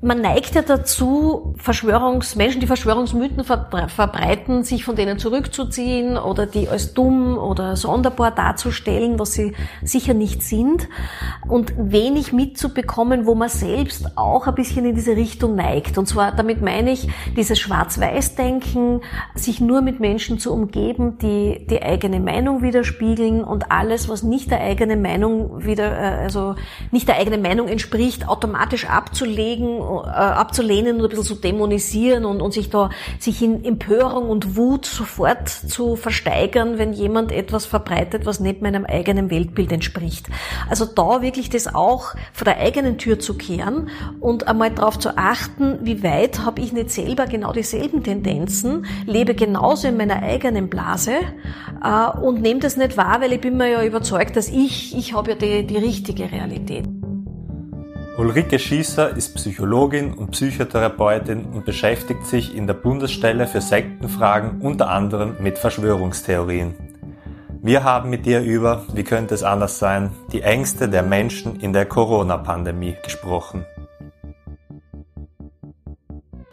Man 0.00 0.20
neigt 0.20 0.54
ja 0.54 0.62
dazu, 0.62 1.54
Verschwörungsmenschen, 1.56 2.60
die 2.60 2.66
Verschwörungsmythen 2.66 3.44
verbreiten, 3.44 4.62
sich 4.62 4.84
von 4.84 4.96
denen 4.96 5.18
zurückzuziehen 5.18 6.16
oder 6.16 6.46
die 6.46 6.68
als 6.68 6.94
dumm 6.94 7.36
oder 7.36 7.76
sonderbar 7.76 8.30
darzustellen, 8.30 9.18
was 9.18 9.32
sie 9.32 9.54
sicher 9.82 10.14
nicht 10.14 10.42
sind 10.42 10.88
und 11.48 11.72
wenig 11.76 12.32
mitzubekommen, 12.32 13.26
wo 13.26 13.34
man 13.34 13.48
selbst 13.48 14.16
auch 14.16 14.46
ein 14.46 14.54
bisschen 14.54 14.84
in 14.84 14.94
diese 14.94 15.16
Richtung 15.16 15.54
neigt. 15.56 15.98
Und 15.98 16.06
zwar, 16.06 16.32
damit 16.32 16.62
meine 16.62 16.92
ich, 16.92 17.08
dieses 17.36 17.58
Schwarz-Weiß-Denken, 17.58 19.00
sich 19.34 19.60
nur 19.60 19.82
mit 19.82 20.00
Menschen 20.00 20.38
zu 20.38 20.52
umgeben, 20.52 21.18
die 21.18 21.66
die 21.68 21.82
eigene 21.82 22.20
Meinung 22.20 22.62
widerspiegeln 22.62 23.42
und 23.42 23.72
alles, 23.72 24.08
was 24.08 24.22
nicht 24.22 24.50
der 24.50 24.60
eigenen 24.60 25.02
Meinung 25.02 25.64
wieder, 25.64 25.92
äh, 25.98 26.22
also 26.22 26.54
nicht 26.90 27.08
der 27.08 27.16
eigenen 27.16 27.42
Meinung 27.42 27.68
entspricht, 27.68 28.28
automatisch 28.28 28.88
abzulegen 28.88 29.77
abzulehnen 29.80 30.96
und 30.96 31.04
ein 31.04 31.08
bisschen 31.08 31.24
zu 31.24 31.34
dämonisieren 31.34 32.24
und, 32.24 32.40
und 32.40 32.52
sich 32.52 32.70
da, 32.70 32.90
sich 33.18 33.42
in 33.42 33.64
Empörung 33.64 34.28
und 34.28 34.56
Wut 34.56 34.86
sofort 34.86 35.48
zu 35.48 35.96
versteigern, 35.96 36.78
wenn 36.78 36.92
jemand 36.92 37.32
etwas 37.32 37.66
verbreitet, 37.66 38.26
was 38.26 38.40
nicht 38.40 38.62
meinem 38.62 38.84
eigenen 38.84 39.30
Weltbild 39.30 39.72
entspricht. 39.72 40.26
Also 40.68 40.84
da 40.84 41.22
wirklich 41.22 41.50
das 41.50 41.74
auch 41.74 42.14
vor 42.32 42.44
der 42.44 42.58
eigenen 42.58 42.98
Tür 42.98 43.18
zu 43.18 43.36
kehren 43.36 43.88
und 44.20 44.48
einmal 44.48 44.70
darauf 44.70 44.98
zu 44.98 45.16
achten, 45.16 45.78
wie 45.82 46.02
weit 46.02 46.44
habe 46.44 46.60
ich 46.60 46.72
nicht 46.72 46.90
selber 46.90 47.26
genau 47.26 47.52
dieselben 47.52 48.02
Tendenzen, 48.02 48.86
lebe 49.06 49.34
genauso 49.34 49.88
in 49.88 49.96
meiner 49.96 50.22
eigenen 50.22 50.68
Blase 50.68 51.12
äh, 51.82 52.18
und 52.20 52.42
nehme 52.42 52.60
das 52.60 52.76
nicht 52.76 52.96
wahr, 52.96 53.20
weil 53.20 53.32
ich 53.32 53.40
bin 53.40 53.56
mir 53.56 53.68
ja 53.70 53.84
überzeugt, 53.84 54.36
dass 54.36 54.48
ich, 54.48 54.96
ich 54.96 55.14
habe 55.14 55.30
ja 55.30 55.36
die, 55.36 55.66
die 55.66 55.76
richtige 55.76 56.30
Realität. 56.30 56.97
Ulrike 58.18 58.58
Schießer 58.58 59.16
ist 59.16 59.36
Psychologin 59.36 60.12
und 60.12 60.32
Psychotherapeutin 60.32 61.44
und 61.44 61.64
beschäftigt 61.64 62.26
sich 62.26 62.52
in 62.52 62.66
der 62.66 62.74
Bundesstelle 62.74 63.46
für 63.46 63.60
Sektenfragen 63.60 64.60
unter 64.60 64.90
anderem 64.90 65.36
mit 65.38 65.56
Verschwörungstheorien. 65.56 66.74
Wir 67.62 67.84
haben 67.84 68.10
mit 68.10 68.26
ihr 68.26 68.40
über, 68.40 68.84
wie 68.92 69.04
könnte 69.04 69.36
es 69.36 69.44
anders 69.44 69.78
sein, 69.78 70.10
die 70.32 70.42
Ängste 70.42 70.88
der 70.88 71.04
Menschen 71.04 71.60
in 71.60 71.72
der 71.72 71.86
Corona-Pandemie 71.86 72.96
gesprochen. 73.04 73.64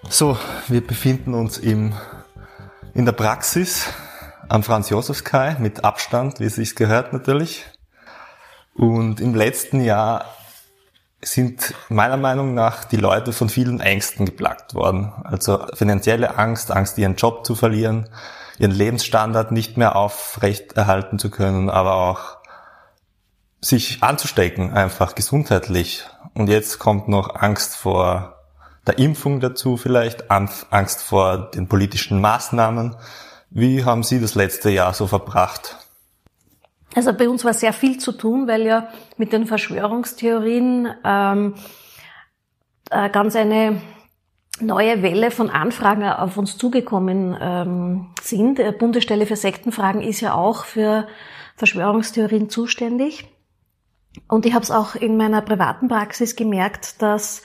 So, 0.08 0.38
wir 0.68 0.86
befinden 0.86 1.34
uns 1.34 1.58
im, 1.58 1.94
in 2.94 3.06
der 3.06 3.14
Praxis 3.14 3.92
am 4.50 4.62
Franz-Josefs-Kai 4.62 5.56
mit 5.58 5.84
Abstand, 5.84 6.40
wie 6.40 6.46
es 6.46 6.54
sich 6.54 6.76
gehört 6.76 7.12
natürlich. 7.12 7.66
Und 8.76 9.20
im 9.20 9.34
letzten 9.34 9.82
Jahr 9.82 10.26
sind 11.26 11.74
meiner 11.90 12.18
Meinung 12.18 12.54
nach 12.54 12.84
die 12.86 12.98
Leute 12.98 13.34
von 13.34 13.50
vielen 13.50 13.80
Ängsten 13.80 14.26
geplagt 14.26 14.74
worden. 14.74 15.12
Also 15.24 15.66
finanzielle 15.74 16.38
Angst, 16.38 16.72
Angst, 16.72 16.98
ihren 16.98 17.16
Job 17.16 17.46
zu 17.46 17.56
verlieren, 17.56 18.10
ihren 18.58 18.72
Lebensstandard 18.72 19.52
nicht 19.52 19.78
mehr 19.78 19.96
aufrecht 19.96 20.74
erhalten 20.74 21.20
zu 21.20 21.30
können, 21.30 21.70
aber 21.70 21.96
auch 21.96 22.38
sich 23.62 24.04
anzustecken, 24.04 24.74
einfach 24.74 25.16
gesundheitlich. 25.16 26.06
Und 26.34 26.48
jetzt 26.48 26.80
kommt 26.80 27.08
noch 27.08 27.36
Angst 27.36 27.76
vor 27.76 28.36
der 28.86 29.00
Impfung 29.00 29.40
dazu 29.40 29.78
vielleicht, 29.78 30.30
Angst 30.30 31.02
vor 31.02 31.50
den 31.52 31.68
politischen 31.68 32.22
Maßnahmen. 32.22 32.96
Wie 33.50 33.84
haben 33.84 34.04
Sie 34.04 34.22
das 34.22 34.36
letzte 34.36 34.70
Jahr 34.70 34.94
so 34.94 35.08
verbracht? 35.08 35.78
Also 36.94 37.14
bei 37.14 37.28
uns 37.28 37.44
war 37.44 37.54
sehr 37.54 37.74
viel 37.74 37.98
zu 37.98 38.12
tun, 38.12 38.48
weil 38.48 38.66
ja 38.66 38.90
mit 39.18 39.34
den 39.34 39.48
Verschwörungstheorien 39.48 40.88
ähm, 41.04 41.56
äh, 42.90 43.10
ganz 43.10 43.36
eine 43.36 43.82
neue 44.62 45.02
Welle 45.02 45.32
von 45.32 45.50
Anfragen 45.50 46.04
auf 46.04 46.38
uns 46.38 46.58
zugekommen 46.58 47.36
ähm, 47.40 48.08
sind. 48.22 48.60
Die 48.60 48.72
Bundesstelle 48.72 49.26
für 49.26 49.36
Sektenfragen 49.36 50.02
ist 50.02 50.22
ja 50.22 50.34
auch 50.34 50.66
für 50.66 51.08
Verschwörungstheorien 51.58 52.50
zuständig. 52.50 53.28
Und 54.30 54.46
ich 54.46 54.54
habe 54.54 54.64
es 54.64 54.72
auch 54.72 54.96
in 54.96 55.18
meiner 55.18 55.42
privaten 55.42 55.90
Praxis 55.90 56.38
gemerkt, 56.38 57.02
dass 57.02 57.44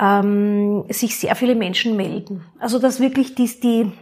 ähm, 0.00 0.84
sich 0.88 1.18
sehr 1.18 1.36
viele 1.36 1.54
Menschen 1.54 1.96
melden. 1.96 2.44
Also 2.58 2.78
dass 2.78 2.98
wirklich 2.98 3.34
dies, 3.34 3.60
die, 3.60 3.92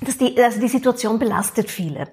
dass 0.00 0.18
die, 0.18 0.40
also 0.42 0.60
die 0.60 0.68
Situation 0.68 1.18
belastet 1.18 1.70
viele. 1.70 2.08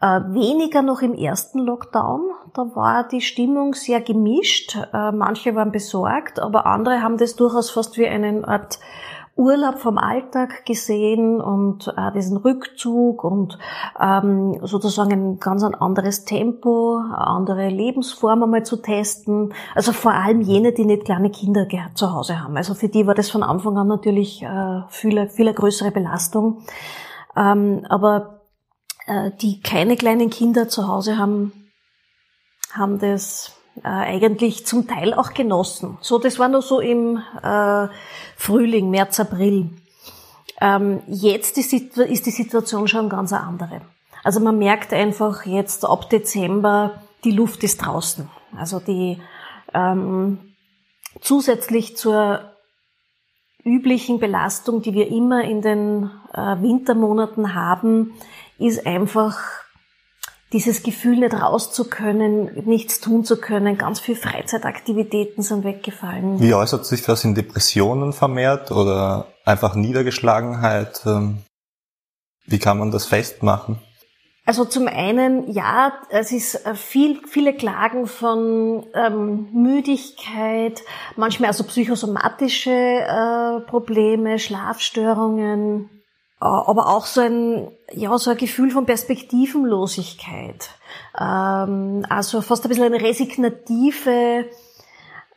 Äh, 0.00 0.20
weniger 0.32 0.82
noch 0.82 1.02
im 1.02 1.14
ersten 1.14 1.60
Lockdown. 1.60 2.22
Da 2.54 2.74
war 2.74 3.06
die 3.06 3.20
Stimmung 3.20 3.74
sehr 3.74 4.00
gemischt. 4.00 4.76
Äh, 4.92 5.12
manche 5.12 5.54
waren 5.54 5.72
besorgt, 5.72 6.40
aber 6.40 6.66
andere 6.66 7.02
haben 7.02 7.18
das 7.18 7.36
durchaus 7.36 7.70
fast 7.70 7.98
wie 7.98 8.06
eine 8.06 8.46
Art 8.46 8.78
Urlaub 9.36 9.78
vom 9.78 9.96
Alltag 9.96 10.66
gesehen 10.66 11.40
und 11.40 11.88
äh, 11.96 12.12
diesen 12.12 12.36
Rückzug 12.36 13.24
und 13.24 13.58
ähm, 13.98 14.58
sozusagen 14.62 15.12
ein 15.12 15.40
ganz 15.40 15.62
ein 15.62 15.74
anderes 15.74 16.24
Tempo, 16.26 16.98
andere 16.98 17.68
Lebensform 17.68 18.42
einmal 18.42 18.64
zu 18.64 18.76
testen. 18.76 19.54
Also 19.74 19.92
vor 19.92 20.12
allem 20.12 20.42
jene, 20.42 20.72
die 20.72 20.84
nicht 20.84 21.06
kleine 21.06 21.30
Kinder 21.30 21.66
zu 21.94 22.12
Hause 22.12 22.42
haben. 22.42 22.56
Also 22.56 22.74
für 22.74 22.88
die 22.88 23.06
war 23.06 23.14
das 23.14 23.30
von 23.30 23.42
Anfang 23.42 23.78
an 23.78 23.88
natürlich 23.88 24.42
äh, 24.42 24.82
viel, 24.88 25.28
viel 25.28 25.54
größere 25.54 25.90
Belastung. 25.90 26.58
Ähm, 27.36 27.86
aber 27.88 28.40
äh, 29.06 29.30
die 29.40 29.60
keine 29.60 29.96
kleinen 29.96 30.30
Kinder 30.30 30.68
zu 30.68 30.88
Hause 30.88 31.18
haben, 31.18 31.70
haben 32.72 32.98
das 32.98 33.52
äh, 33.82 33.88
eigentlich 33.88 34.66
zum 34.66 34.86
Teil 34.86 35.14
auch 35.14 35.34
genossen. 35.34 35.98
So, 36.00 36.18
das 36.18 36.38
war 36.38 36.48
nur 36.48 36.62
so 36.62 36.80
im 36.80 37.22
äh, 37.42 37.88
Frühling, 38.36 38.90
März, 38.90 39.20
April. 39.20 39.70
Ähm, 40.60 41.02
jetzt 41.06 41.56
ist 41.58 41.72
die, 41.72 41.90
ist 42.08 42.26
die 42.26 42.30
Situation 42.30 42.88
schon 42.88 43.08
ganz 43.08 43.32
eine 43.32 43.42
andere. 43.42 43.80
Also 44.22 44.40
man 44.40 44.58
merkt 44.58 44.92
einfach 44.92 45.46
jetzt 45.46 45.84
ab 45.84 46.10
Dezember, 46.10 47.00
die 47.24 47.30
Luft 47.30 47.64
ist 47.64 47.78
draußen. 47.78 48.28
Also 48.56 48.80
die 48.80 49.20
ähm, 49.72 50.54
zusätzlich 51.20 51.96
zur 51.96 52.52
üblichen 53.64 54.20
Belastung, 54.20 54.82
die 54.82 54.94
wir 54.94 55.08
immer 55.08 55.44
in 55.44 55.62
den 55.62 56.10
äh, 56.32 56.60
Wintermonaten 56.62 57.54
haben, 57.54 58.12
ist 58.58 58.86
einfach 58.86 59.38
dieses 60.52 60.82
Gefühl, 60.82 61.18
nicht 61.18 61.34
raus 61.34 61.72
zu 61.72 61.88
können, 61.88 62.50
nichts 62.66 63.00
tun 63.00 63.24
zu 63.24 63.40
können. 63.40 63.78
Ganz 63.78 64.00
viele 64.00 64.18
Freizeitaktivitäten 64.18 65.42
sind 65.42 65.64
weggefallen. 65.64 66.40
Wie 66.40 66.54
äußert 66.54 66.84
sich 66.86 67.02
das 67.02 67.24
in 67.24 67.34
Depressionen 67.34 68.12
vermehrt 68.12 68.72
oder 68.72 69.28
einfach 69.44 69.74
Niedergeschlagenheit? 69.74 71.02
Ähm, 71.06 71.38
wie 72.46 72.58
kann 72.58 72.78
man 72.78 72.90
das 72.90 73.06
festmachen? 73.06 73.78
Also 74.46 74.64
zum 74.64 74.88
einen, 74.88 75.52
ja, 75.52 75.92
es 76.08 76.32
ist 76.32 76.66
äh, 76.66 76.74
viel, 76.74 77.20
viele 77.26 77.54
Klagen 77.54 78.06
von 78.06 78.86
ähm, 78.94 79.48
Müdigkeit, 79.52 80.82
manchmal 81.16 81.48
also 81.48 81.64
psychosomatische 81.64 82.70
äh, 82.70 83.60
Probleme, 83.68 84.38
Schlafstörungen, 84.38 85.90
aber 86.40 86.88
auch 86.88 87.04
so 87.04 87.20
ein, 87.20 87.70
ja, 87.92 88.16
so 88.16 88.30
ein 88.30 88.36
Gefühl 88.38 88.70
von 88.70 88.86
Perspektivenlosigkeit. 88.86 90.70
Ähm, 91.18 92.06
also 92.08 92.40
fast 92.40 92.64
ein 92.64 92.70
bisschen 92.70 92.84
eine 92.84 93.02
resignative 93.02 94.46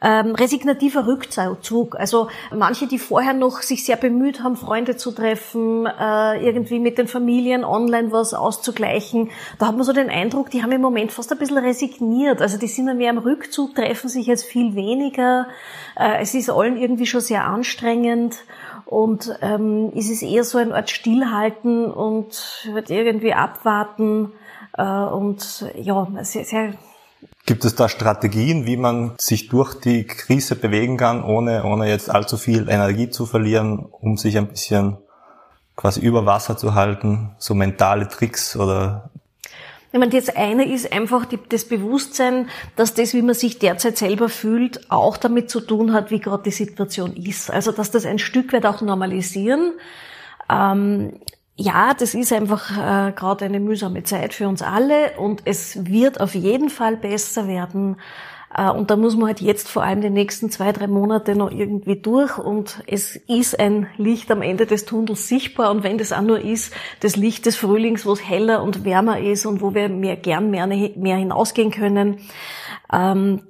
ähm, 0.04 0.36
resignativer 0.36 1.08
Rückzug. 1.08 1.96
Also 1.98 2.28
manche, 2.54 2.88
die 2.88 3.00
vorher 3.00 3.34
noch 3.34 3.62
sich 3.62 3.86
sehr 3.86 3.96
bemüht 3.96 4.44
haben, 4.44 4.58
Freunde 4.58 4.98
zu 4.98 5.12
treffen, 5.12 5.86
äh, 5.86 6.46
irgendwie 6.46 6.80
mit 6.80 6.98
den 6.98 7.08
Familien 7.08 7.64
online 7.64 8.12
was 8.12 8.34
auszugleichen, 8.34 9.32
da 9.60 9.68
hat 9.68 9.76
man 9.76 9.86
so 9.86 9.94
den 9.94 10.10
Eindruck, 10.10 10.50
die 10.50 10.62
haben 10.62 10.74
im 10.74 10.82
Moment 10.82 11.14
fast 11.14 11.32
ein 11.32 11.38
bisschen 11.38 11.58
resigniert. 11.58 12.42
Also 12.42 12.58
die 12.58 12.68
sind 12.68 12.88
dann 12.88 12.98
mehr 12.98 13.12
am 13.12 13.18
Rückzug, 13.18 13.76
treffen 13.76 14.10
sich 14.10 14.28
jetzt 14.28 14.44
viel 14.44 14.76
weniger. 14.76 15.48
Äh, 15.96 16.22
es 16.22 16.34
ist 16.34 16.50
allen 16.50 16.76
irgendwie 16.76 17.06
schon 17.06 17.22
sehr 17.22 17.46
anstrengend. 17.46 18.36
Und 18.86 19.36
ähm, 19.42 19.92
ist 19.94 20.12
es 20.12 20.22
eher 20.22 20.44
so 20.44 20.58
eine 20.58 20.76
Art 20.76 20.90
Stillhalten 20.90 21.90
und 21.90 22.70
wird 22.74 22.90
irgendwie 22.90 23.34
abwarten 23.34 24.34
äh, 24.78 24.84
und 24.84 25.66
ja, 25.76 26.08
sehr, 26.22 26.44
sehr 26.44 26.74
Gibt 27.46 27.66
es 27.66 27.76
da 27.76 27.90
Strategien, 27.90 28.66
wie 28.66 28.78
man 28.78 29.16
sich 29.18 29.50
durch 29.50 29.74
die 29.76 30.06
Krise 30.06 30.56
bewegen 30.56 30.96
kann, 30.96 31.24
ohne, 31.24 31.66
ohne 31.66 31.90
jetzt 31.90 32.10
allzu 32.10 32.38
viel 32.38 32.70
Energie 32.70 33.10
zu 33.10 33.26
verlieren, 33.26 33.80
um 33.80 34.16
sich 34.16 34.38
ein 34.38 34.48
bisschen 34.48 34.98
quasi 35.76 36.00
über 36.00 36.26
Wasser 36.26 36.56
zu 36.58 36.74
halten? 36.74 37.36
So 37.38 37.54
mentale 37.54 38.08
Tricks 38.08 38.56
oder 38.56 39.10
ich 39.94 40.00
meine, 40.00 40.12
das 40.12 40.36
eine 40.36 40.68
ist 40.68 40.92
einfach 40.92 41.26
die, 41.26 41.38
das 41.50 41.66
Bewusstsein, 41.66 42.50
dass 42.76 42.96
das, 42.96 43.14
wie 43.14 43.22
man 43.22 43.36
sich 43.36 43.60
derzeit 43.60 43.96
selber 43.96 44.28
fühlt, 44.28 44.90
auch 44.90 45.18
damit 45.18 45.52
zu 45.52 45.62
tun 45.62 45.94
hat, 45.94 46.10
wie 46.10 46.20
gerade 46.20 46.42
die 46.42 46.52
Situation 46.52 47.16
ist. 47.16 47.52
Also, 47.52 47.72
dass 47.72 47.92
das 47.92 48.04
ein 48.08 48.18
Stück 48.18 48.54
weit 48.54 48.66
auch 48.66 48.82
normalisieren. 48.82 49.74
Ähm, 50.50 51.20
ja, 51.56 51.94
das 51.94 52.16
ist 52.16 52.34
einfach 52.34 52.72
äh, 52.72 53.12
gerade 53.12 53.46
eine 53.46 53.60
mühsame 53.60 54.04
Zeit 54.04 54.34
für 54.34 54.48
uns 54.48 54.62
alle 54.62 55.12
und 55.18 55.44
es 55.46 55.86
wird 55.86 56.20
auf 56.20 56.34
jeden 56.34 56.70
Fall 56.70 56.98
besser 56.98 57.48
werden. 57.48 57.98
Äh, 58.56 58.70
und 58.70 58.90
da 58.90 58.96
muss 58.96 59.16
man 59.16 59.28
halt 59.28 59.42
jetzt 59.42 59.70
vor 59.70 59.84
allem 59.84 60.02
die 60.02 60.10
nächsten 60.10 60.50
zwei, 60.50 60.72
drei 60.72 60.88
Monate 60.88 61.36
noch 61.36 61.52
irgendwie 61.52 61.96
durch. 61.96 62.40
Und 62.40 62.84
es 62.88 63.16
ist 63.16 63.60
ein 63.60 63.88
Licht 63.98 64.32
am 64.32 64.42
Ende 64.42 64.66
des 64.66 64.86
Tunnels 64.86 65.28
sichtbar. 65.28 65.70
Und 65.70 65.84
wenn 65.84 66.00
das 66.00 66.12
auch 66.12 66.22
nur 66.22 66.40
ist, 66.40 66.74
das 67.02 67.16
Licht 67.16 67.46
des 67.46 67.56
Frühlings, 67.56 68.06
wo 68.06 68.14
es 68.14 68.28
heller 68.28 68.64
und 68.64 68.84
wärmer 68.84 69.20
ist 69.20 69.46
und 69.46 69.62
wo 69.62 69.76
wir 69.76 69.90
mehr, 69.90 70.16
gern 70.16 70.50
mehr, 70.50 70.66
mehr 70.66 71.18
hinausgehen 71.18 71.70
können, 71.70 72.18
ähm, 72.92 73.42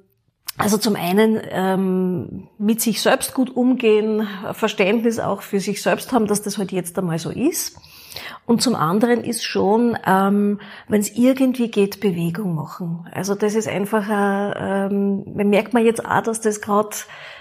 also 0.57 0.77
zum 0.77 0.95
einen 0.95 1.41
ähm, 1.49 2.47
mit 2.59 2.79
sich 2.79 3.01
selbst 3.01 3.33
gut 3.33 3.55
umgehen, 3.55 4.27
Verständnis 4.51 5.17
auch 5.19 5.41
für 5.41 5.59
sich 5.59 5.81
selbst 5.81 6.13
haben, 6.13 6.27
dass 6.27 6.43
das 6.43 6.59
halt 6.59 6.71
jetzt 6.71 6.97
einmal 6.99 7.17
so 7.17 7.31
ist. 7.31 7.77
Und 8.45 8.61
zum 8.61 8.75
anderen 8.75 9.23
ist 9.23 9.43
schon, 9.43 9.97
ähm, 10.05 10.59
wenn 10.87 10.99
es 10.99 11.15
irgendwie 11.15 11.69
geht, 11.71 12.01
Bewegung 12.01 12.55
machen. 12.55 13.07
Also 13.13 13.35
das 13.35 13.55
ist 13.55 13.67
einfach, 13.67 14.09
äh, 14.09 14.85
ähm, 14.87 15.23
merkt 15.33 15.73
man 15.73 15.85
jetzt 15.85 16.05
auch, 16.05 16.21
dass 16.21 16.41
das 16.41 16.61
gerade 16.61 16.95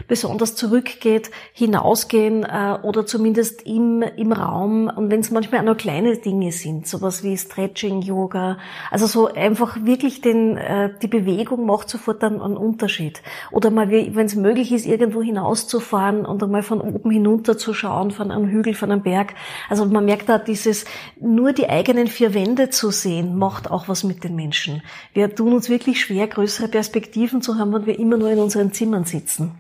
besonders 0.07 0.55
zurückgeht, 0.55 1.31
hinausgehen 1.53 2.45
äh, 2.45 2.79
oder 2.83 3.05
zumindest 3.05 3.63
im, 3.63 4.03
im 4.03 4.33
Raum. 4.33 4.91
Und 4.95 5.11
wenn 5.11 5.21
es 5.21 5.31
manchmal 5.31 5.61
auch 5.61 5.65
nur 5.65 5.77
kleine 5.77 6.17
Dinge 6.17 6.53
sind, 6.53 6.87
sowas 6.87 7.23
wie 7.23 7.37
Stretching, 7.37 8.03
Yoga, 8.03 8.59
also 8.91 9.07
so 9.07 9.33
einfach 9.33 9.85
wirklich 9.85 10.21
den, 10.21 10.57
äh, 10.57 10.91
die 11.03 11.09
Bewegung 11.09 11.67
macht 11.67 11.89
sofort 11.89 12.23
einen, 12.23 12.41
einen 12.41 12.57
Unterschied. 12.57 13.23
Oder 13.51 13.71
mal, 13.71 13.91
wenn 13.91 14.27
es 14.27 14.35
möglich 14.35 14.73
ist, 14.73 14.87
irgendwo 14.87 15.23
hinauszufahren 15.23 16.25
und 16.25 16.43
einmal 16.43 16.63
von 16.63 16.81
oben 16.81 17.11
hinunter 17.11 17.59
zu 17.59 17.75
schauen, 17.75 18.11
von 18.11 18.31
einem 18.31 18.49
Hügel, 18.49 18.75
von 18.75 18.91
einem 18.91 19.03
Berg. 19.03 19.35
Also 19.69 19.85
man 19.87 20.05
merkt 20.05 20.29
da 20.29 20.39
dieses, 20.65 20.85
nur 21.21 21.53
die 21.53 21.69
eigenen 21.69 22.07
vier 22.07 22.35
Wände 22.35 22.71
zu 22.71 22.91
sehen, 22.91 23.37
macht 23.37 23.71
auch 23.71 23.89
was 23.89 24.05
mit 24.05 24.25
den 24.25 24.35
Menschen. 24.35 24.83
Wir 25.13 25.35
tun 25.35 25.53
uns 25.53 25.69
wirklich 25.69 26.01
schwer, 26.01 26.27
größere 26.27 26.69
Perspektiven 26.69 27.43
zu 27.43 27.59
haben, 27.59 27.73
wenn 27.73 27.87
wir 27.87 27.99
immer 27.99 28.17
nur 28.17 28.31
in 28.31 28.39
unseren 28.39 28.73
Zimmern 28.73 29.05
sitzen. 29.05 29.59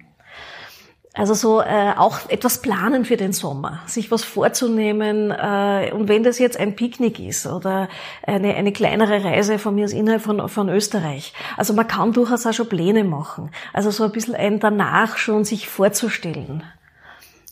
Also 1.14 1.34
so 1.34 1.60
äh, 1.60 1.92
auch 1.94 2.30
etwas 2.30 2.62
planen 2.62 3.04
für 3.04 3.18
den 3.18 3.34
Sommer, 3.34 3.80
sich 3.86 4.10
was 4.10 4.24
vorzunehmen 4.24 5.30
äh, 5.30 5.92
und 5.92 6.08
wenn 6.08 6.22
das 6.22 6.38
jetzt 6.38 6.58
ein 6.58 6.74
Picknick 6.74 7.20
ist 7.20 7.46
oder 7.46 7.90
eine, 8.26 8.54
eine 8.54 8.72
kleinere 8.72 9.22
Reise 9.22 9.58
von 9.58 9.74
mir 9.74 9.84
aus 9.84 9.92
innerhalb 9.92 10.22
von, 10.22 10.48
von 10.48 10.70
Österreich. 10.70 11.34
Also 11.58 11.74
man 11.74 11.86
kann 11.86 12.14
durchaus 12.14 12.46
auch 12.46 12.54
schon 12.54 12.68
Pläne 12.70 13.04
machen. 13.04 13.50
Also 13.74 13.90
so 13.90 14.04
ein 14.04 14.12
bisschen 14.12 14.34
ein 14.34 14.58
danach 14.58 15.18
schon 15.18 15.44
sich 15.44 15.68
vorzustellen. 15.68 16.62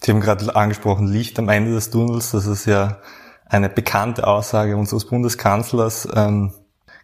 Sie 0.00 0.10
haben 0.10 0.20
gerade 0.20 0.56
angesprochen, 0.56 1.06
Licht 1.06 1.38
am 1.38 1.50
Ende 1.50 1.72
des 1.72 1.90
Tunnels, 1.90 2.30
das 2.30 2.46
ist 2.46 2.64
ja 2.64 2.96
eine 3.50 3.68
bekannte 3.68 4.26
Aussage 4.26 4.76
unseres 4.76 5.06
Bundeskanzlers. 5.06 6.08
Ähm, 6.14 6.52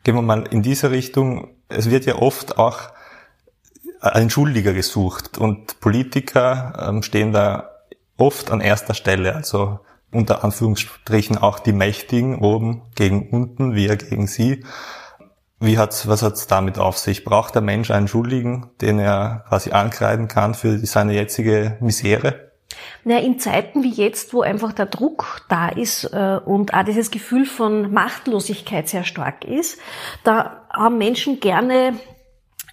gehen 0.05 0.15
wir 0.15 0.23
mal 0.23 0.47
in 0.51 0.63
diese 0.63 0.91
Richtung. 0.91 1.49
Es 1.69 1.91
wird 1.91 2.07
ja 2.07 2.17
oft 2.17 2.59
auch 2.59 2.91
ein 4.01 4.31
Schuldiger 4.31 4.73
gesucht 4.73 5.39
und 5.39 5.81
Politiker 5.81 6.87
ähm, 6.89 7.03
stehen 7.03 7.33
da 7.33 7.71
oft 8.17 8.51
an 8.51 8.61
erster 8.61 8.95
Stelle. 8.95 9.35
Also 9.35 9.81
unter 10.13 10.45
Anführungsstrichen 10.45 11.37
auch 11.37 11.59
die 11.59 11.73
Mächtigen 11.73 12.39
oben 12.39 12.83
gegen 12.95 13.29
unten, 13.31 13.75
wir 13.75 13.97
gegen 13.97 14.29
sie. 14.29 14.65
Wie 15.59 15.79
hat's, 15.79 16.07
was 16.07 16.23
hat's 16.23 16.47
damit 16.47 16.79
auf 16.79 16.99
sich? 16.99 17.25
Braucht 17.25 17.55
der 17.55 17.63
Mensch 17.63 17.91
einen 17.91 18.09
Schuldigen, 18.09 18.71
den 18.81 18.99
er 18.99 19.45
quasi 19.49 19.73
ankreiden 19.73 20.29
kann 20.29 20.55
für 20.55 20.79
seine 20.87 21.15
jetzige 21.15 21.77
Misere? 21.81 22.53
Na, 23.05 23.19
in 23.19 23.39
Zeiten 23.39 23.83
wie 23.83 23.93
jetzt, 23.93 24.35
wo 24.35 24.43
einfach 24.43 24.73
der 24.73 24.87
Druck 24.87 25.47
da 25.49 25.69
ist 25.69 26.05
äh, 26.13 26.41
und 26.45 26.75
auch 26.75 26.83
dieses 26.83 27.11
Gefühl 27.11 27.47
von 27.47 27.93
Machtlosigkeit 27.93 28.89
sehr 28.89 29.05
stark 29.05 29.45
ist, 29.45 29.79
da 30.25 30.67
haben 30.73 30.99
Menschen 30.99 31.41
gerne 31.41 31.95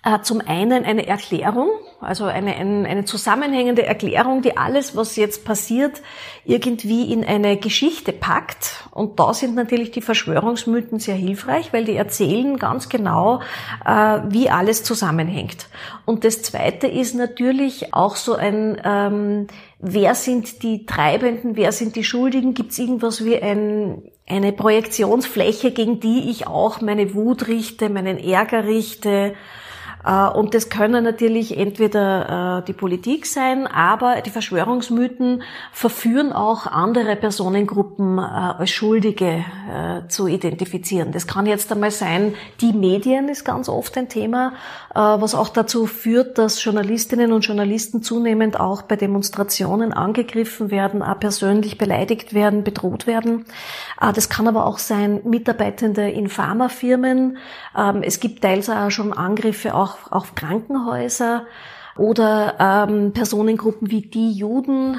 äh, 0.04 0.20
zum 0.22 0.42
einen 0.46 0.84
eine 0.84 1.08
Erklärung, 1.08 1.70
also 2.02 2.26
eine, 2.26 2.56
eine, 2.56 2.88
eine 2.88 3.06
zusammenhängende 3.06 3.86
Erklärung, 3.86 4.42
die 4.42 4.58
alles, 4.58 4.98
was 4.98 5.16
jetzt 5.16 5.46
passiert, 5.46 6.02
irgendwie 6.44 7.14
in 7.14 7.24
eine 7.24 7.56
Geschichte 7.56 8.12
packt. 8.12 8.90
Und 8.92 9.20
da 9.20 9.34
sind 9.34 9.56
natürlich 9.56 9.92
die 9.92 10.02
Verschwörungsmythen 10.02 11.00
sehr 11.00 11.16
hilfreich, 11.16 11.72
weil 11.72 11.86
die 11.86 11.96
erzählen 11.96 12.58
ganz 12.58 12.90
genau, 12.90 13.40
äh, 13.86 14.20
wie 14.28 14.50
alles 14.50 14.84
zusammenhängt. 14.84 15.70
Und 16.06 16.26
das 16.26 16.44
Zweite 16.44 16.88
ist 16.88 17.16
natürlich 17.16 17.94
auch 17.94 18.18
so 18.18 18.36
ein, 18.36 18.82
ähm, 18.84 19.48
wer 19.84 20.16
sind 20.16 20.64
die 20.64 20.86
Treibenden, 20.86 21.56
wer 21.56 21.72
sind 21.72 21.96
die 21.96 22.04
Schuldigen? 22.06 22.54
Gibt 22.54 22.72
es 22.72 22.80
irgendwas 22.80 23.24
wie 23.26 23.40
ein, 23.40 24.02
eine 24.28 24.54
Projektionsfläche, 24.54 25.72
gegen 25.72 26.00
die 26.00 26.30
ich 26.30 26.48
auch 26.48 26.82
meine 26.82 27.14
Wut 27.14 27.48
richte, 27.48 27.90
meinen 27.90 28.18
Ärger 28.18 28.66
richte? 28.66 29.36
Äh, 30.06 30.28
und 30.28 30.54
das 30.54 30.70
können 30.70 31.04
natürlich 31.04 31.58
entweder 31.58 32.60
äh, 32.60 32.66
die 32.66 32.74
Politik 32.74 33.26
sein, 33.26 33.68
aber 33.68 34.22
die 34.22 34.30
Verschwörungsmythen 34.30 35.44
verführen 35.72 36.34
auch 36.34 36.68
andere 36.68 37.16
Personengruppen 37.16 38.18
äh, 38.18 38.22
als 38.22 38.72
Schuldige 38.72 39.46
zu 40.08 40.28
identifizieren. 40.28 41.12
Das 41.12 41.26
kann 41.26 41.46
jetzt 41.46 41.72
einmal 41.72 41.90
sein, 41.90 42.36
die 42.62 42.74
Medien 42.74 43.28
ist 43.28 43.44
ganz 43.44 43.70
oft 43.70 43.98
ein 43.98 44.08
Thema, 44.08 44.54
was 44.94 45.34
auch 45.34 45.50
dazu 45.50 45.88
führt, 45.88 46.38
dass 46.38 46.64
Journalistinnen 46.64 47.32
und 47.32 47.46
Journalisten 47.46 48.04
zunehmend 48.04 48.60
auch 48.60 48.84
bei 48.84 48.96
Demonstrationen 48.96 49.94
angegriffen 49.94 50.70
werden, 50.70 51.02
auch 51.02 51.20
persönlich 51.20 51.78
beleidigt 51.78 52.34
werden, 52.34 52.64
bedroht 52.64 53.08
werden. 53.08 53.46
Das 54.00 54.30
kann 54.30 54.48
aber 54.48 54.66
auch 54.66 54.78
sein 54.78 55.22
Mitarbeitende 55.24 56.10
in 56.10 56.30
Pharmafirmen. 56.30 57.38
Ähm, 57.76 58.04
es 58.04 58.20
gibt 58.20 58.42
teils 58.42 58.70
auch 58.70 58.92
schon 58.92 59.14
Angriffe 59.14 59.74
auch 59.74 59.93
auch 59.94 60.12
auf 60.12 60.36
Krankenhäuser 60.36 61.46
oder 61.96 62.88
ähm, 62.90 63.14
Personengruppen 63.14 63.92
wie 63.92 64.02
die 64.02 64.32
Juden, 64.32 64.98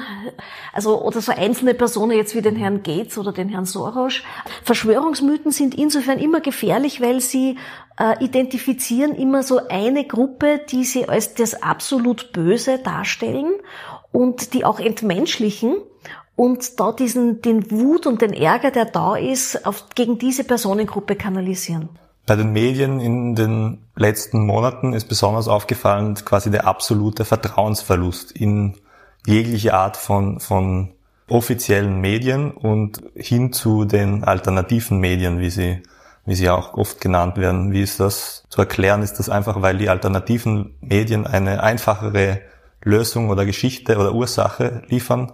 also 0.72 1.02
oder 1.02 1.20
so 1.20 1.32
einzelne 1.32 1.74
Personen 1.74 2.16
jetzt 2.16 2.36
wie 2.36 2.42
den 2.42 2.54
Herrn 2.54 2.82
Gates 2.84 3.18
oder 3.18 3.32
den 3.32 3.48
Herrn 3.48 3.64
Soros. 3.64 4.22
Verschwörungsmythen 4.62 5.50
sind 5.50 5.74
insofern 5.74 6.18
immer 6.18 6.40
gefährlich, 6.40 7.00
weil 7.00 7.20
sie 7.20 7.58
äh, 7.98 8.24
identifizieren 8.24 9.14
immer 9.16 9.42
so 9.42 9.60
eine 9.68 10.04
Gruppe, 10.06 10.60
die 10.70 10.84
sie 10.84 11.08
als 11.08 11.34
das 11.34 11.62
absolut 11.62 12.32
Böse 12.32 12.78
darstellen 12.78 13.52
und 14.12 14.54
die 14.54 14.64
auch 14.64 14.78
entmenschlichen 14.78 15.76
und 16.36 16.78
da 16.78 16.92
diesen 16.92 17.42
den 17.42 17.70
Wut 17.70 18.06
und 18.06 18.22
den 18.22 18.32
Ärger, 18.32 18.70
der 18.70 18.84
da 18.84 19.16
ist, 19.16 19.66
auf, 19.66 19.86
gegen 19.94 20.18
diese 20.18 20.44
Personengruppe 20.44 21.16
kanalisieren. 21.16 21.88
Bei 22.26 22.36
den 22.36 22.52
Medien 22.52 23.00
in 23.00 23.34
den 23.34 23.86
letzten 23.96 24.46
Monaten 24.46 24.94
ist 24.94 25.08
besonders 25.08 25.46
aufgefallen 25.46 26.14
quasi 26.14 26.50
der 26.50 26.66
absolute 26.66 27.26
Vertrauensverlust 27.26 28.32
in 28.32 28.76
jegliche 29.26 29.74
Art 29.74 29.98
von, 29.98 30.40
von 30.40 30.94
offiziellen 31.28 32.00
Medien 32.00 32.50
und 32.50 33.02
hin 33.14 33.52
zu 33.52 33.84
den 33.84 34.24
alternativen 34.24 34.98
Medien, 34.98 35.38
wie 35.38 35.50
sie, 35.50 35.82
wie 36.24 36.34
sie 36.34 36.48
auch 36.48 36.74
oft 36.74 37.00
genannt 37.00 37.36
werden. 37.36 37.72
Wie 37.72 37.82
ist 37.82 38.00
das 38.00 38.44
zu 38.48 38.60
erklären? 38.60 39.02
Ist 39.02 39.18
das 39.18 39.28
einfach, 39.28 39.60
weil 39.60 39.76
die 39.76 39.90
alternativen 39.90 40.76
Medien 40.80 41.26
eine 41.26 41.62
einfachere 41.62 42.40
Lösung 42.82 43.28
oder 43.28 43.44
Geschichte 43.44 43.98
oder 43.98 44.14
Ursache 44.14 44.82
liefern? 44.88 45.32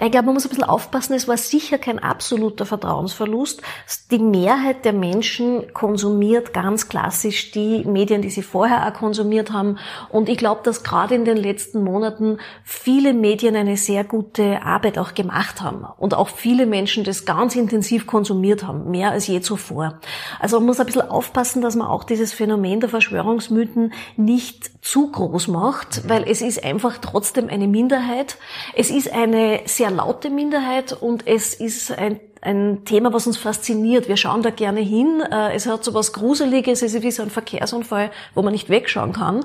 Ich 0.00 0.10
glaube, 0.10 0.26
man 0.26 0.34
muss 0.34 0.46
ein 0.46 0.50
bisschen 0.50 0.64
aufpassen, 0.64 1.14
es 1.14 1.28
war 1.28 1.36
sicher 1.36 1.78
kein 1.78 1.98
absoluter 1.98 2.66
Vertrauensverlust. 2.66 3.62
Die 4.10 4.18
Mehrheit 4.18 4.84
der 4.84 4.92
Menschen 4.92 5.72
konsumiert 5.72 6.54
ganz 6.54 6.88
klassisch 6.88 7.50
die 7.50 7.84
Medien, 7.84 8.22
die 8.22 8.30
sie 8.30 8.42
vorher 8.42 8.86
auch 8.86 8.92
konsumiert 8.92 9.52
haben. 9.52 9.78
Und 10.08 10.28
ich 10.28 10.38
glaube, 10.38 10.62
dass 10.62 10.84
gerade 10.84 11.14
in 11.14 11.24
den 11.24 11.36
letzten 11.36 11.82
Monaten 11.82 12.38
viele 12.64 13.12
Medien 13.12 13.56
eine 13.56 13.76
sehr 13.76 14.04
gute 14.04 14.62
Arbeit 14.62 14.98
auch 14.98 15.14
gemacht 15.14 15.62
haben. 15.62 15.84
Und 15.98 16.14
auch 16.14 16.28
viele 16.28 16.66
Menschen 16.66 17.04
das 17.04 17.24
ganz 17.24 17.56
intensiv 17.56 18.06
konsumiert 18.06 18.64
haben, 18.64 18.90
mehr 18.90 19.10
als 19.10 19.26
je 19.26 19.40
zuvor. 19.40 20.00
Also 20.38 20.58
man 20.58 20.66
muss 20.66 20.80
ein 20.80 20.86
bisschen 20.86 21.02
aufpassen, 21.02 21.60
dass 21.60 21.76
man 21.76 21.88
auch 21.88 22.04
dieses 22.04 22.32
Phänomen 22.32 22.80
der 22.80 22.88
Verschwörungsmythen 22.88 23.92
nicht 24.16 24.70
zu 24.80 25.10
groß 25.10 25.48
macht, 25.48 26.08
weil 26.08 26.24
es 26.28 26.40
ist 26.40 26.64
einfach 26.64 26.98
trotzdem 26.98 27.48
eine 27.48 27.66
Minderheit. 27.66 28.36
Es 28.74 28.90
ist 28.90 29.12
eine 29.12 29.60
sehr 29.66 29.90
laute 29.90 30.30
Minderheit 30.30 30.92
und 30.92 31.26
es 31.26 31.54
ist 31.54 31.90
ein, 31.90 32.20
ein 32.40 32.84
Thema, 32.84 33.12
was 33.12 33.26
uns 33.26 33.36
fasziniert. 33.36 34.08
Wir 34.08 34.16
schauen 34.16 34.42
da 34.42 34.50
gerne 34.50 34.80
hin. 34.80 35.22
Äh, 35.30 35.54
es 35.54 35.66
hat 35.66 35.84
so 35.84 35.94
was 35.94 36.12
Gruseliges, 36.12 36.82
es 36.82 36.94
ist 36.94 37.02
wie 37.02 37.10
so 37.10 37.22
ein 37.22 37.30
Verkehrsunfall, 37.30 38.10
wo 38.34 38.42
man 38.42 38.52
nicht 38.52 38.68
wegschauen 38.68 39.12
kann. 39.12 39.44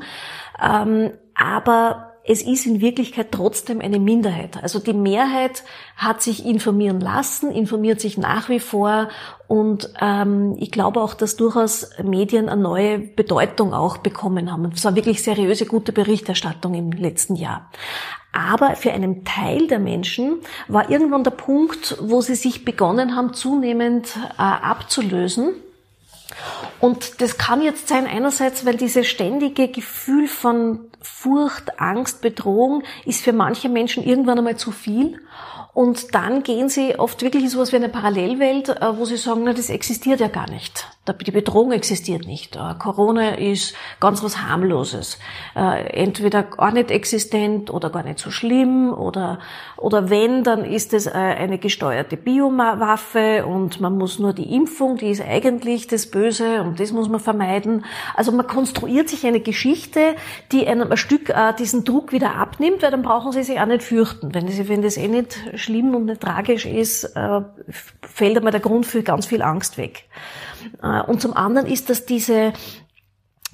Ähm, 0.61 1.11
aber 1.35 2.12
es 2.25 2.41
ist 2.41 2.65
in 2.65 2.79
Wirklichkeit 2.79 3.31
trotzdem 3.31 3.81
eine 3.81 3.99
Minderheit. 3.99 4.61
Also 4.63 4.79
die 4.79 4.93
Mehrheit 4.93 5.63
hat 5.97 6.21
sich 6.21 6.45
informieren 6.45 7.01
lassen, 7.01 7.51
informiert 7.51 7.99
sich 7.99 8.17
nach 8.17 8.47
wie 8.47 8.61
vor 8.61 9.09
und 9.47 9.89
ähm, 9.99 10.55
ich 10.57 10.71
glaube 10.71 11.01
auch, 11.01 11.15
dass 11.15 11.35
durchaus 11.35 11.89
Medien 12.01 12.47
eine 12.47 12.61
neue 12.61 12.97
Bedeutung 12.99 13.73
auch 13.73 13.97
bekommen 13.97 14.51
haben. 14.51 14.71
Es 14.73 14.85
war 14.85 14.95
wirklich 14.95 15.21
seriöse, 15.21 15.65
gute 15.65 15.91
Berichterstattung 15.91 16.75
im 16.75 16.91
letzten 16.91 17.35
Jahr. 17.35 17.69
Aber 18.31 18.75
für 18.77 18.91
einen 18.91 19.25
Teil 19.25 19.67
der 19.67 19.79
Menschen 19.79 20.37
war 20.67 20.89
irgendwann 20.89 21.23
der 21.23 21.31
Punkt, 21.31 21.97
wo 22.01 22.21
sie 22.21 22.35
sich 22.35 22.65
begonnen 22.65 23.15
haben, 23.15 23.33
zunehmend 23.33 24.17
äh, 24.37 24.41
abzulösen 24.41 25.49
Und 26.79 27.21
das 27.21 27.37
kann 27.37 27.61
jetzt 27.61 27.87
sein 27.87 28.07
einerseits, 28.07 28.65
weil 28.65 28.75
dieses 28.75 29.07
ständige 29.07 29.67
Gefühl 29.67 30.27
von 30.27 30.79
Furcht, 31.03 31.79
Angst, 31.79 32.21
Bedrohung 32.21 32.83
ist 33.05 33.21
für 33.21 33.33
manche 33.33 33.69
Menschen 33.69 34.03
irgendwann 34.03 34.37
einmal 34.37 34.57
zu 34.57 34.71
viel. 34.71 35.19
Und 35.73 36.13
dann 36.13 36.43
gehen 36.43 36.69
sie 36.69 36.99
oft 36.99 37.23
wirklich 37.23 37.43
in 37.43 37.49
sowas 37.49 37.71
wie 37.71 37.77
eine 37.77 37.89
Parallelwelt, 37.89 38.69
äh, 38.69 38.95
wo 38.97 39.05
sie 39.05 39.17
sagen, 39.17 39.41
na, 39.43 39.53
das 39.53 39.71
existiert 39.71 40.19
ja 40.19 40.27
gar 40.27 40.47
nicht. 40.47 40.87
Die 41.27 41.31
Bedrohung 41.31 41.71
existiert 41.71 42.27
nicht. 42.27 42.55
Äh, 42.55 42.75
Corona 42.77 43.31
ist 43.35 43.73
ganz 43.99 44.23
was 44.23 44.43
harmloses. 44.43 45.17
Äh, 45.55 45.87
entweder 46.03 46.43
gar 46.43 46.71
nicht 46.71 46.91
existent 46.91 47.71
oder 47.73 47.89
gar 47.89 48.03
nicht 48.03 48.19
so 48.19 48.29
schlimm 48.29 48.93
oder, 48.93 49.39
oder 49.77 50.11
wenn, 50.11 50.43
dann 50.43 50.63
ist 50.63 50.93
es 50.93 51.07
eine 51.07 51.57
gesteuerte 51.57 52.17
Biowaffe 52.17 53.45
und 53.45 53.81
man 53.81 53.97
muss 53.97 54.19
nur 54.19 54.33
die 54.33 54.55
Impfung, 54.55 54.97
die 54.97 55.09
ist 55.09 55.21
eigentlich 55.21 55.87
das 55.87 56.09
Böse 56.09 56.61
und 56.61 56.79
das 56.79 56.91
muss 56.91 57.09
man 57.09 57.19
vermeiden. 57.19 57.83
Also 58.13 58.31
man 58.31 58.47
konstruiert 58.47 59.09
sich 59.09 59.25
eine 59.25 59.39
Geschichte, 59.39 60.15
die 60.51 60.67
einem 60.67 60.91
Stück 60.97 61.33
diesen 61.59 61.83
Druck 61.83 62.11
wieder 62.11 62.35
abnimmt, 62.35 62.81
weil 62.81 62.91
dann 62.91 63.01
brauchen 63.01 63.31
sie 63.31 63.43
sich 63.43 63.59
auch 63.59 63.65
nicht 63.65 63.83
fürchten. 63.83 64.33
Wenn, 64.33 64.47
sie, 64.47 64.67
wenn 64.69 64.81
das 64.81 64.97
eh 64.97 65.07
nicht 65.07 65.37
schlimm 65.55 65.95
und 65.95 66.05
nicht 66.05 66.21
tragisch 66.21 66.65
ist, 66.65 67.03
äh, 67.15 67.41
fällt 68.01 68.37
einmal 68.37 68.51
der 68.51 68.61
Grund 68.61 68.85
für 68.85 69.03
ganz 69.03 69.25
viel 69.25 69.41
Angst 69.41 69.77
weg. 69.77 70.05
Äh, 70.81 71.01
und 71.01 71.21
zum 71.21 71.35
anderen 71.35 71.67
ist, 71.67 71.89
dass 71.89 72.05
diese 72.05 72.53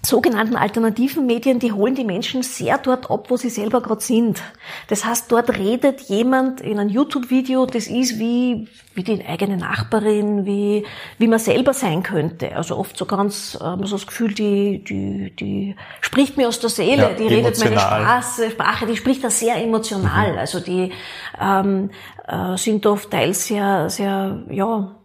sogenannten 0.02 0.56
alternativen 0.56 1.26
Medien, 1.26 1.60
die 1.60 1.72
holen 1.72 1.96
die 1.96 2.06
Menschen 2.06 2.42
sehr 2.42 2.78
dort 2.78 3.12
ab, 3.12 3.30
wo 3.30 3.38
sie 3.38 3.50
selber 3.50 3.82
gerade 3.82 4.02
sind. 4.02 4.42
Das 4.88 5.06
heißt, 5.06 5.32
dort 5.32 5.58
redet 5.58 6.02
jemand 6.02 6.62
in 6.62 6.80
einem 6.80 6.90
YouTube-Video, 6.90 7.66
das 7.66 7.88
ist 7.88 8.18
wie, 8.18 8.68
wie 8.94 9.04
die 9.04 9.26
eigene 9.26 9.58
Nachbarin, 9.58 10.46
wie, 10.46 10.86
wie 11.18 11.28
man 11.28 11.40
selber 11.40 11.74
sein 11.74 12.04
könnte. 12.04 12.56
Also 12.56 12.78
oft 12.78 12.98
so 12.98 13.06
ganz, 13.06 13.58
äh, 13.60 13.64
man 13.64 13.86
so 13.86 13.98
das 13.98 14.08
Gefühl, 14.08 14.34
die, 14.34 14.84
die, 14.84 15.36
die 15.36 15.76
spricht 16.02 16.38
mir 16.38 16.48
aus 16.48 16.60
der 16.60 16.70
Seele, 16.70 17.02
ja, 17.02 17.10
die 17.10 17.28
redet 17.28 17.60
meine 17.60 17.80
Sprache, 17.80 18.52
Sprache, 18.52 18.86
die 18.86 18.96
spricht 18.96 19.24
da 19.24 19.30
sehr 19.30 19.62
emotional. 19.62 20.34
Mhm. 20.34 20.40
Also 20.40 20.60
die 20.62 20.92
ähm, 21.40 21.90
äh, 22.28 22.58
sind 22.58 22.86
oft 22.86 23.12
teils 23.12 23.48
sehr, 23.48 23.90
sehr, 23.90 24.44
ja, 24.50 24.96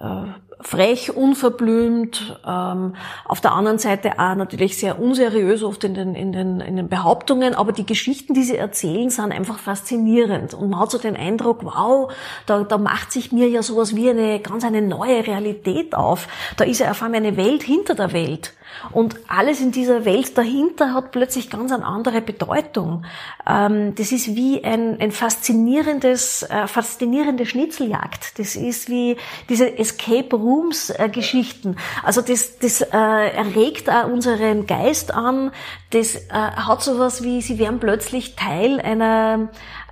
äh, 0.00 0.47
frech, 0.60 1.16
unverblümt, 1.16 2.40
ähm, 2.46 2.94
auf 3.24 3.40
der 3.40 3.52
anderen 3.52 3.78
Seite 3.78 4.18
auch 4.18 4.34
natürlich 4.34 4.76
sehr 4.78 5.00
unseriös 5.00 5.62
oft 5.62 5.84
in 5.84 5.94
den, 5.94 6.14
in, 6.14 6.32
den, 6.32 6.60
in 6.60 6.76
den 6.76 6.88
Behauptungen, 6.88 7.54
aber 7.54 7.72
die 7.72 7.86
Geschichten, 7.86 8.34
die 8.34 8.42
sie 8.42 8.56
erzählen, 8.56 9.10
sind 9.10 9.32
einfach 9.32 9.58
faszinierend 9.58 10.54
und 10.54 10.70
man 10.70 10.80
hat 10.80 10.90
so 10.90 10.98
den 10.98 11.16
Eindruck, 11.16 11.64
wow, 11.64 12.12
da, 12.46 12.64
da 12.64 12.78
macht 12.78 13.12
sich 13.12 13.30
mir 13.32 13.48
ja 13.48 13.62
sowas 13.62 13.94
wie 13.94 14.10
eine 14.10 14.40
ganz 14.40 14.64
eine 14.64 14.82
neue 14.82 15.26
Realität 15.26 15.94
auf. 15.94 16.28
Da 16.56 16.64
ist 16.64 16.80
ja 16.80 16.90
auf 16.90 17.02
einmal 17.02 17.20
eine 17.20 17.36
Welt 17.36 17.62
hinter 17.62 17.94
der 17.94 18.12
Welt. 18.12 18.54
Und 18.92 19.16
alles 19.28 19.60
in 19.60 19.72
dieser 19.72 20.04
Welt 20.04 20.36
dahinter 20.36 20.94
hat 20.94 21.10
plötzlich 21.10 21.50
ganz 21.50 21.72
eine 21.72 21.84
andere 21.84 22.20
Bedeutung. 22.20 23.04
Ähm, 23.48 23.94
das 23.94 24.12
ist 24.12 24.34
wie 24.36 24.62
ein, 24.64 25.00
ein 25.00 25.10
faszinierendes, 25.10 26.42
äh, 26.44 26.66
faszinierende 26.66 27.46
Schnitzeljagd. 27.46 28.38
Das 28.38 28.56
ist 28.56 28.88
wie 28.88 29.16
diese 29.48 29.78
Escape 29.78 30.36
Rooms 30.36 30.47
äh, 30.90 31.08
Geschichten. 31.08 31.76
Also 32.02 32.20
das, 32.20 32.58
das 32.58 32.80
äh, 32.80 32.86
erregt 32.96 33.90
auch 33.90 34.06
unseren 34.06 34.66
Geist 34.66 35.12
an. 35.14 35.50
Das 35.90 36.14
äh, 36.14 36.30
hat 36.30 36.82
sowas 36.82 37.22
wie, 37.22 37.40
sie 37.40 37.58
werden 37.58 37.80
plötzlich 37.80 38.36
Teil 38.36 38.80
einer 38.80 39.50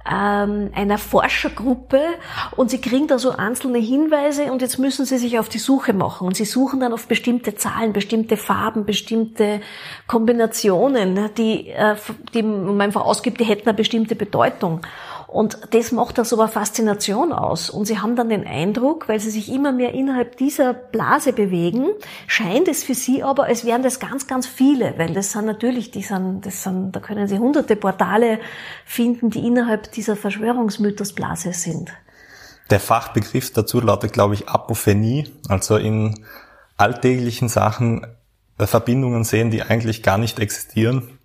ähm, 0.09 0.71
einer 0.75 0.99
Forschergruppe 0.99 2.01
und 2.55 2.71
sie 2.71 2.81
kriegen 2.81 3.09
da 3.09 3.19
so 3.19 3.33
einzelne 3.33 3.79
Hinweise 3.79 4.53
und 4.53 4.63
jetzt 4.63 4.79
müssen 4.79 5.05
sie 5.05 5.19
sich 5.19 5.39
auf 5.39 5.49
die 5.49 5.59
Suche 5.59 5.93
machen 5.93 6.27
und 6.27 6.37
sie 6.37 6.45
suchen 6.45 6.81
dann 6.81 6.93
auf 6.93 7.09
bestimmte 7.09 7.57
Zahlen, 7.57 7.93
bestimmte 7.93 8.37
Farben, 8.37 8.85
bestimmte 8.85 9.61
Kombinationen, 10.07 11.15
ne, 11.15 11.31
die, 11.37 11.71
äh, 11.71 11.97
die 12.35 12.43
man 12.43 12.81
einfach 12.81 13.05
ausgibt, 13.05 13.41
die 13.41 13.45
hätten 13.45 13.69
eine 13.69 13.77
bestimmte 13.77 14.15
Bedeutung. 14.15 14.83
Und 15.37 15.59
das 15.73 15.93
macht 15.93 16.17
da 16.17 16.25
so 16.25 16.41
eine 16.41 16.51
Faszination 16.51 17.31
aus. 17.31 17.69
Und 17.69 17.85
sie 17.85 17.99
haben 17.99 18.17
dann 18.17 18.31
den 18.31 18.47
Eindruck, 18.47 19.07
weil 19.07 19.21
sie 19.21 19.29
sich 19.29 19.53
immer 19.53 19.71
mehr 19.71 19.93
innerhalb 19.93 20.39
dieser 20.39 20.73
Blase 20.73 21.35
bewegen, 21.35 21.89
scheint 22.27 22.69
es 22.69 22.85
für 22.85 22.95
sie 22.95 23.23
aber, 23.23 23.45
als 23.45 23.67
wären 23.67 23.83
das 23.83 24.01
ganz, 24.01 24.27
ganz 24.27 24.47
viele, 24.47 24.95
weil 24.97 25.13
das 25.13 25.33
sind 25.33 25.45
natürlich, 25.45 25.91
die 25.91 26.01
sind, 26.01 26.47
das 26.47 26.63
sind, 26.63 26.93
da 26.93 27.01
können 27.01 27.29
sie 27.29 27.39
hunderte 27.39 27.77
Portale 27.77 28.41
finden, 28.87 29.29
die 29.29 29.47
innerhalb 29.47 29.93
dieser 29.93 30.17
Verschwörungsmythosblase 30.17 31.53
sind. 31.53 31.93
Der 32.71 32.81
Fachbegriff 32.81 33.53
dazu 33.53 33.83
lautet, 33.83 34.15
glaube 34.15 34.33
ich, 34.33 34.49
Apophenie, 34.49 35.31
also 35.51 35.77
in 35.77 36.25
alltäglichen 36.79 37.51
Sachen 37.51 38.07
äh, 38.57 38.67
Verbindungen 38.67 39.25
sehen, 39.25 39.51
die 39.51 39.61
eigentlich 39.61 40.03
gar 40.03 40.17
nicht 40.17 40.39
existieren. 40.39 41.19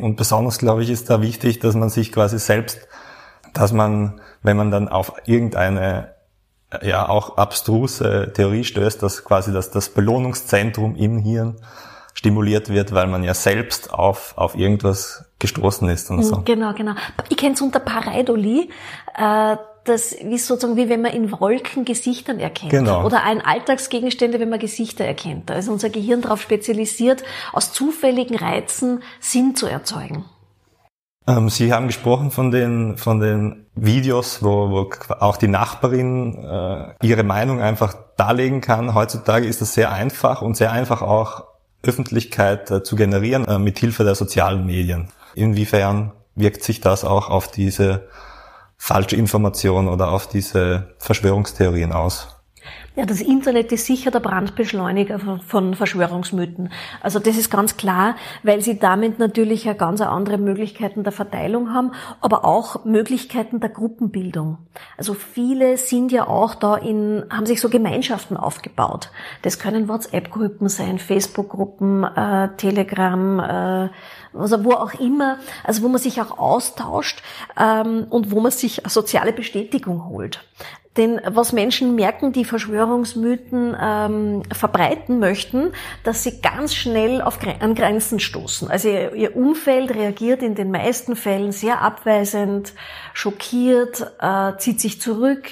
Und 0.00 0.14
besonders, 0.14 0.58
glaube 0.58 0.84
ich, 0.84 0.90
ist 0.90 1.10
da 1.10 1.20
wichtig, 1.20 1.58
dass 1.58 1.74
man 1.74 1.88
sich 1.88 2.12
quasi 2.12 2.38
selbst 2.38 2.86
dass 3.56 3.72
man, 3.72 4.20
wenn 4.42 4.56
man 4.56 4.70
dann 4.70 4.88
auf 4.88 5.12
irgendeine 5.26 6.14
ja 6.82 7.08
auch 7.08 7.36
abstruse 7.36 8.32
Theorie 8.34 8.64
stößt, 8.64 9.02
dass 9.02 9.24
quasi 9.24 9.52
das, 9.52 9.70
das 9.70 9.88
Belohnungszentrum 9.90 10.96
im 10.96 11.18
Hirn 11.18 11.56
stimuliert 12.14 12.70
wird, 12.70 12.92
weil 12.92 13.06
man 13.06 13.22
ja 13.22 13.34
selbst 13.34 13.92
auf, 13.92 14.34
auf 14.36 14.56
irgendwas 14.56 15.26
gestoßen 15.38 15.88
ist 15.88 16.10
und 16.10 16.22
so. 16.22 16.42
Genau, 16.44 16.72
genau. 16.72 16.94
Ich 17.28 17.36
kenne 17.36 17.54
es 17.54 17.60
unter 17.60 17.78
Pareidolie. 17.78 18.68
Äh, 19.16 19.56
das 19.84 20.12
ist 20.12 20.46
sozusagen 20.46 20.76
wie 20.76 20.88
wenn 20.88 21.02
man 21.02 21.12
in 21.12 21.30
Wolken 21.30 21.84
Gesichtern 21.84 22.40
erkennt. 22.40 22.70
Genau. 22.70 23.04
Oder 23.04 23.22
ein 23.22 23.40
Alltagsgegenstände, 23.40 24.40
wenn 24.40 24.48
man 24.48 24.58
Gesichter 24.58 25.04
erkennt. 25.04 25.48
Da 25.48 25.54
ist 25.54 25.68
unser 25.68 25.90
Gehirn 25.90 26.22
darauf 26.22 26.40
spezialisiert, 26.40 27.22
aus 27.52 27.72
zufälligen 27.72 28.36
Reizen 28.36 29.02
Sinn 29.20 29.54
zu 29.54 29.66
erzeugen. 29.66 30.24
Ähm, 31.26 31.48
Sie 31.48 31.72
haben 31.72 31.88
gesprochen 31.88 32.30
von 32.30 32.50
den, 32.50 32.96
von 32.96 33.20
den 33.20 33.66
Videos, 33.74 34.42
wo, 34.42 34.70
wo 34.70 34.90
auch 35.18 35.36
die 35.36 35.48
Nachbarin 35.48 36.34
äh, 36.44 36.94
ihre 37.02 37.24
Meinung 37.24 37.60
einfach 37.60 37.94
darlegen 38.16 38.60
kann. 38.60 38.94
Heutzutage 38.94 39.46
ist 39.46 39.60
das 39.60 39.74
sehr 39.74 39.92
einfach 39.92 40.42
und 40.42 40.56
sehr 40.56 40.72
einfach 40.72 41.02
auch 41.02 41.44
Öffentlichkeit 41.82 42.70
äh, 42.70 42.82
zu 42.82 42.96
generieren 42.96 43.44
äh, 43.46 43.58
mit 43.58 43.78
Hilfe 43.78 44.04
der 44.04 44.14
sozialen 44.14 44.66
Medien. 44.66 45.08
Inwiefern 45.34 46.12
wirkt 46.34 46.62
sich 46.62 46.80
das 46.80 47.04
auch 47.04 47.28
auf 47.28 47.48
diese 47.50 48.08
falsche 48.76 49.16
Information 49.16 49.88
oder 49.88 50.10
auf 50.10 50.28
diese 50.28 50.94
Verschwörungstheorien 50.98 51.92
aus? 51.92 52.35
Ja, 52.96 53.04
das 53.04 53.20
Internet 53.20 53.70
ist 53.72 53.84
sicher 53.84 54.10
der 54.10 54.20
Brandbeschleuniger 54.20 55.20
von 55.46 55.74
Verschwörungsmythen. 55.74 56.72
Also 57.02 57.18
das 57.18 57.36
ist 57.36 57.50
ganz 57.50 57.76
klar, 57.76 58.16
weil 58.42 58.62
sie 58.62 58.78
damit 58.78 59.18
natürlich 59.18 59.64
ja 59.64 59.74
ganz 59.74 60.00
andere 60.00 60.38
Möglichkeiten 60.38 61.04
der 61.04 61.12
Verteilung 61.12 61.74
haben, 61.74 61.92
aber 62.22 62.46
auch 62.46 62.86
Möglichkeiten 62.86 63.60
der 63.60 63.68
Gruppenbildung. 63.68 64.56
Also 64.96 65.12
viele 65.12 65.76
sind 65.76 66.10
ja 66.10 66.26
auch 66.26 66.54
da 66.54 66.74
in, 66.76 67.24
haben 67.28 67.44
sich 67.44 67.60
so 67.60 67.68
Gemeinschaften 67.68 68.38
aufgebaut. 68.38 69.10
Das 69.42 69.58
können 69.58 69.88
WhatsApp-Gruppen 69.88 70.70
sein, 70.70 70.98
Facebook-Gruppen, 70.98 72.02
äh, 72.02 72.48
Telegram, 72.56 73.40
äh, 73.40 73.88
also 74.32 74.64
wo 74.64 74.72
auch 74.72 74.94
immer, 74.94 75.36
also 75.64 75.82
wo 75.82 75.88
man 75.88 76.00
sich 76.00 76.22
auch 76.22 76.38
austauscht 76.38 77.22
ähm, 77.60 78.06
und 78.08 78.30
wo 78.30 78.40
man 78.40 78.52
sich 78.52 78.80
soziale 78.86 79.34
Bestätigung 79.34 80.06
holt. 80.06 80.42
Denn 80.96 81.20
was 81.26 81.52
Menschen 81.52 81.94
merken, 81.94 82.32
die 82.32 82.44
Verschwörungsmythen 82.44 83.76
ähm, 83.80 84.42
verbreiten 84.52 85.18
möchten, 85.18 85.72
dass 86.04 86.22
sie 86.22 86.40
ganz 86.40 86.74
schnell 86.74 87.20
auf, 87.20 87.38
an 87.60 87.74
Grenzen 87.74 88.18
stoßen. 88.18 88.70
Also 88.70 88.88
ihr, 88.88 89.14
ihr, 89.14 89.36
Umfeld 89.36 89.94
reagiert 89.94 90.42
in 90.42 90.54
den 90.54 90.70
meisten 90.70 91.16
Fällen 91.16 91.52
sehr 91.52 91.82
abweisend, 91.82 92.72
schockiert, 93.12 94.12
äh, 94.20 94.56
zieht 94.58 94.80
sich 94.80 95.00
zurück. 95.00 95.50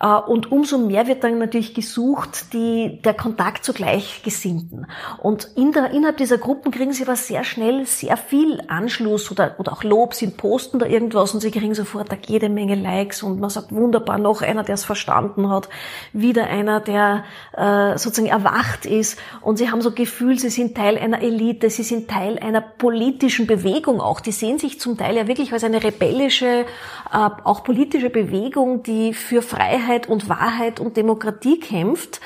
Äh, 0.00 0.06
und 0.06 0.52
umso 0.52 0.78
mehr 0.78 1.06
wird 1.06 1.24
dann 1.24 1.38
natürlich 1.38 1.74
gesucht, 1.74 2.52
die, 2.52 3.00
der 3.02 3.14
Kontakt 3.14 3.64
zu 3.64 3.72
Gleichgesinnten. 3.72 4.86
Und 5.22 5.48
in 5.56 5.72
der, 5.72 5.92
innerhalb 5.92 6.18
dieser 6.18 6.38
Gruppen 6.38 6.70
kriegen 6.70 6.92
sie 6.92 7.04
aber 7.04 7.16
sehr 7.16 7.44
schnell 7.44 7.86
sehr 7.86 8.16
viel 8.16 8.62
Anschluss 8.68 9.30
oder, 9.30 9.54
oder 9.58 9.72
auch 9.72 9.84
Lob. 9.84 10.14
Sie 10.14 10.26
posten 10.26 10.78
da 10.78 10.86
irgendwas 10.86 11.32
und 11.32 11.40
sie 11.40 11.50
kriegen 11.50 11.74
sofort 11.74 12.08
jede 12.26 12.48
Menge 12.48 12.74
Likes 12.74 13.22
und 13.22 13.40
man 13.40 13.50
sagt, 13.50 13.72
wunderbar, 13.72 14.18
noch 14.18 14.42
einer, 14.42 14.62
der 14.62 14.76
es 14.82 14.86
verstanden 14.86 15.48
hat, 15.48 15.68
wieder 16.12 16.46
einer, 16.46 16.80
der 16.80 17.24
äh, 17.56 17.96
sozusagen 17.98 18.28
erwacht 18.28 18.86
ist 18.86 19.18
und 19.40 19.56
sie 19.56 19.70
haben 19.70 19.80
so 19.80 19.92
Gefühl, 19.92 20.38
sie 20.38 20.50
sind 20.50 20.76
Teil 20.76 20.98
einer 20.98 21.22
Elite, 21.22 21.70
sie 21.70 21.82
sind 21.82 22.08
Teil 22.08 22.38
einer 22.38 22.60
politischen 22.60 23.46
Bewegung 23.46 24.00
auch. 24.00 24.20
Die 24.20 24.32
sehen 24.32 24.58
sich 24.58 24.80
zum 24.80 24.96
Teil 24.96 25.16
ja 25.16 25.26
wirklich 25.26 25.52
als 25.52 25.64
eine 25.64 25.82
rebellische, 25.82 26.66
äh, 27.12 27.30
auch 27.44 27.64
politische 27.64 28.10
Bewegung, 28.10 28.82
die 28.82 29.14
für 29.14 29.42
Freiheit 29.42 30.08
und 30.08 30.28
Wahrheit 30.28 30.80
und 30.80 30.96
Demokratie 30.96 31.60
kämpft, 31.60 32.20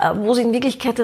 äh, 0.00 0.12
wo 0.16 0.34
sie 0.34 0.42
in 0.42 0.52
Wirklichkeit 0.52 0.98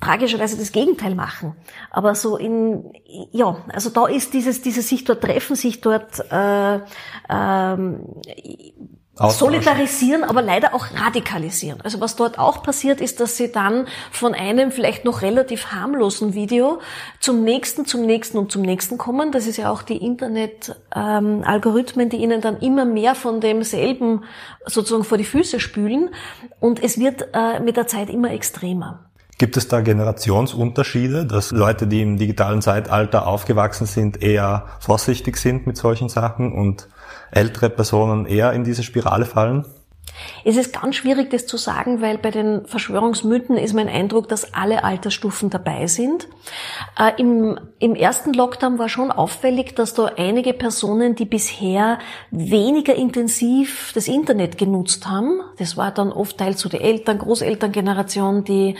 tragischerweise 0.00 0.56
das 0.56 0.72
Gegenteil 0.72 1.14
machen. 1.14 1.54
Aber 1.90 2.14
so 2.14 2.36
in, 2.36 2.92
ja, 3.32 3.56
also 3.72 3.90
da 3.90 4.06
ist 4.06 4.32
dieses, 4.32 4.62
dieses 4.62 4.88
sich 4.88 5.04
dort 5.04 5.22
treffen, 5.22 5.56
sich 5.56 5.80
dort 5.80 6.20
äh, 6.30 6.80
ähm, 7.28 8.06
solidarisieren, 9.28 10.24
aber 10.24 10.40
leider 10.40 10.74
auch 10.74 10.86
radikalisieren. 10.94 11.82
Also 11.82 12.00
was 12.00 12.16
dort 12.16 12.38
auch 12.38 12.62
passiert, 12.62 13.02
ist, 13.02 13.20
dass 13.20 13.36
sie 13.36 13.52
dann 13.52 13.86
von 14.10 14.32
einem 14.34 14.72
vielleicht 14.72 15.04
noch 15.04 15.20
relativ 15.22 15.72
harmlosen 15.72 16.34
Video 16.34 16.80
zum 17.20 17.44
nächsten, 17.44 17.84
zum 17.84 18.06
nächsten 18.06 18.38
und 18.38 18.50
zum 18.50 18.62
nächsten 18.62 18.96
kommen. 18.96 19.30
Das 19.32 19.46
ist 19.46 19.58
ja 19.58 19.70
auch 19.70 19.82
die 19.82 19.98
Internet-Algorithmen, 19.98 22.08
die 22.08 22.16
ihnen 22.16 22.40
dann 22.40 22.58
immer 22.60 22.86
mehr 22.86 23.14
von 23.14 23.40
demselben 23.40 24.24
sozusagen 24.64 25.04
vor 25.04 25.18
die 25.18 25.24
Füße 25.24 25.60
spülen. 25.60 26.08
Und 26.58 26.82
es 26.82 26.98
wird 26.98 27.28
äh, 27.34 27.60
mit 27.60 27.76
der 27.76 27.86
Zeit 27.86 28.08
immer 28.08 28.30
extremer. 28.30 29.09
Gibt 29.40 29.56
es 29.56 29.68
da 29.68 29.80
Generationsunterschiede, 29.80 31.24
dass 31.24 31.50
Leute, 31.50 31.86
die 31.86 32.02
im 32.02 32.18
digitalen 32.18 32.60
Zeitalter 32.60 33.26
aufgewachsen 33.26 33.86
sind, 33.86 34.22
eher 34.22 34.66
vorsichtig 34.80 35.38
sind 35.38 35.66
mit 35.66 35.78
solchen 35.78 36.10
Sachen 36.10 36.52
und 36.52 36.88
ältere 37.30 37.70
Personen 37.70 38.26
eher 38.26 38.52
in 38.52 38.64
diese 38.64 38.82
Spirale 38.82 39.24
fallen? 39.24 39.64
Es 40.44 40.56
ist 40.56 40.72
ganz 40.72 40.96
schwierig, 40.96 41.30
das 41.30 41.46
zu 41.46 41.56
sagen, 41.56 42.00
weil 42.00 42.18
bei 42.18 42.30
den 42.30 42.66
Verschwörungsmythen 42.66 43.56
ist 43.56 43.74
mein 43.74 43.88
Eindruck, 43.88 44.28
dass 44.28 44.54
alle 44.54 44.84
Altersstufen 44.84 45.50
dabei 45.50 45.86
sind. 45.86 46.28
Äh, 46.98 47.12
im, 47.18 47.58
Im 47.78 47.94
ersten 47.94 48.32
Lockdown 48.32 48.78
war 48.78 48.88
schon 48.88 49.10
auffällig, 49.10 49.74
dass 49.74 49.94
da 49.94 50.12
einige 50.16 50.52
Personen, 50.52 51.14
die 51.14 51.24
bisher 51.24 51.98
weniger 52.30 52.94
intensiv 52.94 53.92
das 53.94 54.08
Internet 54.08 54.58
genutzt 54.58 55.08
haben, 55.08 55.40
das 55.58 55.76
war 55.76 55.90
dann 55.90 56.12
oft 56.12 56.38
Teil 56.38 56.56
zu 56.56 56.68
der 56.68 56.82
Eltern, 56.82 57.18
Großelterngeneration, 57.18 58.44
die 58.44 58.76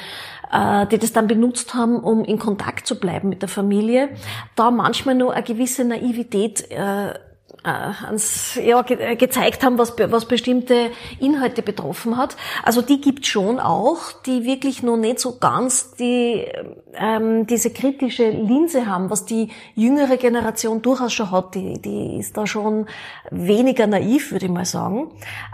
äh, 0.50 0.86
die 0.86 0.98
das 0.98 1.12
dann 1.12 1.26
benutzt 1.26 1.74
haben, 1.74 2.00
um 2.00 2.24
in 2.24 2.38
Kontakt 2.38 2.86
zu 2.86 2.98
bleiben 2.98 3.28
mit 3.28 3.42
der 3.42 3.48
Familie, 3.48 4.10
da 4.56 4.70
manchmal 4.70 5.14
nur 5.14 5.32
eine 5.32 5.42
gewisse 5.42 5.84
Naivität 5.84 6.70
äh, 6.70 7.14
ans, 7.62 8.58
ja, 8.62 8.82
ge 8.82 8.98
äh, 8.98 9.16
gezeigt 9.16 9.62
haben, 9.62 9.78
was, 9.78 9.94
was 9.98 10.26
bestimmte 10.26 10.90
Inhalte 11.18 11.62
betroffen 11.62 12.16
hat. 12.16 12.36
Also 12.62 12.82
die 12.82 13.00
gibt 13.00 13.26
schon 13.26 13.60
auch, 13.60 14.12
die 14.26 14.44
wirklich 14.44 14.82
noch 14.82 14.96
nicht 14.96 15.20
so 15.20 15.38
ganz 15.38 15.92
die, 15.92 16.46
ähm, 16.94 17.46
diese 17.46 17.70
kritische 17.70 18.30
Linse 18.30 18.86
haben, 18.86 19.10
was 19.10 19.24
die 19.24 19.48
jüngere 19.74 20.16
Generation 20.16 20.82
durchaus 20.82 21.12
schon 21.12 21.30
hat. 21.30 21.54
Die, 21.54 21.80
die 21.80 22.18
ist 22.18 22.36
da 22.36 22.46
schon 22.46 22.86
weniger 23.30 23.86
naiv, 23.86 24.32
würde 24.32 24.46
ich 24.46 24.52
mal 24.52 24.64
sagen. 24.64 25.10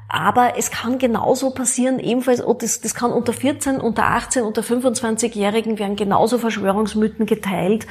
Aber 0.09 0.57
es 0.57 0.71
kann 0.71 0.99
genauso 0.99 1.51
passieren, 1.51 1.99
ebenfalls, 1.99 2.45
oh, 2.45 2.55
das, 2.55 2.81
das 2.81 2.95
kann 2.95 3.13
unter 3.13 3.33
14, 3.33 3.81
unter 3.81 4.05
18, 4.05 4.45
unter 4.45 4.63
25-Jährigen 4.63 5.79
werden 5.81 5.97
genauso 5.97 6.39
Verschwörungsmythen 6.39 7.27
geteilt. 7.27 7.87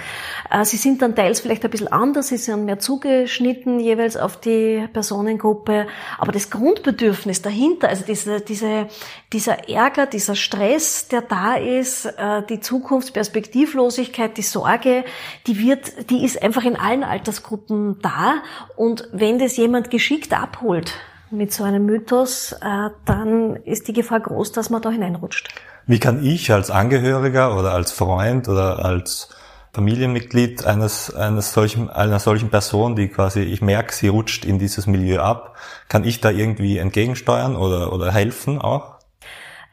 Äh, 0.49 0.63
sie 0.63 0.77
sind 0.77 1.01
dann 1.01 1.15
teils 1.15 1.41
vielleicht 1.41 1.65
ein 1.65 1.71
bisschen 1.71 1.89
anders, 1.89 2.29
sie 2.29 2.37
sind 2.37 2.65
mehr 2.65 2.79
zugeschnitten 2.79 3.79
jeweils 3.79 4.15
auf 4.15 4.37
die 4.39 4.87
Personengruppe. 4.93 5.87
Aber 6.17 6.31
das 6.31 6.49
Grundbedürfnis 6.49 7.41
dahinter, 7.41 7.89
also 7.89 8.05
diese, 8.05 8.39
diese, 8.39 8.87
dieser 9.35 9.67
Ärger, 9.67 10.05
dieser 10.05 10.35
Stress, 10.35 11.09
der 11.09 11.21
da 11.21 11.55
ist, 11.55 12.05
äh, 12.05 12.41
die 12.49 12.61
Zukunftsperspektivlosigkeit, 12.61 14.37
die 14.37 14.41
Sorge, 14.41 15.03
die 15.45 15.59
wird, 15.59 16.09
die 16.09 16.23
ist 16.23 16.41
einfach 16.41 16.63
in 16.63 16.77
allen 16.77 17.03
Altersgruppen 17.03 17.99
da. 18.01 18.35
Und 18.77 19.09
wenn 19.11 19.37
das 19.37 19.57
jemand 19.57 19.91
geschickt 19.91 20.33
abholt, 20.33 20.93
mit 21.31 21.51
so 21.51 21.65
einem 21.65 21.85
Mythos, 21.85 22.53
äh, 22.53 22.89
dann 23.03 23.57
ist 23.57 23.89
die 23.89 23.93
Gefahr 23.93 24.21
groß, 24.21 24.53
dass 24.53 24.69
man 24.69 24.81
da 24.81 24.89
hineinrutscht. 24.89 25.53
Wie 25.85 25.99
kann 25.99 26.23
ich 26.23 26.53
als 26.53 26.71
Angehöriger 26.71 27.59
oder 27.59 27.73
als 27.73 27.91
Freund 27.91 28.47
oder 28.47 28.85
als 28.85 29.35
Familienmitglied 29.73 30.65
eines, 30.65 31.13
eines 31.13 31.51
solchen, 31.51 31.89
einer 31.89 32.19
solchen 32.19 32.49
Person, 32.49 32.95
die 32.95 33.09
quasi, 33.09 33.41
ich 33.41 33.61
merke, 33.61 33.93
sie 33.93 34.07
rutscht 34.07 34.45
in 34.45 34.59
dieses 34.59 34.87
Milieu 34.87 35.19
ab, 35.19 35.57
kann 35.89 36.05
ich 36.05 36.21
da 36.21 36.29
irgendwie 36.29 36.77
entgegensteuern 36.77 37.57
oder, 37.57 37.91
oder 37.91 38.13
helfen 38.13 38.61
auch? 38.61 38.94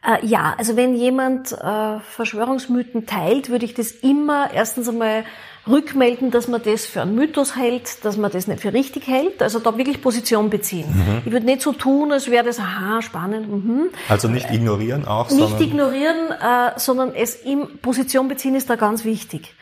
Äh, 0.05 0.25
ja, 0.25 0.55
also 0.57 0.75
wenn 0.75 0.95
jemand 0.95 1.51
äh, 1.51 1.99
Verschwörungsmythen 1.99 3.05
teilt, 3.05 3.49
würde 3.49 3.65
ich 3.65 3.73
das 3.73 3.91
immer 3.91 4.51
erstens 4.53 4.89
einmal 4.89 5.23
rückmelden, 5.65 6.29
dass 6.29 6.49
man 6.49 6.61
das 6.61 6.85
für 6.85 7.01
einen 7.01 7.15
Mythos 7.15 7.55
hält, 7.55 8.03
dass 8.03 8.17
man 8.17 8.29
das 8.29 8.47
nicht 8.47 8.59
für 8.59 8.73
richtig 8.73 9.07
hält. 9.07 9.41
Also 9.41 9.59
da 9.59 9.77
wirklich 9.77 10.01
Position 10.01 10.49
beziehen. 10.49 10.89
Mhm. 10.89 11.21
Ich 11.25 11.31
würde 11.31 11.45
nicht 11.45 11.61
so 11.61 11.71
tun, 11.71 12.11
als 12.11 12.29
wäre 12.29 12.43
das, 12.43 12.59
aha, 12.59 13.01
spannend. 13.01 13.49
Mhm. 13.49 13.89
Also 14.09 14.27
nicht 14.27 14.51
ignorieren 14.51 15.07
auch? 15.07 15.29
Nicht 15.29 15.39
sondern 15.39 15.61
ignorieren, 15.61 16.31
äh, 16.31 16.77
sondern 16.77 17.15
es 17.15 17.35
im 17.35 17.77
Position 17.81 18.27
beziehen 18.27 18.55
ist 18.55 18.69
da 18.69 18.75
ganz 18.75 19.05
wichtig. 19.05 19.55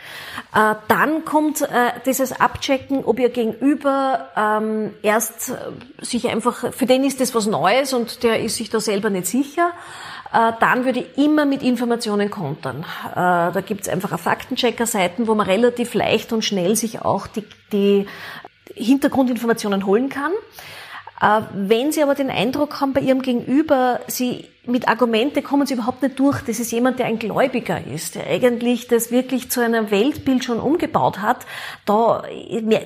Äh, 0.56 0.74
dann 0.88 1.24
kommt 1.24 1.62
äh, 1.62 1.68
dieses 2.08 2.32
Abchecken, 2.32 3.06
ob 3.06 3.20
ihr 3.20 3.30
Gegenüber 3.30 4.30
ähm, 4.36 4.94
erst 5.04 5.50
äh, 5.50 6.04
sich 6.04 6.28
einfach, 6.30 6.74
für 6.74 6.88
den 6.88 7.04
ist 7.04 7.22
das 7.22 7.36
was 7.36 7.46
Neues 7.46 7.94
und 7.94 8.24
der 8.24 8.42
ist 8.42 8.56
sich 8.56 8.72
da 8.72 8.80
selber 8.80 9.12
nicht 9.12 9.28
sicher 9.28 9.70
äh, 9.70 10.11
dann 10.32 10.86
würde 10.86 11.00
ich 11.00 11.18
immer 11.18 11.46
mit 11.46 11.62
Informationen 11.62 12.30
kontern. 12.30 12.86
Äh, 13.12 13.16
da 13.16 13.62
gibt 13.66 13.82
es 13.82 13.90
einfach 13.90 14.18
Faktenchecker-Seiten, 14.18 15.28
wo 15.28 15.36
man 15.36 15.46
relativ 15.46 15.94
leicht 15.94 16.32
und 16.32 16.46
schnell 16.46 16.76
sich 16.76 17.02
auch 17.02 17.28
die, 17.28 17.44
die 17.72 18.06
Hintergrundinformationen 18.74 19.86
holen 19.86 20.10
kann. 20.10 20.32
Äh, 21.22 21.42
wenn 21.54 21.92
Sie 21.92 22.02
aber 22.02 22.16
den 22.16 22.30
Eindruck 22.30 22.82
haben 22.82 22.94
bei 22.94 23.02
Ihrem 23.02 23.22
Gegenüber, 23.22 24.00
Sie 24.08 24.48
mit 24.68 24.88
Argumente 24.88 25.42
kommen 25.42 25.66
sie 25.66 25.74
überhaupt 25.74 26.04
nicht 26.04 26.20
durch. 26.20 26.42
Das 26.42 26.60
ist 26.60 26.72
jemand, 26.72 27.00
der 27.00 27.08
ein 27.08 27.18
Gläubiger 27.18 27.84
ist, 27.84 28.14
der 28.14 28.28
eigentlich 28.28 28.88
das 28.88 29.10
wirklich 29.10 29.50
zu 29.50 29.60
einem 29.60 29.90
Weltbild 29.90 30.44
schon 30.44 30.60
umgebaut 30.60 31.20
hat. 31.20 31.48
Da, 31.86 32.24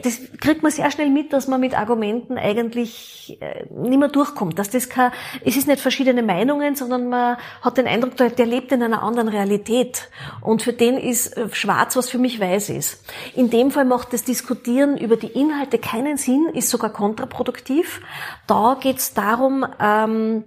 das 0.01 0.21
kriegt 0.39 0.63
man 0.63 0.71
sehr 0.71 0.89
schnell 0.89 1.09
mit, 1.09 1.33
dass 1.33 1.49
man 1.49 1.59
mit 1.59 1.77
Argumenten 1.77 2.37
eigentlich 2.37 3.37
äh, 3.41 3.65
nicht 3.69 3.99
mehr 3.99 4.07
durchkommt. 4.07 4.57
Dass 4.57 4.69
das 4.69 4.87
kein, 4.87 5.11
es 5.43 5.57
ist 5.57 5.67
nicht 5.67 5.81
verschiedene 5.81 6.23
Meinungen, 6.23 6.75
sondern 6.75 7.09
man 7.09 7.35
hat 7.61 7.77
den 7.77 7.87
Eindruck, 7.87 8.15
der 8.15 8.45
lebt 8.45 8.71
in 8.71 8.81
einer 8.81 9.03
anderen 9.03 9.27
Realität. 9.27 10.09
Und 10.39 10.61
für 10.61 10.73
den 10.73 10.97
ist 10.97 11.35
äh, 11.35 11.49
schwarz, 11.51 11.97
was 11.97 12.09
für 12.09 12.19
mich 12.19 12.39
weiß 12.39 12.69
ist. 12.69 13.03
In 13.35 13.49
dem 13.49 13.71
Fall 13.71 13.85
macht 13.85 14.13
das 14.13 14.23
Diskutieren 14.23 14.97
über 14.97 15.17
die 15.17 15.27
Inhalte 15.27 15.77
keinen 15.77 16.15
Sinn, 16.15 16.47
ist 16.53 16.69
sogar 16.69 16.91
kontraproduktiv. 16.91 17.99
Da 18.47 18.77
geht 18.79 18.99
es 18.99 19.13
darum, 19.13 19.65
ähm, 19.81 20.45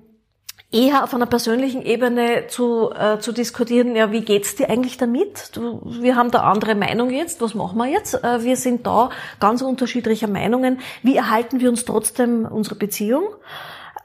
eher 0.71 1.03
auf 1.03 1.15
einer 1.15 1.27
persönlichen 1.27 1.83
Ebene 1.83 2.47
zu, 2.49 2.91
äh, 2.93 3.19
zu 3.19 3.33
diskutieren, 3.33 3.97
ja, 3.97 4.13
wie 4.13 4.21
geht's 4.21 4.55
dir 4.55 4.69
eigentlich 4.69 4.99
damit? 4.99 5.57
Du, 5.57 5.81
wir 5.85 6.15
haben 6.15 6.31
da 6.31 6.41
andere 6.41 6.75
Meinung 6.75 7.11
jetzt, 7.11 7.41
was 7.41 7.55
machen 7.55 7.79
wir 7.79 7.87
jetzt? 7.87 8.23
Äh, 8.23 8.45
wir 8.45 8.57
sind 8.57 8.87
da 8.87 9.09
ganz 9.41 9.63
unterschiedlicher 9.63 10.29
Meinungen. 10.29 10.81
Wie 11.03 11.17
erhalten 11.17 11.61
wir 11.61 11.71
uns 11.71 11.87
trotzdem 11.87 12.45
unsere 12.45 12.75
Beziehung? 12.75 13.25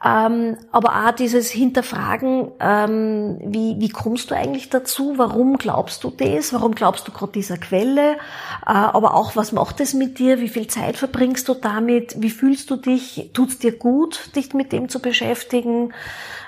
Ähm, 0.06 0.58
aber 0.71 1.08
auch 1.08 1.12
dieses 1.12 1.49
Hinterfragen, 1.49 2.52
ähm, 2.60 3.39
wie, 3.41 3.76
wie 3.80 3.88
kommst 3.88 4.32
du 4.32 4.36
eigentlich 4.36 4.69
dazu? 4.69 5.13
Warum 5.17 5.58
glaubst 5.58 6.04
du 6.04 6.10
das? 6.12 6.52
Warum 6.52 6.76
glaubst 6.76 7.08
du 7.08 7.13
gerade 7.13 7.32
dieser 7.32 7.58
Quelle? 7.58 8.13
Äh, 8.13 8.17
aber 8.65 9.13
auch, 9.13 9.38
was 9.38 9.54
macht 9.54 9.80
es 9.80 9.93
mit 9.93 10.19
dir? 10.19 10.41
Wie 10.41 10.49
viel 10.49 10.67
Zeit 10.67 10.97
verbringst 10.97 11.47
du 11.47 11.54
damit? 11.54 12.15
Wie 12.21 12.32
fühlst 12.32 12.69
du 12.69 12.76
dich? 12.76 13.32
Tut's 13.34 13.60
dir 13.60 13.78
gut, 13.78 14.36
dich 14.36 14.54
mit 14.54 14.73
dem 14.73 14.89
zu 14.89 14.99
beschäftigen? 14.99 15.93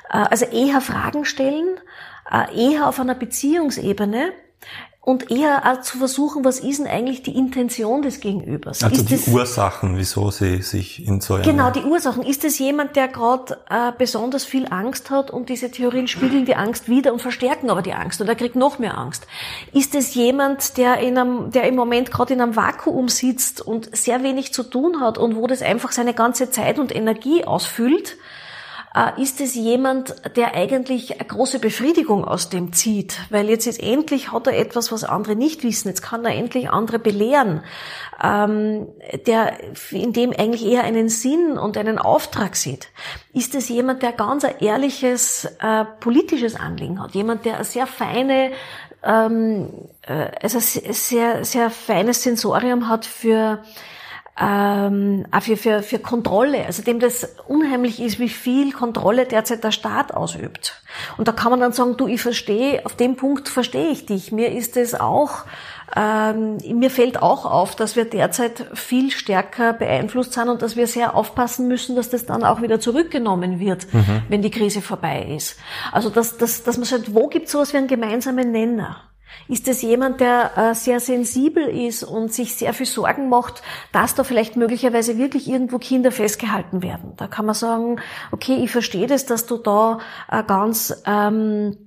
Äh, 0.10 0.18
also 0.30 0.46
eher 0.46 0.82
Fragen 0.82 1.26
stellen, 1.26 1.80
äh, 2.32 2.72
eher 2.72 2.88
auf 2.88 3.00
einer 3.00 3.16
Beziehungsebene 3.16 4.34
und 5.06 5.30
eher 5.30 5.82
zu 5.84 6.00
versuchen, 6.00 6.44
was 6.44 6.60
ist 6.60 6.80
denn 6.80 6.88
eigentlich 6.88 7.22
die 7.22 7.38
Intention 7.38 8.02
des 8.02 8.22
Gegenübers? 8.22 8.82
Also 8.82 8.96
ist 8.96 9.10
die 9.12 9.18
das, 9.18 9.28
Ursachen, 9.28 9.98
wieso 10.00 10.32
sie 10.32 10.64
sich 10.64 11.06
in 11.06 11.22
so 11.22 11.36
einer... 11.36 11.44
Genau, 11.44 11.70
die 11.70 11.84
Ursachen. 11.84 12.24
Ist 12.24 12.44
es 12.44 12.58
jemand, 12.58 12.96
der 12.96 13.08
gerade 13.08 13.60
äh, 13.70 13.92
besonders 13.96 14.46
viel 14.46 14.66
Angst 14.68 15.12
hat 15.12 15.30
und 15.30 15.50
diese 15.50 15.70
Theorien 15.70 16.08
spiegeln 16.08 16.46
die 16.46 16.56
Angst 16.56 16.90
wieder 16.90 17.14
und 17.14 17.22
verstärken 17.22 17.70
aber 17.70 17.84
die 17.84 17.94
Angst 17.94 18.20
und 18.20 18.28
er 18.28 18.34
kriegt 18.34 18.56
noch 18.56 18.80
mehr 18.80 18.98
Angst? 18.98 19.28
Ist 19.74 19.94
es 19.94 20.16
jemand, 20.16 20.78
der, 20.78 20.98
in 20.98 21.20
einem, 21.20 21.52
der 21.52 21.68
im 21.68 21.76
Moment 21.76 22.10
gerade 22.10 22.34
in 22.34 22.42
einem 22.42 22.56
Vakuum 22.56 23.08
sitzt 23.08 23.62
und 23.62 23.96
sehr 23.96 24.24
wenig 24.24 24.54
zu 24.54 24.64
tun 24.64 25.02
hat 25.02 25.20
und 25.20 25.36
wo 25.36 25.46
das 25.46 25.62
einfach 25.62 25.92
seine 25.92 26.16
ganze 26.16 26.50
Zeit 26.50 26.80
und 26.80 26.96
Energie 26.96 27.44
ausfüllt? 27.44 28.18
Äh, 28.96 29.22
ist 29.22 29.42
es 29.42 29.56
jemand, 29.56 30.16
der 30.38 30.56
eigentlich 30.56 31.20
eine 31.20 31.28
große 31.28 31.60
Befriedigung 31.60 32.24
aus 32.24 32.50
dem 32.50 32.72
zieht, 32.72 33.20
weil 33.30 33.50
jetzt 33.50 33.68
ist 33.68 33.84
endlich 33.84 34.32
hat 34.32 34.48
er 34.48 34.58
etwas, 34.58 34.92
was 34.92 35.04
andere 35.04 35.36
nicht 35.36 35.64
wissen. 35.64 35.90
Jetzt 35.90 36.02
kann 36.02 36.24
er 36.24 36.34
endlich 36.34 36.70
andere 36.70 36.98
belehren, 36.98 37.62
ähm, 38.24 38.88
der 39.28 39.58
in 39.92 40.14
dem 40.14 40.32
eigentlich 40.32 40.66
eher 40.66 40.86
einen 40.86 41.10
Sinn 41.10 41.58
und 41.58 41.78
einen 41.78 42.00
Auftrag 42.00 42.56
sieht. 42.56 42.88
Ist 43.34 43.54
es 43.54 43.68
jemand, 43.68 44.02
der 44.02 44.14
ganz 44.14 44.46
ein 44.46 44.60
ehrliches 44.60 45.44
äh, 45.60 45.84
politisches 46.00 46.56
Anliegen 46.56 47.04
hat, 47.04 47.16
jemand, 47.16 47.44
der 47.44 47.56
eine 47.56 47.66
sehr 47.66 47.88
feine 47.88 48.52
ähm, 49.04 49.74
äh, 50.04 50.32
also 50.42 50.60
sehr 50.60 51.44
sehr 51.44 51.70
feines 51.70 52.24
Sensorium 52.24 52.88
hat 52.88 53.06
für 53.06 53.62
ähm, 54.38 55.26
auch 55.32 55.42
für, 55.42 55.56
für, 55.56 55.82
für 55.82 56.00
Kontrolle, 56.00 56.66
also 56.66 56.84
dem 56.84 57.00
das 57.00 57.36
unheimlich 57.48 58.02
ist, 58.02 58.20
wie 58.20 58.28
viel 58.28 58.74
Kontrolle 58.74 59.26
derzeit 59.26 59.64
der 59.64 59.72
Staat 59.72 60.14
ausübt. 60.14 60.82
Und 61.18 61.30
da 61.30 61.32
kann 61.32 61.52
man 61.52 61.62
dann 61.62 61.72
sagen, 61.72 61.96
du, 61.96 62.08
ich 62.08 62.22
verstehe, 62.22 62.86
auf 62.86 62.96
dem 62.96 63.16
Punkt 63.16 63.48
verstehe 63.48 63.90
ich 63.90 64.06
dich. 64.06 64.34
Mir 64.34 64.52
ist 64.52 64.76
es 64.76 64.94
auch, 64.94 65.46
ähm, 65.96 66.58
mir 66.74 66.90
fällt 66.90 67.22
auch 67.22 67.46
auf, 67.46 67.78
dass 67.78 67.96
wir 67.96 68.04
derzeit 68.04 68.66
viel 68.74 69.10
stärker 69.10 69.72
beeinflusst 69.72 70.34
sind 70.34 70.50
und 70.50 70.62
dass 70.62 70.76
wir 70.76 70.88
sehr 70.88 71.16
aufpassen 71.16 71.70
müssen, 71.70 71.96
dass 71.96 72.10
das 72.10 72.26
dann 72.26 72.44
auch 72.44 72.62
wieder 72.62 72.82
zurückgenommen 72.82 73.62
wird, 73.62 73.94
mhm. 73.94 74.24
wenn 74.28 74.42
die 74.42 74.52
Krise 74.52 74.82
vorbei 74.82 75.34
ist. 75.34 75.58
Also 75.94 76.10
dass, 76.10 76.38
dass, 76.38 76.64
dass 76.64 76.76
man 76.76 76.86
sagt, 76.86 77.14
wo 77.14 77.28
gibt 77.28 77.46
es 77.46 77.54
sowas 77.54 77.72
wie 77.72 77.78
einen 77.78 77.88
gemeinsamen 77.88 78.52
Nenner? 78.52 78.98
Ist 79.48 79.68
es 79.68 79.82
jemand, 79.82 80.22
der 80.22 80.58
äh, 80.58 80.76
sehr 80.76 81.00
sensibel 81.00 81.64
ist 81.68 82.04
und 82.04 82.34
sich 82.34 82.56
sehr 82.56 82.74
viel 82.74 82.86
Sorgen 82.86 83.30
macht, 83.30 83.62
dass 83.92 84.16
da 84.16 84.24
vielleicht 84.24 84.56
möglicherweise 84.56 85.18
wirklich 85.18 85.48
irgendwo 85.48 85.78
Kinder 85.78 86.12
festgehalten 86.12 86.82
werden? 86.82 87.14
Da 87.18 87.28
kann 87.28 87.46
man 87.46 87.56
sagen, 87.56 88.00
okay, 88.32 88.56
ich 88.64 88.72
verstehe 88.72 89.08
das, 89.08 89.26
dass 89.26 89.46
du 89.46 89.58
da 89.58 90.00
äh, 90.32 90.44
ganz 90.44 91.04
ähm, 91.06 91.78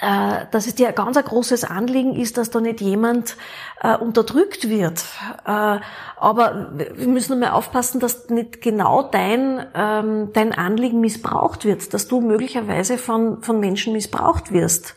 äh, 0.00 0.46
dass 0.50 0.66
es 0.66 0.74
dir 0.74 0.88
ein 0.88 0.94
ganz 0.94 1.22
großes 1.22 1.64
Anliegen 1.64 2.16
ist, 2.16 2.36
dass 2.36 2.50
da 2.50 2.60
nicht 2.60 2.80
jemand 2.80 3.36
äh, 3.80 3.96
unterdrückt 3.96 4.68
wird. 4.68 5.04
Äh, 5.46 5.78
aber 6.16 6.72
wir 6.74 7.08
müssen 7.08 7.38
mal 7.38 7.50
aufpassen, 7.50 8.00
dass 8.00 8.28
nicht 8.28 8.60
genau 8.60 9.02
dein, 9.02 9.64
ähm, 9.74 10.30
dein 10.32 10.52
Anliegen 10.52 11.00
missbraucht 11.00 11.64
wird, 11.64 11.94
dass 11.94 12.08
du 12.08 12.20
möglicherweise 12.20 12.98
von, 12.98 13.42
von 13.42 13.60
Menschen 13.60 13.92
missbraucht 13.92 14.52
wirst 14.52 14.96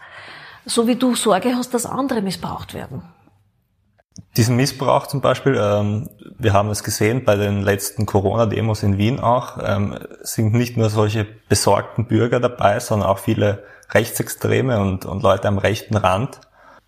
so 0.67 0.88
wie 0.88 0.95
du 0.95 1.15
Sorge 1.15 1.56
hast, 1.56 1.73
dass 1.73 1.86
andere 1.86 2.21
missbraucht 2.21 2.73
werden. 2.73 3.01
Diesen 4.36 4.56
Missbrauch 4.56 5.08
zum 5.08 5.21
Beispiel, 5.21 5.60
ähm, 5.60 6.10
wir 6.38 6.53
haben 6.53 6.69
es 6.69 6.84
gesehen 6.84 7.23
bei 7.23 7.36
den 7.36 7.62
letzten 7.62 8.06
Corona-Demos 8.06 8.84
in 8.84 8.97
Wien 8.97 9.19
auch, 9.19 9.58
ähm, 9.63 9.97
sind 10.21 10.53
nicht 10.53 10.77
nur 10.77 10.89
solche 10.89 11.25
besorgten 11.49 12.06
Bürger 12.06 12.39
dabei, 12.39 12.80
sondern 12.80 13.10
auch 13.10 13.19
viele 13.19 13.63
Rechtsextreme 13.91 14.80
und, 14.80 15.06
und 15.06 15.23
Leute 15.23 15.47
am 15.47 15.58
rechten 15.58 15.97
Rand. 15.97 16.41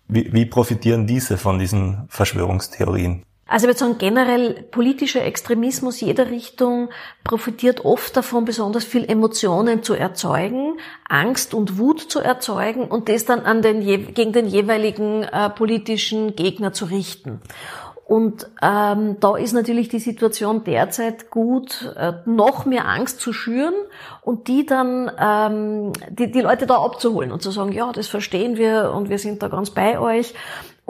Wie, 0.06 0.32
wie 0.32 0.46
profitieren 0.46 1.06
diese 1.06 1.38
von 1.38 1.58
diesen 1.58 2.06
Verschwörungstheorien? 2.08 3.24
Also 3.50 3.66
ich 3.66 3.70
würde 3.70 3.80
sagen, 3.80 3.98
generell 3.98 4.62
politischer 4.70 5.24
Extremismus 5.24 6.00
jeder 6.00 6.30
Richtung 6.30 6.90
profitiert 7.24 7.84
oft 7.84 8.16
davon, 8.16 8.44
besonders 8.44 8.84
viel 8.84 9.04
Emotionen 9.04 9.82
zu 9.82 9.94
erzeugen, 9.94 10.78
Angst 11.08 11.52
und 11.52 11.76
Wut 11.76 12.00
zu 12.00 12.20
erzeugen 12.20 12.84
und 12.84 13.08
das 13.08 13.24
dann 13.24 13.40
an 13.40 13.60
den, 13.60 13.80
gegen 14.14 14.32
den 14.32 14.46
jeweiligen 14.46 15.24
äh, 15.24 15.50
politischen 15.50 16.36
Gegner 16.36 16.72
zu 16.72 16.84
richten. 16.84 17.40
Und 18.04 18.48
ähm, 18.62 19.16
da 19.18 19.36
ist 19.36 19.52
natürlich 19.52 19.88
die 19.88 19.98
Situation 19.98 20.62
derzeit 20.62 21.30
gut, 21.30 21.92
äh, 21.96 22.12
noch 22.26 22.66
mehr 22.66 22.88
Angst 22.88 23.20
zu 23.20 23.32
schüren 23.32 23.74
und 24.22 24.46
die 24.46 24.64
dann 24.64 25.10
ähm, 25.18 25.92
die, 26.08 26.30
die 26.30 26.40
Leute 26.40 26.66
da 26.66 26.76
abzuholen 26.76 27.32
und 27.32 27.42
zu 27.42 27.50
sagen, 27.50 27.72
ja, 27.72 27.90
das 27.90 28.06
verstehen 28.06 28.56
wir 28.56 28.92
und 28.94 29.10
wir 29.10 29.18
sind 29.18 29.42
da 29.42 29.48
ganz 29.48 29.70
bei 29.70 29.98
euch. 29.98 30.34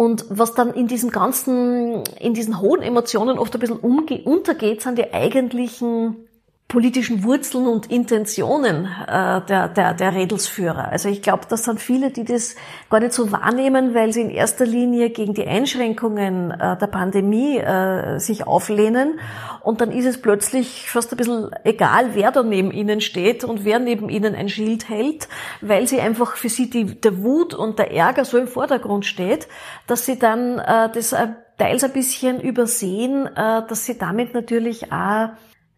Und 0.00 0.24
was 0.30 0.54
dann 0.54 0.72
in 0.72 0.86
diesen 0.86 1.10
ganzen, 1.10 2.04
in 2.18 2.32
diesen 2.32 2.58
hohen 2.58 2.80
Emotionen 2.80 3.38
oft 3.38 3.52
ein 3.52 3.60
bisschen 3.60 3.80
untergeht, 3.80 4.80
sind 4.80 4.96
die 4.96 5.12
eigentlichen 5.12 6.26
politischen 6.70 7.24
Wurzeln 7.24 7.66
und 7.66 7.90
Intentionen 7.90 8.86
äh, 8.86 9.40
der, 9.42 9.68
der, 9.68 9.92
der 9.92 10.14
Redelsführer. 10.14 10.88
Also 10.88 11.08
ich 11.08 11.20
glaube, 11.20 11.42
das 11.48 11.64
sind 11.64 11.80
viele, 11.80 12.10
die 12.10 12.24
das 12.24 12.54
gar 12.88 13.00
nicht 13.00 13.12
so 13.12 13.32
wahrnehmen, 13.32 13.92
weil 13.92 14.12
sie 14.12 14.22
in 14.22 14.30
erster 14.30 14.64
Linie 14.64 15.10
gegen 15.10 15.34
die 15.34 15.46
Einschränkungen 15.46 16.52
äh, 16.52 16.78
der 16.78 16.86
Pandemie 16.86 17.58
äh, 17.58 18.18
sich 18.18 18.46
auflehnen. 18.46 19.18
Und 19.62 19.80
dann 19.80 19.90
ist 19.90 20.06
es 20.06 20.22
plötzlich 20.22 20.88
fast 20.88 21.12
ein 21.12 21.16
bisschen 21.16 21.50
egal, 21.64 22.14
wer 22.14 22.30
da 22.30 22.42
neben 22.44 22.70
ihnen 22.70 23.00
steht 23.00 23.44
und 23.44 23.64
wer 23.64 23.80
neben 23.80 24.08
ihnen 24.08 24.34
ein 24.36 24.48
Schild 24.48 24.88
hält, 24.88 25.28
weil 25.60 25.88
sie 25.88 26.00
einfach 26.00 26.36
für 26.36 26.48
sie 26.48 26.70
die, 26.70 27.00
der 27.00 27.22
Wut 27.22 27.52
und 27.52 27.80
der 27.80 27.92
Ärger 27.92 28.24
so 28.24 28.38
im 28.38 28.46
Vordergrund 28.46 29.04
steht, 29.04 29.48
dass 29.88 30.06
sie 30.06 30.20
dann 30.20 30.60
äh, 30.60 30.88
das 30.92 31.14
teils 31.58 31.84
ein 31.84 31.92
bisschen 31.92 32.40
übersehen, 32.40 33.26
äh, 33.26 33.66
dass 33.66 33.84
sie 33.86 33.98
damit 33.98 34.34
natürlich 34.34 34.92
auch 34.92 35.30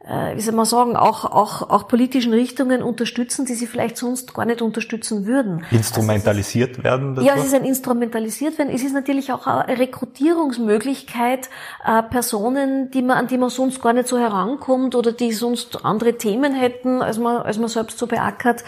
wie 0.05 0.41
soll 0.41 0.55
man 0.55 0.65
sagen, 0.65 0.97
auch, 0.97 1.25
auch, 1.25 1.71
auch 1.71 1.87
politischen 1.87 2.33
Richtungen 2.33 2.83
unterstützen, 2.83 3.47
die 3.47 3.55
sie 3.55 3.69
vielleicht 3.69 3.97
sonst 3.97 4.35
gar 4.35 4.45
nicht 4.45 4.61
unterstützen 4.61 5.27
würden. 5.27 5.65
Instrumentalisiert 5.71 6.71
also 6.71 6.81
ist, 6.81 6.85
werden? 6.85 7.25
Ja, 7.25 7.35
es 7.37 7.45
ist 7.45 7.55
ein 7.55 7.65
Instrumentalisiert 7.65 8.59
werden. 8.59 8.75
Es 8.75 8.83
ist 8.83 8.95
natürlich 8.95 9.33
auch 9.33 9.47
eine 9.47 9.79
Rekrutierungsmöglichkeit, 9.79 11.49
äh, 11.87 12.03
Personen, 12.03 12.91
die 12.91 13.03
man, 13.03 13.17
an 13.17 13.27
die 13.29 13.39
man 13.39 13.51
sonst 13.51 13.81
gar 13.81 13.93
nicht 13.93 14.09
so 14.09 14.19
herankommt 14.19 14.97
oder 14.97 15.13
die 15.13 15.31
sonst 15.33 15.85
andere 15.85 16.19
Themen 16.19 16.53
hätten, 16.53 17.01
als 17.01 17.19
man, 17.19 17.37
als 17.43 17.59
man 17.59 17.69
selbst 17.69 17.97
so 17.99 18.09
beackert, 18.09 18.65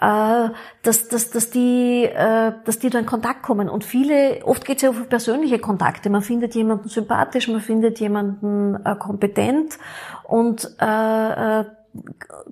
äh, 0.00 0.50
dass, 0.82 1.08
dass, 1.08 1.30
dass, 1.30 1.50
die, 1.50 2.04
äh, 2.04 2.52
dass 2.64 2.78
die 2.78 2.90
da 2.90 3.00
in 3.00 3.06
Kontakt 3.06 3.42
kommen. 3.42 3.68
Und 3.68 3.84
viele, 3.84 4.44
oft 4.44 4.64
geht 4.64 4.76
es 4.76 4.82
ja 4.82 4.90
um 4.90 5.06
persönliche 5.06 5.58
Kontakte. 5.58 6.10
Man 6.10 6.22
findet 6.22 6.54
jemanden 6.54 6.88
sympathisch, 6.88 7.48
man 7.48 7.60
findet 7.60 7.98
jemanden 7.98 8.76
äh, 8.84 8.94
kompetent 8.94 9.78
und 10.26 10.68
äh, 10.80 11.60
äh, 11.60 11.64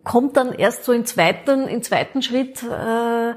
kommt 0.04 0.36
dann 0.36 0.52
erst 0.52 0.84
so 0.84 0.92
im 0.92 1.04
zweiten, 1.04 1.66
im 1.66 1.82
zweiten 1.82 2.22
Schritt, 2.22 2.62
äh, 2.62 3.34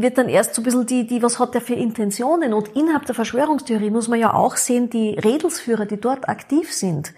wird 0.00 0.18
dann 0.18 0.28
erst 0.28 0.54
so 0.54 0.62
ein 0.62 0.64
bisschen 0.64 0.86
die, 0.86 1.06
die, 1.06 1.22
was 1.22 1.38
hat 1.38 1.54
der 1.54 1.60
für 1.60 1.74
Intentionen? 1.74 2.52
Und 2.52 2.68
innerhalb 2.76 3.06
der 3.06 3.14
Verschwörungstheorie 3.14 3.90
muss 3.90 4.08
man 4.08 4.18
ja 4.18 4.34
auch 4.34 4.56
sehen, 4.56 4.90
die 4.90 5.10
Redelsführer, 5.10 5.86
die 5.86 6.00
dort 6.00 6.28
aktiv 6.28 6.72
sind, 6.72 7.12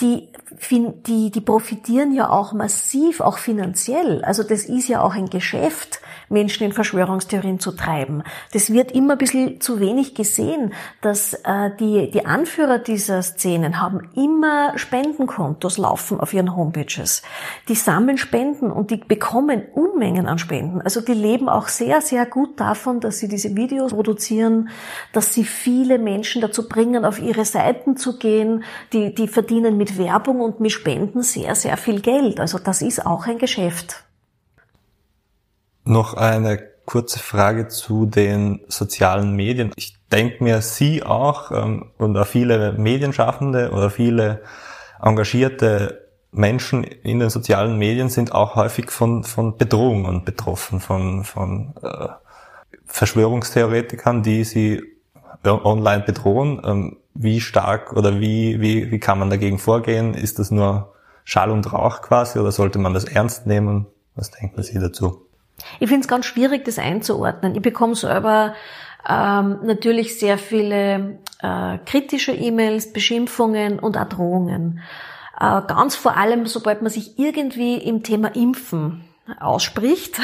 die, 0.00 0.28
die, 0.70 1.30
die 1.30 1.40
profitieren 1.40 2.12
ja 2.12 2.30
auch 2.30 2.52
massiv, 2.52 3.20
auch 3.20 3.38
finanziell. 3.38 4.24
Also 4.24 4.44
das 4.44 4.64
ist 4.64 4.86
ja 4.86 5.02
auch 5.02 5.14
ein 5.14 5.28
Geschäft, 5.28 6.00
Menschen 6.28 6.64
in 6.64 6.72
Verschwörungstheorien 6.72 7.58
zu 7.58 7.72
treiben. 7.72 8.22
Das 8.52 8.72
wird 8.72 8.92
immer 8.92 9.14
ein 9.14 9.18
bisschen 9.18 9.60
zu 9.60 9.80
wenig 9.80 10.14
gesehen, 10.14 10.72
dass 11.00 11.34
äh, 11.34 11.70
die, 11.80 12.10
die 12.10 12.26
Anführer 12.26 12.78
dieser 12.78 13.22
Szenen 13.22 13.80
haben 13.80 14.08
immer 14.14 14.72
Spendenkontos 14.76 15.78
laufen 15.78 16.20
auf 16.20 16.32
ihren 16.32 16.54
Homepages. 16.54 17.22
Die 17.68 17.74
sammeln 17.74 18.18
Spenden 18.18 18.70
und 18.70 18.90
die 18.90 18.96
bekommen 18.96 19.62
Unmengen 19.74 20.26
an 20.26 20.38
Spenden. 20.38 20.80
Also 20.80 21.00
die 21.00 21.12
leben 21.12 21.48
auch 21.48 21.68
sehr, 21.68 22.00
sehr 22.02 22.26
gut 22.26 22.60
davon, 22.60 23.00
dass 23.00 23.18
sie 23.18 23.28
diese 23.28 23.56
Videos 23.56 23.92
produzieren, 23.92 24.68
dass 25.12 25.34
sie 25.34 25.44
viele 25.44 25.98
Menschen 25.98 26.40
dazu 26.40 26.68
bringen, 26.68 27.04
auf 27.04 27.20
ihre 27.20 27.44
Seiten 27.44 27.96
zu 27.96 28.18
gehen. 28.18 28.64
Die, 28.92 29.14
die 29.14 29.26
verdienen 29.28 29.76
mit 29.76 29.87
Werbung 29.96 30.40
und 30.40 30.60
mit 30.60 30.72
Spenden 30.72 31.22
sehr, 31.22 31.54
sehr 31.54 31.76
viel 31.76 32.00
Geld. 32.00 32.40
Also 32.40 32.58
das 32.58 32.82
ist 32.82 33.06
auch 33.06 33.26
ein 33.26 33.38
Geschäft. 33.38 34.04
Noch 35.84 36.14
eine 36.14 36.58
kurze 36.84 37.18
Frage 37.18 37.68
zu 37.68 38.06
den 38.06 38.60
sozialen 38.68 39.36
Medien. 39.36 39.72
Ich 39.76 39.96
denke 40.10 40.42
mir, 40.44 40.60
Sie 40.60 41.02
auch 41.02 41.52
ähm, 41.52 41.90
und 41.98 42.16
auch 42.16 42.26
viele 42.26 42.72
Medienschaffende 42.72 43.70
oder 43.70 43.90
viele 43.90 44.42
engagierte 45.00 46.08
Menschen 46.30 46.84
in 46.84 47.20
den 47.20 47.30
sozialen 47.30 47.78
Medien 47.78 48.08
sind 48.08 48.32
auch 48.32 48.54
häufig 48.54 48.90
von, 48.90 49.24
von 49.24 49.56
Bedrohungen 49.56 50.24
betroffen, 50.24 50.80
von, 50.80 51.24
von 51.24 51.74
äh, 51.82 52.08
Verschwörungstheoretikern, 52.86 54.22
die 54.22 54.44
sie 54.44 54.82
online 55.44 56.04
bedrohen. 56.04 56.60
Ähm, 56.64 56.96
wie 57.14 57.40
stark 57.40 57.92
oder 57.94 58.20
wie, 58.20 58.60
wie, 58.60 58.90
wie 58.90 58.98
kann 59.00 59.18
man 59.18 59.30
dagegen 59.30 59.58
vorgehen? 59.58 60.14
Ist 60.14 60.38
das 60.38 60.50
nur 60.50 60.94
Schall 61.24 61.50
und 61.50 61.72
Rauch 61.72 62.00
quasi 62.00 62.38
oder 62.38 62.52
sollte 62.52 62.78
man 62.78 62.94
das 62.94 63.04
ernst 63.04 63.46
nehmen? 63.46 63.86
Was 64.14 64.30
denken 64.30 64.62
Sie 64.62 64.78
dazu? 64.78 65.26
Ich 65.80 65.88
finde 65.88 66.02
es 66.02 66.08
ganz 66.08 66.26
schwierig, 66.26 66.64
das 66.64 66.78
einzuordnen. 66.78 67.54
Ich 67.54 67.62
bekomme 67.62 67.96
selber 67.96 68.54
ähm, 69.08 69.58
natürlich 69.64 70.18
sehr 70.18 70.38
viele 70.38 71.18
äh, 71.42 71.78
kritische 71.84 72.32
E-Mails, 72.32 72.92
Beschimpfungen 72.92 73.78
und 73.78 73.96
auch 73.96 74.08
Drohungen. 74.08 74.80
Äh, 75.40 75.62
ganz 75.66 75.96
vor 75.96 76.16
allem, 76.16 76.46
sobald 76.46 76.82
man 76.82 76.90
sich 76.90 77.18
irgendwie 77.18 77.76
im 77.78 78.02
Thema 78.02 78.34
Impfen 78.34 79.07
ausspricht. 79.40 80.18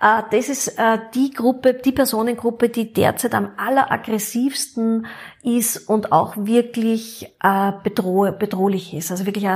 Äh, 0.00 0.22
das 0.30 0.48
ist 0.48 0.78
äh, 0.78 0.98
die 1.14 1.30
Gruppe, 1.30 1.74
die 1.74 1.92
Personengruppe, 1.92 2.68
die 2.68 2.92
derzeit 2.92 3.34
am 3.34 3.50
alleraggressivsten 3.56 5.06
ist 5.42 5.88
und 5.88 6.12
auch 6.12 6.36
wirklich 6.36 7.34
äh, 7.42 7.72
bedroh 7.82 8.32
bedrohlich 8.32 8.94
ist, 8.94 9.10
also 9.10 9.26
wirklich 9.26 9.46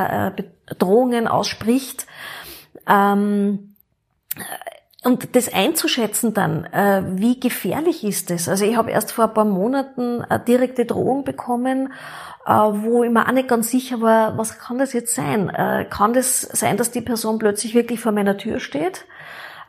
Bedrohungen 0.66 1.29
ausspricht. 1.29 2.07
Ähm, 2.88 3.75
und 5.03 5.37
das 5.37 5.53
einzuschätzen 5.53 6.33
dann, 6.33 6.66
wie 7.18 7.38
gefährlich 7.38 8.05
ist 8.05 8.31
es? 8.31 8.49
Also 8.49 8.64
ich 8.64 8.75
habe 8.79 8.90
erst 8.90 9.12
vor 9.12 9.27
ein 9.27 9.35
paar 9.35 9.44
Monaten 9.44 10.23
eine 10.23 10.42
direkte 10.42 10.87
Drohung 10.87 11.25
bekommen, 11.25 11.92
wo 12.46 13.04
ich 13.04 13.11
mir 13.11 13.26
auch 13.26 13.33
nicht 13.33 13.48
ganz 13.48 13.70
sicher 13.70 14.00
war, 14.00 14.37
was 14.37 14.59
kann 14.59 14.78
das 14.78 14.92
jetzt 14.92 15.14
sein? 15.14 15.48
Äh, 15.48 15.87
kann 15.88 16.12
das 16.12 16.42
sein, 16.42 16.76
dass 16.76 16.90
die 16.90 17.00
Person 17.00 17.38
plötzlich 17.38 17.74
wirklich 17.74 18.00
vor 18.00 18.12
meiner 18.12 18.37
Tür 18.37 18.61
steht? 18.61 19.07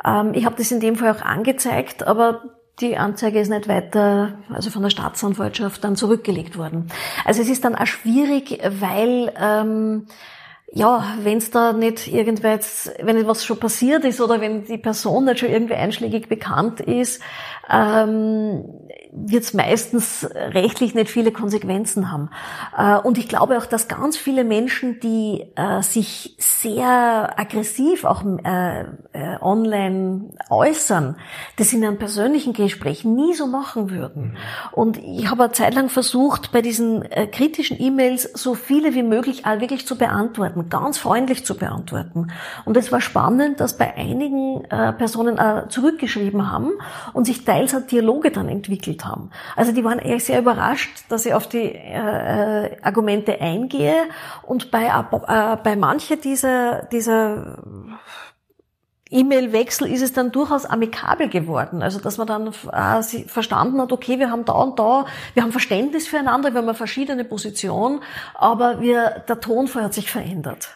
Ähm, 0.05 0.33
ich 0.33 0.45
habe 0.45 0.55
das 0.57 0.71
in 0.71 0.79
dem 0.79 0.95
Fall 0.95 1.15
auch 1.15 1.21
angezeigt, 1.21 2.05
aber 2.05 2.43
die 2.79 2.97
Anzeige 2.97 3.39
ist 3.39 3.49
nicht 3.49 3.69
weiter, 3.69 4.33
also 4.49 4.69
von 4.69 4.83
der 4.83 4.89
Staatsanwaltschaft 4.89 5.83
dann 5.83 5.95
zurückgelegt 5.95 6.57
worden. 6.57 6.89
Also 7.23 7.41
es 7.41 7.49
ist 7.49 7.63
dann 7.63 7.75
auch 7.75 7.88
schwierig, 7.88 8.59
weil 8.81 9.31
ähm, 9.39 10.07
ja, 10.77 11.05
wenn 11.23 11.38
es 11.38 11.51
da 11.51 11.71
nicht 11.71 12.11
irgendwas, 12.11 12.91
wenn 13.01 13.15
etwas 13.15 13.45
schon 13.45 13.57
passiert 13.57 14.03
ist 14.03 14.19
oder 14.19 14.41
wenn 14.41 14.65
die 14.65 14.77
Person 14.77 15.23
nicht 15.23 15.39
schon 15.39 15.49
irgendwie 15.49 15.75
einschlägig 15.75 16.27
bekannt 16.27 16.81
ist, 16.81 17.21
ähm, 17.71 18.65
wird 19.15 19.43
es 19.43 19.53
meistens 19.53 20.27
rechtlich 20.35 20.93
nicht 20.93 21.09
viele 21.09 21.31
Konsequenzen 21.31 22.11
haben. 22.11 22.29
Äh, 22.77 22.97
und 22.97 23.17
ich 23.17 23.29
glaube 23.29 23.57
auch, 23.57 23.65
dass 23.65 23.88
ganz 23.88 24.17
viele 24.17 24.43
Menschen, 24.43 24.99
die 24.99 25.45
äh, 25.55 25.81
sich 25.81 26.35
sehr 26.39 27.39
aggressiv 27.39 28.03
auch 28.03 28.23
äh, 28.43 28.81
äh, 28.81 28.85
online 29.39 30.33
äußern, 30.49 31.15
das 31.55 31.71
in 31.71 31.85
einem 31.85 31.97
persönlichen 31.97 32.51
Gespräch 32.51 33.05
nie 33.05 33.33
so 33.33 33.47
machen 33.47 33.89
würden. 33.89 34.35
Und 34.73 34.97
ich 34.97 35.29
habe 35.29 35.45
eine 35.45 35.53
Zeit 35.53 35.73
lang 35.73 35.88
versucht, 35.88 36.51
bei 36.51 36.61
diesen 36.61 37.03
äh, 37.03 37.27
kritischen 37.27 37.79
E-Mails 37.79 38.23
so 38.33 38.53
viele 38.53 38.93
wie 38.93 39.03
möglich 39.03 39.43
wirklich 39.45 39.88
zu 39.88 39.97
beantworten, 39.97 40.64
ganz 40.69 40.97
freundlich 40.97 41.45
zu 41.45 41.58
beantworten. 41.58 42.32
Und 42.65 42.78
es 42.78 42.91
war 42.91 43.01
spannend, 43.01 43.60
dass 43.60 43.78
bei 43.78 43.95
einigen 43.95 44.65
äh, 44.65 44.93
Personen 44.93 45.39
zurückgeschrieben 45.69 46.51
haben 46.51 46.71
und 47.13 47.25
sich 47.25 47.45
teils 47.45 47.75
Dialoge 47.88 48.32
dann 48.32 48.49
entwickelt 48.49 49.06
haben. 49.06 49.30
Also 49.56 49.71
die 49.71 49.84
waren 49.84 49.99
eher 49.99 50.19
sehr 50.19 50.39
überrascht, 50.39 51.06
dass 51.10 51.25
ich 51.25 51.34
auf 51.34 51.47
die 51.47 51.63
äh, 51.63 52.65
äh 52.65 52.78
Argumente 52.82 53.39
eingehe 53.41 53.95
und 54.43 54.71
bei, 54.71 54.86
äh, 54.86 55.58
bei 55.63 55.75
manche 55.75 56.17
dieser, 56.17 56.84
dieser 56.86 57.58
E-Mail-Wechsel 59.12 59.88
ist 59.88 60.02
es 60.02 60.13
dann 60.13 60.32
durchaus 60.32 60.65
amikabel 60.65 61.30
geworden. 61.30 61.84
Also, 61.84 62.00
dass 62.00 62.18
man 62.18 62.26
dann 62.26 62.48
äh, 62.48 63.28
verstanden 63.28 63.80
hat, 63.80 63.91
okay, 63.91 64.18
wir 64.18 64.32
haben 64.32 64.46
da 64.46 64.54
und 64.54 64.80
da, 64.80 65.06
wir 65.36 65.44
haben 65.44 65.52
Verständnis 65.52 66.08
füreinander, 66.08 66.54
wir 66.54 66.58
haben 66.58 66.68
eine 66.68 66.74
verschiedene 66.74 67.24
Position, 67.24 68.02
aber 68.34 68.82
wir, 68.82 69.24
der 69.28 69.39
Tonfall 69.39 69.84
hat 69.84 69.94
sich 69.94 70.10
verändert. 70.10 70.70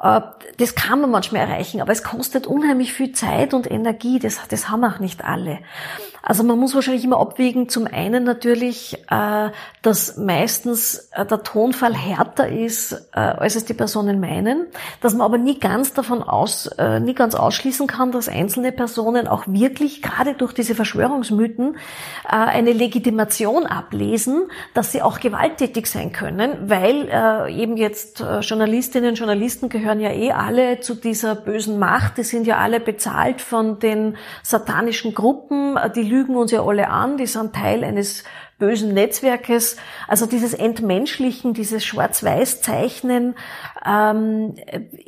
Äh, 0.00 0.22
das 0.56 0.74
kann 0.74 1.02
man 1.02 1.10
manchmal 1.10 1.42
erreichen, 1.42 1.82
aber 1.82 1.92
es 1.92 2.02
kostet 2.02 2.46
unheimlich 2.46 2.92
viel 2.94 3.12
Zeit 3.12 3.52
und 3.52 3.70
Energie. 3.70 4.18
Das, 4.18 4.40
das 4.48 4.70
haben 4.70 4.84
auch 4.84 4.98
nicht 4.98 5.24
alle. 5.24 5.58
Also 6.22 6.44
man 6.44 6.58
muss 6.58 6.74
wahrscheinlich 6.74 7.04
immer 7.04 7.18
abwägen, 7.18 7.68
zum 7.68 7.88
einen 7.88 8.22
natürlich, 8.22 8.96
äh, 9.10 9.50
dass 9.82 10.16
meistens 10.16 11.10
äh, 11.10 11.26
der 11.26 11.42
Tonfall 11.42 11.94
härter 11.94 12.48
ist, 12.48 12.92
äh, 13.12 13.18
als 13.18 13.56
es 13.56 13.64
die 13.64 13.74
Personen 13.74 14.20
meinen, 14.20 14.66
dass 15.00 15.14
man 15.14 15.22
aber 15.22 15.38
nie 15.38 15.58
ganz 15.58 15.92
davon 15.92 16.22
aus, 16.22 16.70
nie 17.00 17.14
ganz 17.14 17.34
ausschließen 17.34 17.86
kann, 17.86 18.12
dass 18.12 18.28
einzelne 18.28 18.70
Personen 18.70 19.26
auch 19.26 19.46
wirklich, 19.46 20.02
gerade 20.02 20.34
durch 20.34 20.52
diese 20.52 20.74
Verschwörungsmythen, 20.74 21.76
eine 22.24 22.72
Legitimation 22.72 23.66
ablesen, 23.66 24.44
dass 24.74 24.92
sie 24.92 25.02
auch 25.02 25.18
gewalttätig 25.18 25.86
sein 25.86 26.12
können, 26.12 26.70
weil 26.70 27.08
eben 27.50 27.76
jetzt 27.76 28.24
Journalistinnen 28.40 29.10
und 29.10 29.18
Journalisten 29.18 29.68
gehören 29.68 30.00
ja 30.00 30.10
eh 30.10 30.32
alle 30.32 30.80
zu 30.80 30.94
dieser 30.94 31.34
bösen 31.34 31.78
Macht, 31.78 32.18
die 32.18 32.22
sind 32.24 32.46
ja 32.46 32.58
alle 32.58 32.80
bezahlt 32.80 33.40
von 33.40 33.78
den 33.78 34.16
satanischen 34.42 35.14
Gruppen, 35.14 35.78
die 35.94 36.11
lügen 36.12 36.36
uns 36.36 36.52
ja 36.52 36.62
alle 36.62 36.88
an, 36.88 37.16
die 37.16 37.26
sind 37.26 37.54
Teil 37.54 37.84
eines 37.84 38.24
bösen 38.58 38.92
Netzwerkes. 38.94 39.76
Also 40.06 40.26
dieses 40.26 40.54
Entmenschlichen, 40.54 41.54
dieses 41.54 41.84
Schwarz-Weiß-Zeichnen 41.84 43.34
ähm, 43.84 44.54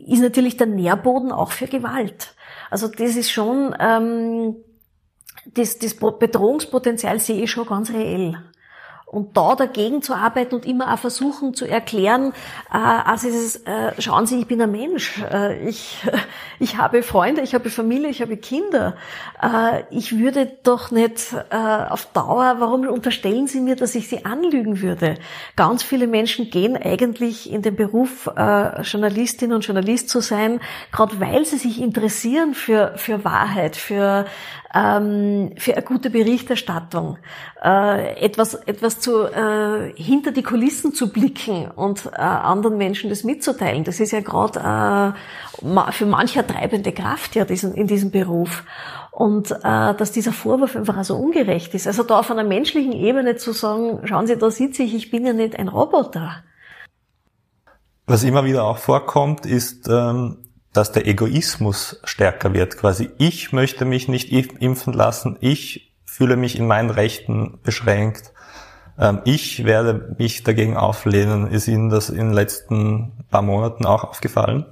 ist 0.06 0.22
natürlich 0.22 0.56
der 0.56 0.66
Nährboden 0.66 1.30
auch 1.30 1.52
für 1.52 1.66
Gewalt. 1.66 2.34
Also 2.70 2.88
das 2.88 3.16
ist 3.16 3.30
schon, 3.30 3.74
ähm, 3.78 4.56
das, 5.52 5.78
das 5.78 5.94
Bedrohungspotenzial 5.94 7.20
sehe 7.20 7.42
ich 7.42 7.50
schon 7.50 7.66
ganz 7.66 7.92
reell. 7.92 8.38
Und 9.14 9.36
da 9.36 9.54
dagegen 9.54 10.02
zu 10.02 10.14
arbeiten 10.14 10.54
und 10.54 10.66
immer 10.66 10.92
auch 10.92 10.98
versuchen 10.98 11.54
zu 11.54 11.66
erklären, 11.66 12.32
äh, 12.72 12.76
also 12.76 13.28
dieses, 13.28 13.56
äh, 13.64 13.92
schauen 14.00 14.26
Sie, 14.26 14.40
ich 14.40 14.46
bin 14.46 14.60
ein 14.60 14.70
Mensch, 14.70 15.22
äh, 15.32 15.68
ich, 15.68 15.98
ich 16.58 16.76
habe 16.76 17.02
Freunde, 17.02 17.42
ich 17.42 17.54
habe 17.54 17.70
Familie, 17.70 18.08
ich 18.08 18.20
habe 18.20 18.36
Kinder. 18.36 18.96
Äh, 19.40 19.84
ich 19.90 20.18
würde 20.18 20.50
doch 20.62 20.90
nicht 20.90 21.34
äh, 21.50 21.56
auf 21.56 22.06
Dauer, 22.12 22.56
warum 22.58 22.86
unterstellen 22.88 23.46
Sie 23.46 23.60
mir, 23.60 23.76
dass 23.76 23.94
ich 23.94 24.08
Sie 24.08 24.24
anlügen 24.24 24.82
würde? 24.82 25.14
Ganz 25.56 25.82
viele 25.82 26.06
Menschen 26.06 26.50
gehen 26.50 26.76
eigentlich 26.76 27.50
in 27.50 27.62
den 27.62 27.76
Beruf, 27.76 28.30
äh, 28.36 28.82
Journalistin 28.82 29.52
und 29.52 29.66
Journalist 29.66 30.08
zu 30.08 30.20
sein, 30.20 30.60
gerade 30.92 31.20
weil 31.20 31.44
sie 31.44 31.56
sich 31.56 31.80
interessieren 31.80 32.54
für, 32.54 32.94
für 32.96 33.24
Wahrheit, 33.24 33.76
für 33.76 34.26
ähm, 34.74 35.52
für 35.56 35.74
eine 35.74 35.82
gute 35.82 36.10
Berichterstattung, 36.10 37.18
äh, 37.62 38.16
etwas, 38.20 38.54
etwas 38.54 38.98
zu, 38.98 39.24
äh, 39.24 39.92
hinter 39.94 40.32
die 40.32 40.42
Kulissen 40.42 40.92
zu 40.92 41.12
blicken 41.12 41.70
und 41.70 42.06
äh, 42.06 42.18
anderen 42.18 42.76
Menschen 42.76 43.08
das 43.08 43.22
mitzuteilen. 43.22 43.84
Das 43.84 44.00
ist 44.00 44.10
ja 44.10 44.20
gerade 44.20 45.14
äh, 45.62 45.92
für 45.92 46.06
manche 46.06 46.44
treibende 46.44 46.92
Kraft 46.92 47.36
ja 47.36 47.44
diesen, 47.44 47.74
in 47.74 47.86
diesem 47.86 48.10
Beruf. 48.10 48.64
Und 49.12 49.52
äh, 49.52 49.94
dass 49.94 50.10
dieser 50.10 50.32
Vorwurf 50.32 50.74
einfach 50.74 51.04
so 51.04 51.14
ungerecht 51.14 51.72
ist. 51.74 51.86
Also 51.86 52.02
da 52.02 52.18
auf 52.18 52.32
einer 52.32 52.42
menschlichen 52.42 52.92
Ebene 52.92 53.36
zu 53.36 53.52
sagen, 53.52 54.00
schauen 54.06 54.26
Sie, 54.26 54.36
da 54.36 54.50
sitze 54.50 54.82
ich, 54.82 54.92
ich 54.92 55.12
bin 55.12 55.24
ja 55.24 55.32
nicht 55.32 55.56
ein 55.56 55.68
Roboter. 55.68 56.42
Was 58.06 58.24
immer 58.24 58.44
wieder 58.44 58.64
auch 58.64 58.78
vorkommt, 58.78 59.46
ist, 59.46 59.88
ähm, 59.88 60.38
dass 60.74 60.92
der 60.92 61.06
Egoismus 61.06 62.00
stärker 62.04 62.52
wird. 62.52 62.76
Quasi 62.76 63.08
ich 63.16 63.52
möchte 63.52 63.86
mich 63.86 64.08
nicht 64.08 64.30
impfen 64.30 64.92
lassen, 64.92 65.38
ich 65.40 65.94
fühle 66.04 66.36
mich 66.36 66.58
in 66.58 66.66
meinen 66.66 66.90
Rechten 66.90 67.58
beschränkt, 67.62 68.32
ähm, 68.98 69.20
ich 69.24 69.64
werde 69.64 70.14
mich 70.18 70.42
dagegen 70.42 70.76
auflehnen. 70.76 71.48
Ist 71.48 71.68
Ihnen 71.68 71.88
das 71.88 72.10
in 72.10 72.18
den 72.18 72.32
letzten 72.32 73.12
paar 73.30 73.42
Monaten 73.42 73.86
auch 73.86 74.04
aufgefallen? 74.04 74.66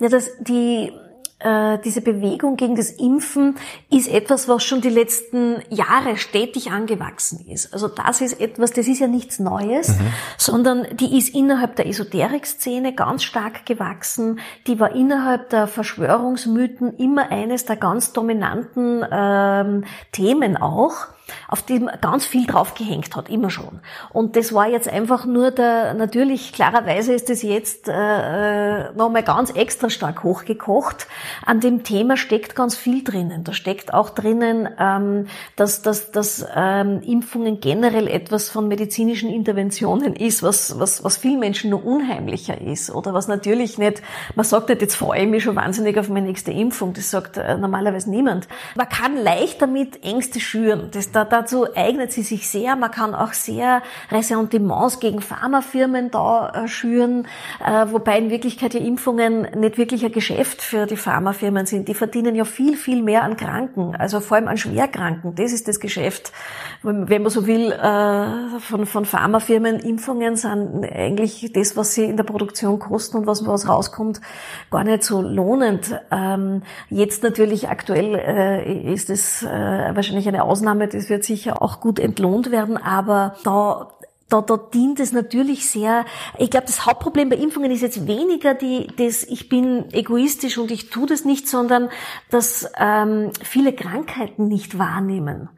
Ja, 0.00 0.08
dass 0.08 0.30
die 0.40 0.92
äh, 1.38 1.78
diese 1.84 2.00
Bewegung 2.00 2.56
gegen 2.56 2.76
das 2.76 2.90
Impfen 2.90 3.56
ist 3.90 4.08
etwas, 4.08 4.48
was 4.48 4.64
schon 4.64 4.80
die 4.80 4.88
letzten 4.88 5.62
Jahre 5.68 6.16
stetig 6.16 6.70
angewachsen 6.70 7.46
ist. 7.46 7.74
Also 7.74 7.88
das 7.88 8.22
ist 8.22 8.40
etwas, 8.40 8.72
das 8.72 8.88
ist 8.88 9.00
ja 9.00 9.06
nichts 9.06 9.38
Neues, 9.38 9.88
mhm. 9.88 10.12
sondern 10.38 10.86
die 10.96 11.18
ist 11.18 11.34
innerhalb 11.34 11.76
der 11.76 11.86
Esoterik-Szene 11.86 12.94
ganz 12.94 13.22
stark 13.22 13.66
gewachsen. 13.66 14.40
Die 14.66 14.80
war 14.80 14.94
innerhalb 14.94 15.50
der 15.50 15.66
Verschwörungsmythen 15.66 16.96
immer 16.96 17.30
eines 17.30 17.66
der 17.66 17.76
ganz 17.76 18.12
dominanten 18.12 19.04
ähm, 19.10 19.84
Themen 20.12 20.56
auch 20.56 21.08
auf 21.48 21.62
dem 21.62 21.90
ganz 22.00 22.26
viel 22.26 22.46
draufgehängt 22.46 23.14
hat, 23.16 23.28
immer 23.28 23.50
schon. 23.50 23.80
Und 24.12 24.36
das 24.36 24.52
war 24.52 24.68
jetzt 24.68 24.88
einfach 24.88 25.26
nur 25.26 25.50
der, 25.50 25.94
natürlich, 25.94 26.52
klarerweise 26.52 27.14
ist 27.14 27.28
das 27.28 27.42
jetzt 27.42 27.88
äh, 27.88 28.92
nochmal 28.92 29.22
ganz 29.22 29.50
extra 29.50 29.90
stark 29.90 30.22
hochgekocht. 30.22 31.06
An 31.44 31.60
dem 31.60 31.82
Thema 31.82 32.16
steckt 32.16 32.54
ganz 32.54 32.76
viel 32.76 33.02
drinnen. 33.02 33.44
Da 33.44 33.52
steckt 33.52 33.92
auch 33.94 34.10
drinnen, 34.10 34.68
ähm, 34.78 35.26
dass, 35.56 35.82
dass, 35.82 36.10
dass 36.10 36.46
ähm, 36.54 37.00
Impfungen 37.02 37.60
generell 37.60 38.08
etwas 38.08 38.48
von 38.48 38.68
medizinischen 38.68 39.30
Interventionen 39.30 40.14
ist, 40.14 40.42
was, 40.42 40.78
was, 40.78 41.02
was 41.04 41.16
vielen 41.16 41.40
Menschen 41.40 41.70
nur 41.70 41.84
unheimlicher 41.84 42.60
ist. 42.60 42.90
Oder 42.90 43.14
was 43.14 43.28
natürlich 43.28 43.78
nicht, 43.78 44.02
man 44.34 44.44
sagt 44.44 44.68
nicht, 44.68 44.82
jetzt 44.82 44.96
freue 44.96 45.22
ich 45.22 45.28
mich 45.28 45.42
schon 45.42 45.56
wahnsinnig 45.56 45.98
auf 45.98 46.08
meine 46.08 46.26
nächste 46.26 46.52
Impfung. 46.52 46.92
Das 46.92 47.10
sagt 47.10 47.36
äh, 47.36 47.56
normalerweise 47.56 48.10
niemand. 48.10 48.48
Man 48.74 48.88
kann 48.88 49.16
leicht 49.16 49.62
damit 49.62 50.04
Ängste 50.04 50.40
schüren. 50.40 50.88
Das, 50.92 51.10
da, 51.16 51.24
dazu 51.24 51.66
eignet 51.74 52.12
sie 52.12 52.22
sich 52.22 52.46
sehr. 52.48 52.76
Man 52.76 52.90
kann 52.90 53.14
auch 53.14 53.32
sehr 53.32 53.82
Ressentiments 54.10 55.00
gegen 55.00 55.22
Pharmafirmen 55.22 56.10
da 56.10 56.50
äh, 56.50 56.68
schüren, 56.68 57.26
äh, 57.64 57.86
wobei 57.90 58.18
in 58.18 58.28
Wirklichkeit 58.28 58.74
ja 58.74 58.80
Impfungen 58.80 59.48
nicht 59.58 59.78
wirklich 59.78 60.04
ein 60.04 60.12
Geschäft 60.12 60.60
für 60.60 60.84
die 60.84 60.96
Pharmafirmen 60.96 61.64
sind. 61.64 61.88
Die 61.88 61.94
verdienen 61.94 62.34
ja 62.34 62.44
viel, 62.44 62.76
viel 62.76 63.02
mehr 63.02 63.22
an 63.22 63.38
Kranken, 63.38 63.96
also 63.96 64.20
vor 64.20 64.36
allem 64.36 64.48
an 64.48 64.58
Schwerkranken. 64.58 65.34
Das 65.36 65.52
ist 65.52 65.68
das 65.68 65.80
Geschäft, 65.80 66.32
wenn 66.82 67.22
man 67.22 67.30
so 67.30 67.46
will, 67.46 67.72
äh, 67.72 68.60
von, 68.60 68.84
von 68.84 69.06
Pharmafirmen. 69.06 69.80
Impfungen 69.80 70.36
sind 70.36 70.84
eigentlich 70.84 71.50
das, 71.54 71.78
was 71.78 71.94
sie 71.94 72.04
in 72.04 72.18
der 72.18 72.24
Produktion 72.24 72.78
kosten 72.78 73.16
und 73.18 73.26
was, 73.26 73.46
was 73.46 73.66
rauskommt, 73.66 74.20
gar 74.70 74.84
nicht 74.84 75.02
so 75.02 75.22
lohnend. 75.22 75.98
Ähm, 76.10 76.62
jetzt 76.90 77.22
natürlich 77.22 77.70
aktuell 77.70 78.84
ist 78.84 79.08
es 79.08 79.42
wahrscheinlich 79.44 80.28
eine 80.28 80.44
Ausnahme, 80.44 80.88
das 80.88 81.05
wird 81.08 81.24
sicher 81.24 81.62
auch 81.62 81.80
gut 81.80 81.98
entlohnt 81.98 82.50
werden, 82.50 82.76
aber 82.76 83.36
da 83.44 83.92
da, 84.28 84.40
da 84.40 84.56
dient 84.56 84.98
es 84.98 85.12
natürlich 85.12 85.70
sehr, 85.70 86.04
ich 86.36 86.50
glaube, 86.50 86.66
das 86.66 86.84
Hauptproblem 86.84 87.28
bei 87.28 87.36
Impfungen 87.36 87.70
ist 87.70 87.82
jetzt 87.82 88.08
weniger 88.08 88.54
die, 88.54 88.88
das 88.96 89.22
ich 89.22 89.48
bin 89.48 89.92
egoistisch 89.92 90.58
und 90.58 90.70
ich 90.70 90.90
tue 90.90 91.06
das 91.06 91.24
nicht, 91.24 91.46
sondern 91.46 91.90
dass 92.30 92.68
ähm, 92.76 93.30
viele 93.42 93.72
Krankheiten 93.72 94.48
nicht 94.48 94.78
wahrnehmen. 94.78 95.48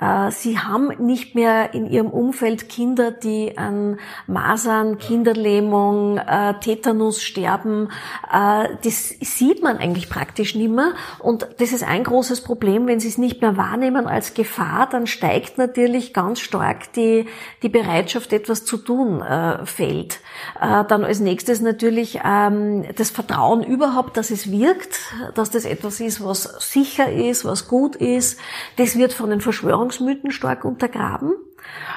Äh, 0.00 0.30
sie 0.30 0.58
haben 0.58 0.88
nicht 0.98 1.34
mehr 1.34 1.74
in 1.74 1.86
ihrem 1.86 2.08
Umfeld 2.08 2.68
Kinder, 2.68 3.10
die 3.10 3.56
an 3.56 3.98
Masern, 4.26 4.98
Kinderlähmung, 4.98 6.18
äh, 6.18 6.54
Tetanus 6.60 7.22
sterben. 7.22 7.90
Äh, 8.30 8.68
das 8.82 9.08
sieht 9.20 9.62
man 9.62 9.78
eigentlich 9.78 10.08
praktisch 10.08 10.54
nicht 10.54 10.70
mehr. 10.70 10.92
Und 11.18 11.46
das 11.58 11.72
ist 11.72 11.84
ein 11.84 12.04
großes 12.04 12.42
Problem. 12.42 12.86
Wenn 12.86 13.00
sie 13.00 13.08
es 13.08 13.18
nicht 13.18 13.40
mehr 13.40 13.56
wahrnehmen 13.56 14.06
als 14.06 14.34
Gefahr, 14.34 14.88
dann 14.90 15.06
steigt 15.06 15.58
natürlich 15.58 16.12
ganz 16.12 16.40
stark 16.40 16.92
die, 16.94 17.26
die 17.62 17.68
Bereitschaft, 17.68 18.32
etwas 18.32 18.64
zu 18.64 18.76
tun, 18.76 19.22
fällt. 19.64 20.20
Dann 20.60 21.04
als 21.04 21.20
nächstes 21.20 21.60
natürlich 21.60 22.20
ähm, 22.24 22.84
das 22.96 23.10
Vertrauen 23.10 23.62
überhaupt, 23.62 24.16
dass 24.16 24.30
es 24.30 24.50
wirkt, 24.50 24.98
dass 25.34 25.50
das 25.50 25.64
etwas 25.64 26.00
ist, 26.00 26.24
was 26.24 26.42
sicher 26.70 27.10
ist, 27.10 27.44
was 27.44 27.68
gut 27.68 27.96
ist. 27.96 28.38
Das 28.76 28.96
wird 28.96 29.12
von 29.12 29.30
den 29.30 29.40
Verschwörungsmythen 29.84 30.30
stark 30.30 30.64
untergraben. 30.64 31.34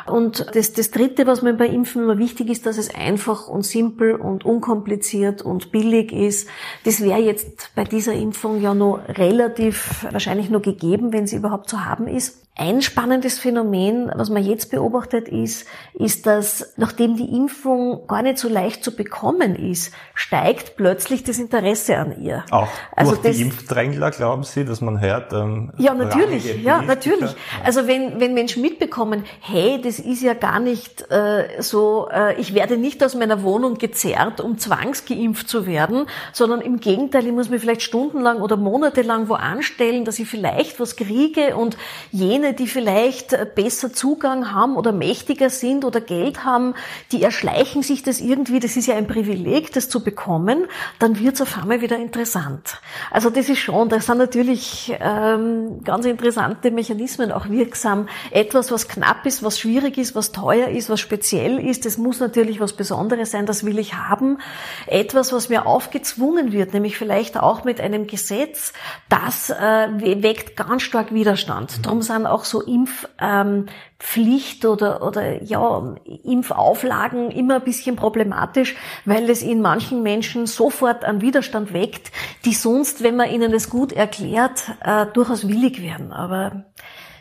Und 0.06 0.46
das, 0.56 0.74
das 0.74 0.92
Dritte, 0.92 1.28
was 1.28 1.42
mir 1.42 1.54
bei 1.54 1.68
Impfen 1.68 2.04
immer 2.04 2.18
wichtig 2.18 2.50
ist, 2.50 2.66
dass 2.66 2.78
es 2.78 2.94
einfach 2.94 3.48
und 3.48 3.66
simpel 3.66 4.16
und 4.16 4.46
unkompliziert 4.46 5.42
und 5.42 5.72
billig 5.72 6.12
ist. 6.12 6.50
Das 6.86 7.02
wäre 7.02 7.20
jetzt 7.20 7.72
bei 7.76 7.84
dieser 7.84 8.14
Impfung 8.14 8.62
ja 8.62 8.74
noch 8.74 9.00
relativ 9.08 10.06
wahrscheinlich 10.12 10.50
nur 10.50 10.62
gegeben, 10.62 11.14
wenn 11.14 11.28
sie 11.28 11.38
überhaupt 11.38 11.70
zu 11.70 11.86
haben 11.86 12.08
ist. 12.08 12.44
Ein 12.60 12.82
spannendes 12.82 13.38
Phänomen, 13.38 14.12
was 14.16 14.32
man 14.32 14.44
jetzt 14.44 14.72
beobachtet, 14.72 15.28
ist, 15.28 15.68
ist, 15.94 16.26
dass 16.26 16.74
nachdem 16.76 17.16
die 17.16 17.36
Impfung 17.36 18.08
gar 18.08 18.24
nicht 18.24 18.40
so 18.40 18.50
leicht 18.50 18.84
zu 18.84 18.96
bekommen 18.96 19.56
ist, 19.56 19.94
steigt 20.16 20.76
plötzlich 20.76 21.24
das 21.24 21.38
Interesse 21.38 21.98
an 21.98 22.20
ihr. 22.20 22.44
Auch 22.50 22.68
also 22.96 23.12
durch 23.12 23.22
das, 23.22 23.36
die 23.36 23.44
Impfdrängler, 23.44 24.10
glauben 24.10 24.42
Sie, 24.42 24.66
dass 24.66 24.82
man 24.82 25.00
hört? 25.02 25.34
Ähm, 25.34 25.72
ja, 25.78 25.94
natürlich, 25.94 26.64
ja, 26.64 26.82
natürlich. 26.82 27.36
Also 27.64 27.86
wenn, 27.86 28.20
wenn 28.20 28.34
Menschen 28.34 28.64
mitbekommen, 28.64 29.24
hey, 29.40 29.57
das 29.82 30.00
ist 30.00 30.22
ja 30.22 30.34
gar 30.34 30.60
nicht 30.60 31.10
äh, 31.12 31.62
so, 31.62 32.10
äh, 32.12 32.40
ich 32.40 32.54
werde 32.54 32.78
nicht 32.78 33.04
aus 33.04 33.16
meiner 33.16 33.44
Wohnung 33.44 33.78
gezerrt, 33.78 34.42
um 34.42 34.58
zwangsgeimpft 34.58 35.50
zu 35.50 35.66
werden, 35.66 36.06
sondern 36.34 36.62
im 36.62 36.80
Gegenteil, 36.80 37.26
ich 37.26 37.34
muss 37.34 37.50
mich 37.50 37.62
vielleicht 37.62 37.82
stundenlang 37.82 38.42
oder 38.42 38.58
monatelang 38.58 39.30
wo 39.30 39.34
anstellen, 39.34 40.06
dass 40.06 40.20
ich 40.20 40.28
vielleicht 40.28 40.80
was 40.80 40.96
kriege 40.96 41.56
und 41.56 41.78
jene 42.12 42.54
die 42.54 42.68
vielleicht 42.68 43.56
besser 43.56 43.94
Zugang 43.94 44.52
haben 44.54 44.76
oder 44.76 44.92
mächtiger 44.92 45.50
sind 45.50 45.86
oder 45.86 46.02
Geld 46.02 46.44
haben, 46.44 46.74
die 47.12 47.24
erschleichen 47.24 47.84
sich 47.84 48.04
das 48.04 48.20
irgendwie, 48.20 48.60
das 48.60 48.78
ist 48.78 48.88
ja 48.88 48.96
ein 48.96 49.08
Privileg, 49.08 49.74
das 49.74 49.90
zu 49.90 50.04
bekommen, 50.04 50.66
dann 51.00 51.20
wird 51.20 51.36
es 51.36 51.42
auf 51.42 51.58
einmal 51.58 51.82
wieder 51.82 51.98
interessant. 51.98 52.80
Also 53.12 53.30
das 53.30 53.50
ist 53.50 53.60
schon, 53.60 53.90
da 53.90 54.00
sind 54.00 54.18
natürlich 54.18 54.94
ähm, 55.00 55.84
ganz 55.84 56.06
interessante 56.06 56.72
Mechanismen 56.72 57.32
auch 57.32 57.50
wirksam. 57.50 58.08
Etwas, 58.32 58.72
was 58.72 58.88
knapp 58.88 59.26
ist, 59.26 59.44
was 59.48 59.60
schwierig 59.60 59.98
ist, 59.98 60.16
was 60.16 60.32
teuer 60.32 60.70
ist, 60.70 60.90
was 60.90 61.02
speziell 61.02 61.60
ist, 61.60 61.86
das 61.86 61.98
muss 61.98 62.22
natürlich 62.22 62.62
was 62.62 62.74
Besonderes 62.74 63.32
sein, 63.32 63.46
das 63.46 63.66
will 63.66 63.78
ich 63.78 63.96
haben. 63.96 64.38
Etwas, 64.86 65.34
was 65.34 65.50
mir 65.50 65.66
aufgezwungen 65.66 66.54
wird, 66.54 66.74
nämlich 66.74 66.98
vielleicht 66.98 67.38
auch 67.38 67.66
mit 67.66 67.82
einem 67.82 68.08
Gesetz, 68.08 68.72
das 69.10 69.50
äh, 69.50 70.24
weckt 70.24 70.56
ganz 70.56 70.84
stark 70.84 71.14
Widerstand. 71.14 71.86
Darum 71.86 72.02
sind 72.02 72.26
auch 72.26 72.38
auch 72.38 72.46
so 72.46 72.62
Impfpflicht 72.62 74.64
ähm, 74.64 74.70
oder, 74.70 75.02
oder 75.02 75.42
ja, 75.42 75.96
Impfauflagen 76.24 77.32
immer 77.32 77.56
ein 77.56 77.64
bisschen 77.64 77.96
problematisch, 77.96 78.76
weil 79.06 79.28
es 79.28 79.42
in 79.42 79.62
manchen 79.62 80.04
Menschen 80.04 80.46
sofort 80.46 81.04
einen 81.04 81.22
Widerstand 81.22 81.74
weckt, 81.74 82.12
die 82.46 82.54
sonst, 82.54 83.02
wenn 83.02 83.16
man 83.16 83.32
ihnen 83.32 83.52
das 83.52 83.72
gut 83.72 83.92
erklärt, 83.92 84.66
äh, 84.84 85.08
durchaus 85.08 85.48
willig 85.48 85.82
werden. 85.82 86.14
Aber 86.14 86.66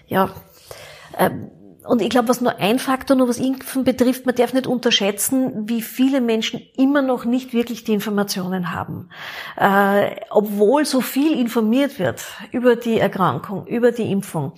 ja, 0.07 0.29
äh, 1.17 1.31
und 1.87 2.03
ich 2.03 2.11
glaube, 2.11 2.29
was 2.29 2.41
nur 2.41 2.59
ein 2.59 2.79
Faktor, 2.79 3.17
nur 3.17 3.29
was 3.29 3.39
Impfen 3.39 3.85
betrifft, 3.85 4.27
man 4.27 4.35
darf 4.35 4.53
nicht 4.53 4.67
unterschätzen, 4.67 5.69
wie 5.69 5.83
viele 5.83 6.21
Menschen 6.21 6.61
immer 6.77 7.03
noch 7.03 7.25
nicht 7.25 7.53
wirklich 7.53 7.85
die 7.85 7.95
Informationen 7.95 8.73
haben. 8.73 9.11
Äh, 9.57 10.17
obwohl 10.31 10.85
so 10.85 11.01
viel 11.01 11.39
informiert 11.39 11.99
wird 11.99 12.25
über 12.53 12.77
die 12.77 12.99
Erkrankung, 12.99 13.67
über 13.67 13.93
die 13.93 14.11
Impfung 14.11 14.53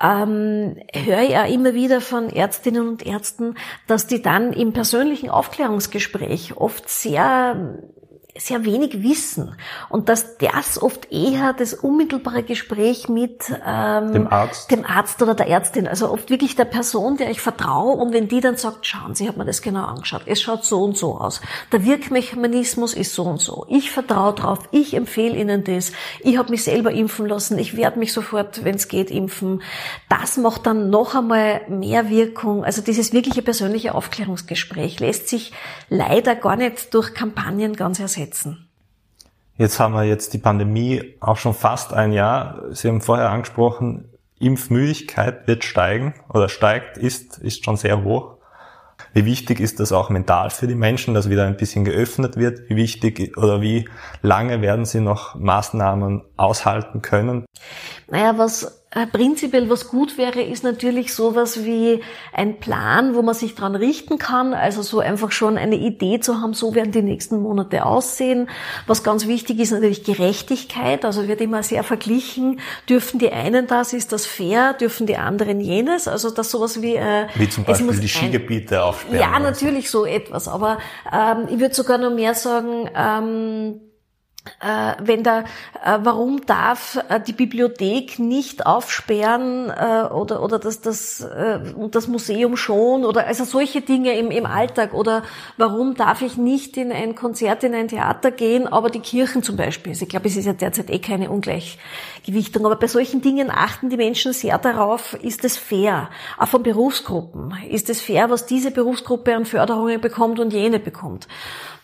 ähm, 0.00 0.76
höre 0.94 1.22
ich 1.22 1.36
auch 1.36 1.48
immer 1.48 1.74
wieder 1.74 2.00
von 2.00 2.30
Ärztinnen 2.30 2.88
und 2.88 3.04
Ärzten, 3.04 3.56
dass 3.86 4.06
die 4.06 4.22
dann 4.22 4.52
im 4.52 4.72
persönlichen 4.72 5.28
Aufklärungsgespräch 5.28 6.56
oft 6.56 6.88
sehr 6.88 7.78
sehr 8.38 8.64
wenig 8.64 9.02
wissen. 9.02 9.56
Und 9.88 10.08
dass 10.08 10.38
das 10.38 10.80
oft 10.80 11.10
eher 11.10 11.52
das 11.52 11.74
unmittelbare 11.74 12.42
Gespräch 12.42 13.08
mit 13.08 13.52
ähm, 13.66 14.12
dem, 14.12 14.26
Arzt. 14.28 14.70
dem 14.70 14.84
Arzt 14.84 15.20
oder 15.22 15.34
der 15.34 15.48
Ärztin, 15.48 15.88
also 15.88 16.10
oft 16.10 16.30
wirklich 16.30 16.56
der 16.56 16.64
Person, 16.64 17.16
der 17.16 17.30
ich 17.30 17.40
vertraue. 17.40 17.96
Und 17.96 18.12
wenn 18.12 18.28
die 18.28 18.40
dann 18.40 18.56
sagt, 18.56 18.86
schauen 18.86 19.14
Sie, 19.14 19.24
ich 19.24 19.28
habe 19.28 19.38
mir 19.38 19.44
das 19.44 19.62
genau 19.62 19.84
angeschaut, 19.84 20.22
es 20.26 20.40
schaut 20.40 20.64
so 20.64 20.82
und 20.82 20.96
so 20.96 21.16
aus, 21.16 21.40
der 21.72 21.84
Wirkmechanismus 21.84 22.94
ist 22.94 23.14
so 23.14 23.24
und 23.24 23.40
so, 23.40 23.66
ich 23.68 23.90
vertraue 23.90 24.34
drauf, 24.34 24.58
ich 24.70 24.94
empfehle 24.94 25.36
Ihnen 25.36 25.64
das, 25.64 25.92
ich 26.20 26.38
habe 26.38 26.50
mich 26.50 26.64
selber 26.64 26.92
impfen 26.92 27.26
lassen, 27.26 27.58
ich 27.58 27.76
werde 27.76 27.98
mich 27.98 28.12
sofort, 28.12 28.64
wenn 28.64 28.76
es 28.76 28.88
geht, 28.88 29.10
impfen, 29.10 29.62
das 30.08 30.36
macht 30.36 30.66
dann 30.66 30.90
noch 30.90 31.14
einmal 31.14 31.62
mehr 31.68 32.10
Wirkung, 32.10 32.64
also 32.64 32.82
dieses 32.82 33.12
wirkliche 33.12 33.42
persönliche 33.42 33.94
Aufklärungsgespräch 33.94 35.00
lässt 35.00 35.28
sich 35.28 35.52
leider 35.88 36.34
gar 36.34 36.56
nicht 36.56 36.94
durch 36.94 37.14
Kampagnen 37.14 37.74
ganz 37.74 37.98
ersetzen 37.98 38.19
setzen. 38.20 38.68
Jetzt 39.56 39.78
haben 39.78 39.94
wir 39.94 40.04
jetzt 40.04 40.32
die 40.32 40.38
Pandemie 40.38 41.14
auch 41.20 41.36
schon 41.36 41.54
fast 41.54 41.92
ein 41.92 42.12
Jahr. 42.12 42.62
Sie 42.70 42.88
haben 42.88 43.00
vorher 43.00 43.30
angesprochen, 43.30 44.08
Impfmüdigkeit 44.38 45.46
wird 45.46 45.64
steigen 45.64 46.14
oder 46.30 46.48
steigt, 46.48 46.96
ist, 46.96 47.38
ist 47.38 47.64
schon 47.64 47.76
sehr 47.76 48.02
hoch. 48.02 48.36
Wie 49.12 49.24
wichtig 49.24 49.60
ist 49.60 49.80
das 49.80 49.92
auch 49.92 50.08
mental 50.08 50.50
für 50.50 50.66
die 50.66 50.74
Menschen, 50.74 51.14
dass 51.14 51.28
wieder 51.28 51.44
ein 51.46 51.56
bisschen 51.56 51.84
geöffnet 51.84 52.36
wird? 52.36 52.70
Wie 52.70 52.76
wichtig 52.76 53.36
oder 53.36 53.60
wie 53.60 53.88
lange 54.22 54.62
werden 54.62 54.84
sie 54.84 55.00
noch 55.00 55.34
Maßnahmen 55.34 56.22
aushalten 56.36 57.02
können? 57.02 57.44
Naja, 58.08 58.38
was 58.38 58.79
prinzipiell 59.12 59.70
was 59.70 59.86
gut 59.86 60.18
wäre, 60.18 60.42
ist 60.42 60.64
natürlich 60.64 61.14
sowas 61.14 61.64
wie 61.64 62.00
ein 62.32 62.58
Plan, 62.58 63.14
wo 63.14 63.22
man 63.22 63.36
sich 63.36 63.54
dran 63.54 63.76
richten 63.76 64.18
kann. 64.18 64.52
Also 64.52 64.82
so 64.82 64.98
einfach 64.98 65.30
schon 65.30 65.56
eine 65.58 65.76
Idee 65.76 66.18
zu 66.18 66.40
haben, 66.40 66.54
so 66.54 66.74
werden 66.74 66.90
die 66.90 67.02
nächsten 67.02 67.40
Monate 67.40 67.86
aussehen. 67.86 68.50
Was 68.88 69.04
ganz 69.04 69.28
wichtig 69.28 69.60
ist 69.60 69.70
natürlich 69.70 70.02
Gerechtigkeit. 70.02 71.04
Also 71.04 71.28
wird 71.28 71.40
immer 71.40 71.62
sehr 71.62 71.84
verglichen. 71.84 72.58
Dürfen 72.88 73.20
die 73.20 73.30
einen 73.30 73.68
das, 73.68 73.92
ist 73.92 74.10
das 74.12 74.26
fair? 74.26 74.72
Dürfen 74.72 75.06
die 75.06 75.16
anderen 75.16 75.60
jenes? 75.60 76.08
Also 76.08 76.30
dass 76.30 76.50
sowas 76.50 76.82
wie... 76.82 76.96
Äh, 76.96 77.28
wie 77.36 77.48
zum 77.48 77.62
Beispiel 77.62 78.00
die 78.00 78.08
Skigebiete 78.08 78.82
aufsperren. 78.82 79.20
Ja, 79.20 79.38
natürlich 79.38 79.88
so 79.88 80.04
etwas. 80.04 80.48
Aber 80.48 80.78
ähm, 81.12 81.46
ich 81.48 81.60
würde 81.60 81.74
sogar 81.74 81.98
noch 81.98 82.12
mehr 82.12 82.34
sagen... 82.34 82.90
Ähm, 82.96 83.80
äh, 83.86 83.89
wenn 84.60 85.22
da, 85.22 85.40
äh, 85.84 85.98
warum 86.02 86.44
darf 86.46 86.98
äh, 87.08 87.20
die 87.20 87.32
Bibliothek 87.32 88.18
nicht 88.18 88.66
aufsperren 88.66 89.70
äh, 89.70 90.12
oder 90.12 90.42
oder 90.42 90.58
das 90.58 90.80
das 90.80 91.20
äh, 91.20 91.60
das 91.90 92.08
Museum 92.08 92.56
schon 92.56 93.04
oder 93.04 93.26
also 93.26 93.44
solche 93.44 93.80
Dinge 93.80 94.18
im 94.18 94.30
im 94.30 94.46
Alltag 94.46 94.94
oder 94.94 95.22
warum 95.56 95.94
darf 95.94 96.22
ich 96.22 96.36
nicht 96.36 96.76
in 96.76 96.92
ein 96.92 97.14
Konzert 97.14 97.64
in 97.64 97.74
ein 97.74 97.88
Theater 97.88 98.30
gehen, 98.30 98.66
aber 98.66 98.90
die 98.90 99.00
Kirchen 99.00 99.42
zum 99.42 99.56
Beispiel. 99.56 99.92
Also 99.92 100.04
ich 100.04 100.08
glaube, 100.08 100.28
es 100.28 100.36
ist 100.36 100.46
ja 100.46 100.52
derzeit 100.52 100.90
eh 100.90 100.98
keine 100.98 101.30
Ungleichgewichtung, 101.30 102.66
aber 102.66 102.76
bei 102.76 102.86
solchen 102.86 103.20
Dingen 103.20 103.50
achten 103.50 103.90
die 103.90 103.96
Menschen 103.96 104.32
sehr 104.32 104.58
darauf, 104.58 105.14
ist 105.14 105.44
es 105.44 105.56
fair, 105.56 106.10
auch 106.38 106.48
von 106.48 106.62
Berufsgruppen, 106.62 107.54
ist 107.68 107.90
es 107.90 108.00
fair, 108.00 108.30
was 108.30 108.46
diese 108.46 108.70
Berufsgruppe 108.70 109.34
an 109.34 109.44
Förderungen 109.44 110.00
bekommt 110.00 110.40
und 110.40 110.52
jene 110.52 110.78
bekommt. 110.78 111.28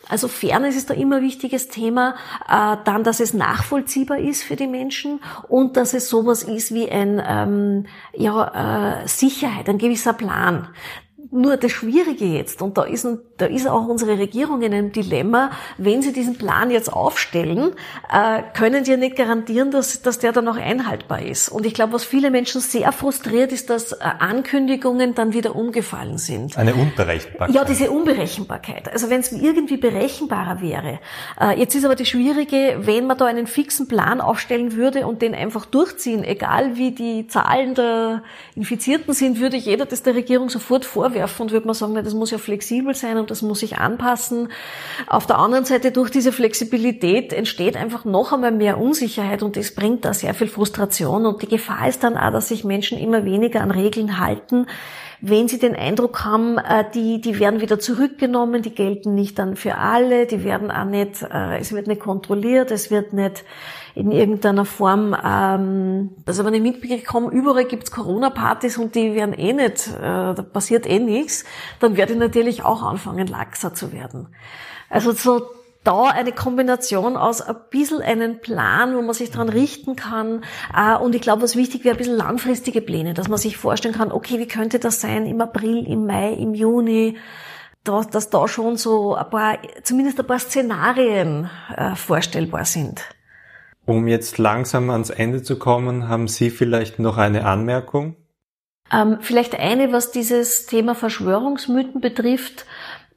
Also 0.09 0.29
Fairness 0.29 0.77
ist 0.77 0.91
da 0.91 0.95
immer 0.95 1.17
ein 1.17 1.23
wichtiges 1.23 1.69
Thema. 1.69 2.15
Äh, 2.49 2.77
dann, 2.85 3.05
dass 3.05 3.21
es 3.21 3.35
nachvollziehbar 3.35 4.19
ist 4.19 4.43
für 4.43 4.57
die 4.57 4.67
Menschen 4.67 5.21
und 5.49 5.77
dass 5.77 5.95
es 5.95 6.09
sowas 6.09 6.43
ist 6.43 6.73
wie 6.73 6.89
ein 6.91 7.23
ähm, 7.27 7.87
ja, 8.15 9.03
äh, 9.03 9.09
Sicherheit, 9.09 9.69
ein 9.69 9.79
gewisser 9.79 10.13
Plan. 10.13 10.69
Nur 11.31 11.57
das 11.57 11.73
Schwierige 11.73 12.25
jetzt, 12.25 12.63
und 12.63 12.79
da 12.79 12.85
ist 12.85 13.05
da 13.39 13.47
ist 13.47 13.69
auch 13.69 13.87
unsere 13.87 14.19
Regierung 14.19 14.63
in 14.63 14.73
einem 14.73 14.93
Dilemma, 14.93 15.51
wenn 15.77 16.03
sie 16.03 16.13
diesen 16.13 16.39
Plan 16.39 16.71
jetzt 16.71 16.93
aufstellen, 16.93 17.73
äh, 18.11 18.43
können 18.55 18.85
sie 18.85 18.93
ja 18.93 18.97
nicht 18.97 19.17
garantieren, 19.17 19.71
dass, 19.71 20.03
dass 20.03 20.19
der 20.19 20.33
dann 20.33 20.49
auch 20.49 20.57
einhaltbar 20.57 21.23
ist. 21.23 21.49
Und 21.49 21.67
ich 21.67 21.75
glaube, 21.75 21.93
was 21.93 22.05
viele 22.05 22.31
Menschen 22.31 22.61
sehr 22.61 22.93
frustriert, 22.93 23.53
ist, 23.53 23.69
dass 23.69 23.93
äh, 23.93 23.97
Ankündigungen 24.19 25.15
dann 25.15 25.35
wieder 25.35 25.55
umgefallen 25.55 26.19
sind. 26.19 26.57
Eine 26.57 26.75
Unberechenbarkeit. 26.75 27.55
Ja, 27.55 27.65
diese 27.65 27.91
Unberechenbarkeit. 27.91 28.93
Also 28.93 29.11
wenn 29.11 29.21
es 29.21 29.33
irgendwie 29.33 29.77
berechenbarer 29.77 30.61
wäre. 30.63 31.01
Äh, 31.41 31.59
jetzt 31.59 31.75
ist 31.75 31.85
aber 31.85 31.97
das 31.97 32.09
Schwierige, 32.09 32.79
wenn 32.81 33.07
man 33.07 33.19
da 33.19 33.27
einen 33.27 33.47
fixen 33.47 33.87
Plan 33.89 34.21
aufstellen 34.21 34.73
würde 34.73 35.07
und 35.07 35.21
den 35.21 35.35
einfach 35.35 35.67
durchziehen, 35.67 36.25
egal 36.25 36.77
wie 36.77 36.93
die 36.93 37.27
Zahlen 37.27 37.75
der 37.75 38.23
Infizierten 38.55 39.13
sind, 39.13 39.41
würde 39.41 39.57
jeder 39.57 39.85
das 39.85 40.03
der 40.03 40.15
Regierung 40.15 40.49
sofort 40.49 40.85
vorwerfen 40.85 41.43
und 41.43 41.53
würde 41.53 41.67
man 41.67 41.75
sagen, 41.75 41.95
das 41.95 42.15
muss 42.15 42.31
ja 42.31 42.39
flexibel 42.39 42.95
sein 42.95 43.26
und 43.27 43.31
das 43.33 43.43
muss 43.43 43.59
sich 43.59 43.79
anpassen. 43.79 44.49
Auf 45.09 45.27
der 45.27 45.39
anderen 45.39 45.65
Seite, 45.65 45.91
durch 45.91 46.11
diese 46.11 46.31
Flexibilität 46.31 47.33
entsteht 47.33 47.77
einfach 47.77 48.05
noch 48.05 48.33
einmal 48.33 48.53
mehr 48.53 48.79
Unsicherheit 48.79 49.43
und 49.43 49.57
das 49.57 49.75
bringt 49.75 50.05
da 50.05 50.15
sehr 50.15 50.33
viel 50.33 50.47
Frustration 50.47 51.27
und 51.27 51.43
die 51.43 51.49
Gefahr 51.49 51.89
ist 51.89 52.05
dann 52.05 52.17
auch, 52.17 52.31
dass 52.31 52.49
sich 52.49 52.63
Menschen 52.63 52.99
immer 52.99 53.25
weniger 53.25 53.63
an 53.63 53.73
Regeln 53.73 54.21
halten, 54.21 54.67
wenn 55.21 55.49
sie 55.49 55.59
den 55.59 55.75
Eindruck 55.75 56.25
haben, 56.25 56.59
äh, 56.59 56.85
die, 56.95 57.21
die 57.21 57.41
werden 57.41 57.61
wieder 57.61 57.81
zurückgenommen, 57.81 58.63
die 58.63 58.75
gelten 58.75 59.15
nicht 59.15 59.39
dann 59.39 59.57
für 59.57 59.77
alle, 59.77 60.27
die 60.27 60.45
werden 60.45 60.71
auch 60.71 60.85
nicht, 60.85 61.23
äh, 61.23 61.59
es 61.59 61.73
wird 61.73 61.89
nicht 61.89 62.01
kontrolliert, 62.01 62.71
es 62.71 62.91
wird 62.93 63.13
nicht 63.13 63.45
in 63.97 64.13
irgendeiner 64.13 64.67
Form, 64.67 65.17
ähm, 65.25 66.11
also 66.27 66.45
wenn 66.45 66.53
ich 66.53 66.61
mitbekomme, 66.61 67.31
überall 67.31 67.65
gibt's 67.65 67.91
Corona-Partys 67.91 68.77
und 68.77 68.95
die 68.95 69.15
werden 69.15 69.33
eh 69.33 69.55
nicht, 69.55 69.89
äh, 69.89 70.35
da 70.35 70.43
passiert 70.43 70.87
eh 70.87 70.99
nichts, 70.99 71.45
dann 71.81 71.97
werde 71.97 72.13
ich 72.13 72.19
natürlich 72.19 72.63
auch 72.63 72.83
anfangen, 72.83 73.27
laxer 73.27 73.73
zu 73.73 73.93
werden. 73.93 74.29
Also 74.91 75.13
so 75.13 75.47
da 75.83 76.03
eine 76.05 76.33
Kombination 76.33 77.17
aus 77.17 77.41
ein 77.41 77.57
bisschen 77.71 78.03
einen 78.03 78.41
Plan, 78.41 78.95
wo 78.95 79.01
man 79.01 79.15
sich 79.15 79.31
dran 79.31 79.49
richten 79.49 79.97
kann. 79.97 80.45
Äh, 80.77 80.97
und 80.97 81.15
ich 81.15 81.23
glaube, 81.23 81.41
was 81.41 81.57
wichtig 81.57 81.85
wäre, 81.85 81.95
ein 81.95 81.99
bisschen 81.99 82.17
langfristige 82.17 82.83
Pläne, 82.83 83.15
dass 83.15 83.29
man 83.29 83.39
sich 83.39 83.57
vorstellen 83.57 83.95
kann, 83.95 84.13
okay, 84.13 84.39
wie 84.39 84.49
könnte 84.49 84.79
das 84.79 85.01
sein 85.01 85.25
im 85.25 85.41
April, 85.41 85.87
im 85.87 86.05
Mai, 86.05 86.35
im 86.35 86.53
Juni, 86.53 87.17
dass, 87.83 88.29
da 88.29 88.47
schon 88.47 88.77
so 88.77 89.15
ein 89.15 89.31
paar, 89.31 89.57
zumindest 89.85 90.21
ein 90.21 90.27
paar 90.27 90.41
Szenarien 90.41 91.49
äh, 91.75 91.95
vorstellbar 91.95 92.67
sind. 92.67 93.16
Um 93.87 94.09
jetzt 94.09 94.39
langsam 94.39 94.91
ans 94.91 95.11
Ende 95.11 95.45
zu 95.45 95.59
kommen, 95.59 96.09
haben 96.09 96.27
Sie 96.27 96.51
vielleicht 96.51 96.99
noch 96.99 97.19
eine 97.19 97.47
Anmerkung? 97.47 98.17
Ähm, 98.93 99.19
vielleicht 99.21 99.59
eine, 99.59 99.93
was 99.93 100.11
dieses 100.11 100.67
Thema 100.67 100.97
Verschwörungsmythen 100.97 102.01
betrifft. 102.01 102.67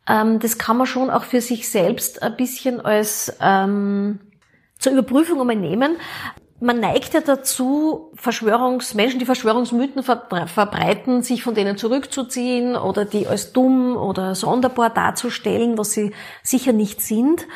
Ähm, 0.08 0.40
das 0.40 0.60
kann 0.60 0.78
man 0.78 0.86
schon 0.86 1.10
auch 1.10 1.24
für 1.24 1.42
sich 1.42 1.70
selbst 1.70 2.22
ein 2.22 2.38
bisschen 2.38 2.82
als 2.82 3.36
ähm, 3.42 4.20
zur 4.78 4.94
Überprüfung 4.94 5.42
einmal 5.42 5.56
nehmen. 5.56 5.98
Man 6.62 6.82
neigt 6.82 7.14
ja 7.14 7.22
dazu, 7.22 8.12
Verschwörungsmenschen, 8.16 9.18
die 9.18 9.26
Verschwörungsmythen 9.26 10.04
verbreiten, 10.04 11.24
sich 11.24 11.42
von 11.42 11.56
denen 11.56 11.78
zurückzuziehen 11.78 12.76
oder 12.76 13.06
die 13.06 13.28
als 13.28 13.54
dumm 13.54 13.96
oder 13.96 14.36
sonderbar 14.36 14.90
darzustellen, 14.90 15.78
was 15.78 15.94
sie 15.94 16.12
sicher 16.44 16.74
nicht 16.74 17.02
sind 17.02 17.48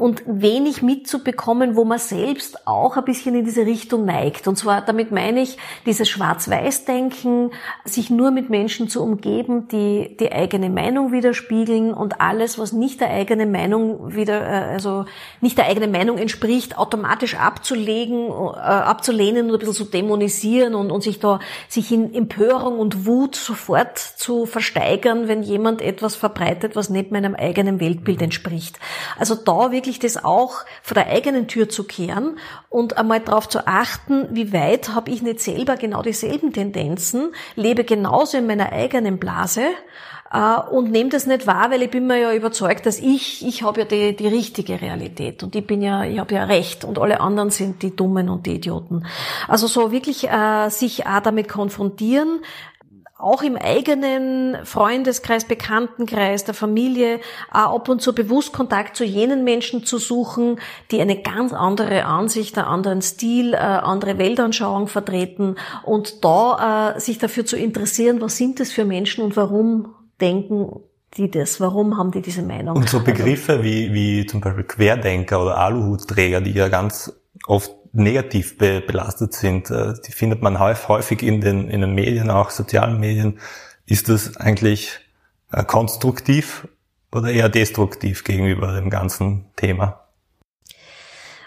und 0.00 0.22
wenig 0.26 0.82
mitzubekommen, 0.82 1.76
wo 1.76 1.84
man 1.84 1.98
selbst 1.98 2.66
auch 2.66 2.96
ein 2.96 3.04
bisschen 3.04 3.34
in 3.34 3.44
diese 3.44 3.66
Richtung 3.66 4.04
neigt. 4.04 4.48
Und 4.48 4.56
zwar, 4.56 4.80
damit 4.80 5.12
meine 5.12 5.42
ich, 5.42 5.58
dieses 5.86 6.08
Schwarz-Weiß-Denken, 6.08 7.50
sich 7.84 8.10
nur 8.10 8.30
mit 8.30 8.50
Menschen 8.50 8.88
zu 8.88 9.02
umgeben, 9.02 9.68
die 9.68 10.16
die 10.18 10.32
eigene 10.32 10.70
Meinung 10.70 11.12
widerspiegeln 11.12 11.92
und 11.92 12.20
alles, 12.20 12.58
was 12.58 12.72
nicht 12.72 13.00
der 13.00 13.10
eigenen 13.10 13.52
Meinung 13.52 14.14
wieder, 14.14 14.40
äh, 14.40 14.72
also 14.72 15.04
nicht 15.40 15.58
der 15.58 15.66
eigenen 15.66 15.92
Meinung 15.92 16.18
entspricht, 16.18 16.78
automatisch 16.78 17.36
abzulegen, 17.36 18.28
äh, 18.28 18.60
abzulehnen 18.60 19.46
und 19.46 19.54
ein 19.54 19.58
bisschen 19.58 19.74
zu 19.74 19.84
dämonisieren 19.84 20.74
und, 20.74 20.90
und 20.90 21.02
sich 21.02 21.20
da, 21.20 21.40
sich 21.68 21.92
in 21.92 22.14
Empörung 22.14 22.78
und 22.78 23.06
Wut 23.06 23.36
sofort 23.36 23.98
zu 23.98 24.46
versteigern, 24.46 25.28
wenn 25.28 25.42
jemand 25.42 25.82
etwas 25.82 26.16
verbreitet, 26.16 26.76
was 26.76 26.90
nicht 26.90 27.10
meinem 27.10 27.34
eigenen 27.34 27.80
Weltbild 27.80 28.22
entspricht. 28.22 28.78
Also 29.18 29.34
da 29.34 29.72
wirklich 29.72 29.89
wirklich 29.90 29.98
das 30.14 30.24
auch 30.24 30.64
vor 30.82 30.94
der 30.94 31.08
eigenen 31.08 31.48
Tür 31.48 31.68
zu 31.68 31.82
kehren 31.82 32.38
und 32.68 32.96
einmal 32.96 33.20
darauf 33.20 33.48
zu 33.48 33.66
achten, 33.66 34.28
wie 34.30 34.52
weit 34.52 34.94
habe 34.94 35.10
ich 35.10 35.20
nicht 35.20 35.40
selber 35.40 35.76
genau 35.76 36.02
dieselben 36.02 36.52
Tendenzen, 36.52 37.32
lebe 37.56 37.82
genauso 37.82 38.38
in 38.38 38.46
meiner 38.46 38.70
eigenen 38.70 39.18
Blase 39.18 39.62
äh, 40.32 40.60
und 40.70 40.92
nehme 40.92 41.10
das 41.10 41.26
nicht 41.26 41.48
wahr, 41.48 41.72
weil 41.72 41.82
ich 41.82 41.90
bin 41.90 42.06
mir 42.06 42.18
ja 42.18 42.32
überzeugt, 42.32 42.86
dass 42.86 43.00
ich, 43.00 43.44
ich 43.44 43.64
habe 43.64 43.80
ja 43.80 43.86
die, 43.86 44.14
die 44.14 44.28
richtige 44.28 44.80
Realität 44.80 45.42
und 45.42 45.56
ich 45.56 45.66
bin 45.66 45.82
ja, 45.82 46.04
ich 46.04 46.20
habe 46.20 46.34
ja 46.34 46.44
recht 46.44 46.84
und 46.84 47.00
alle 47.00 47.20
anderen 47.20 47.50
sind 47.50 47.82
die 47.82 47.96
Dummen 47.96 48.28
und 48.28 48.46
die 48.46 48.54
Idioten. 48.54 49.06
Also 49.48 49.66
so 49.66 49.90
wirklich 49.90 50.28
äh, 50.28 50.68
sich 50.68 51.04
auch 51.06 51.20
damit 51.20 51.48
konfrontieren, 51.48 52.42
auch 53.20 53.42
im 53.42 53.56
eigenen 53.56 54.64
Freundeskreis, 54.64 55.44
Bekanntenkreis, 55.44 56.44
der 56.44 56.54
Familie 56.54 57.20
ab 57.50 57.88
und 57.88 58.02
zu 58.02 58.14
bewusst 58.14 58.52
Kontakt 58.52 58.96
zu 58.96 59.04
jenen 59.04 59.44
Menschen 59.44 59.84
zu 59.84 59.98
suchen, 59.98 60.58
die 60.90 61.00
eine 61.00 61.20
ganz 61.22 61.52
andere 61.52 62.04
Ansicht, 62.04 62.56
einen 62.58 62.66
anderen 62.66 63.02
Stil, 63.02 63.54
eine 63.54 63.82
andere 63.82 64.18
Weltanschauung 64.18 64.88
vertreten 64.88 65.56
und 65.84 66.24
da 66.24 66.94
äh, 66.96 67.00
sich 67.00 67.18
dafür 67.18 67.44
zu 67.46 67.56
interessieren, 67.56 68.20
was 68.20 68.36
sind 68.36 68.60
das 68.60 68.72
für 68.72 68.84
Menschen 68.84 69.24
und 69.24 69.36
warum 69.36 69.94
denken 70.20 70.80
die 71.16 71.30
das, 71.30 71.60
warum 71.60 71.98
haben 71.98 72.12
die 72.12 72.22
diese 72.22 72.42
Meinung? 72.42 72.76
Und 72.76 72.88
so 72.88 73.00
Begriffe 73.02 73.52
also, 73.52 73.64
wie, 73.64 73.92
wie 73.92 74.26
zum 74.26 74.40
Beispiel 74.40 74.64
Querdenker 74.64 75.42
oder 75.42 75.58
Aluhutträger, 75.58 76.40
die 76.40 76.52
ja 76.52 76.68
ganz 76.68 77.12
oft 77.46 77.72
negativ 77.92 78.58
be 78.58 78.80
belastet 78.80 79.34
sind. 79.34 79.70
Äh, 79.70 79.94
die 80.06 80.12
findet 80.12 80.42
man 80.42 80.58
häufig 80.58 81.22
in 81.22 81.40
den, 81.40 81.68
in 81.68 81.80
den 81.80 81.94
Medien, 81.94 82.30
auch 82.30 82.50
sozialen 82.50 83.00
Medien. 83.00 83.38
Ist 83.86 84.08
das 84.08 84.36
eigentlich 84.36 85.00
äh, 85.52 85.64
konstruktiv 85.64 86.68
oder 87.12 87.30
eher 87.30 87.48
destruktiv 87.48 88.24
gegenüber 88.24 88.72
dem 88.72 88.90
ganzen 88.90 89.46
Thema? 89.56 90.09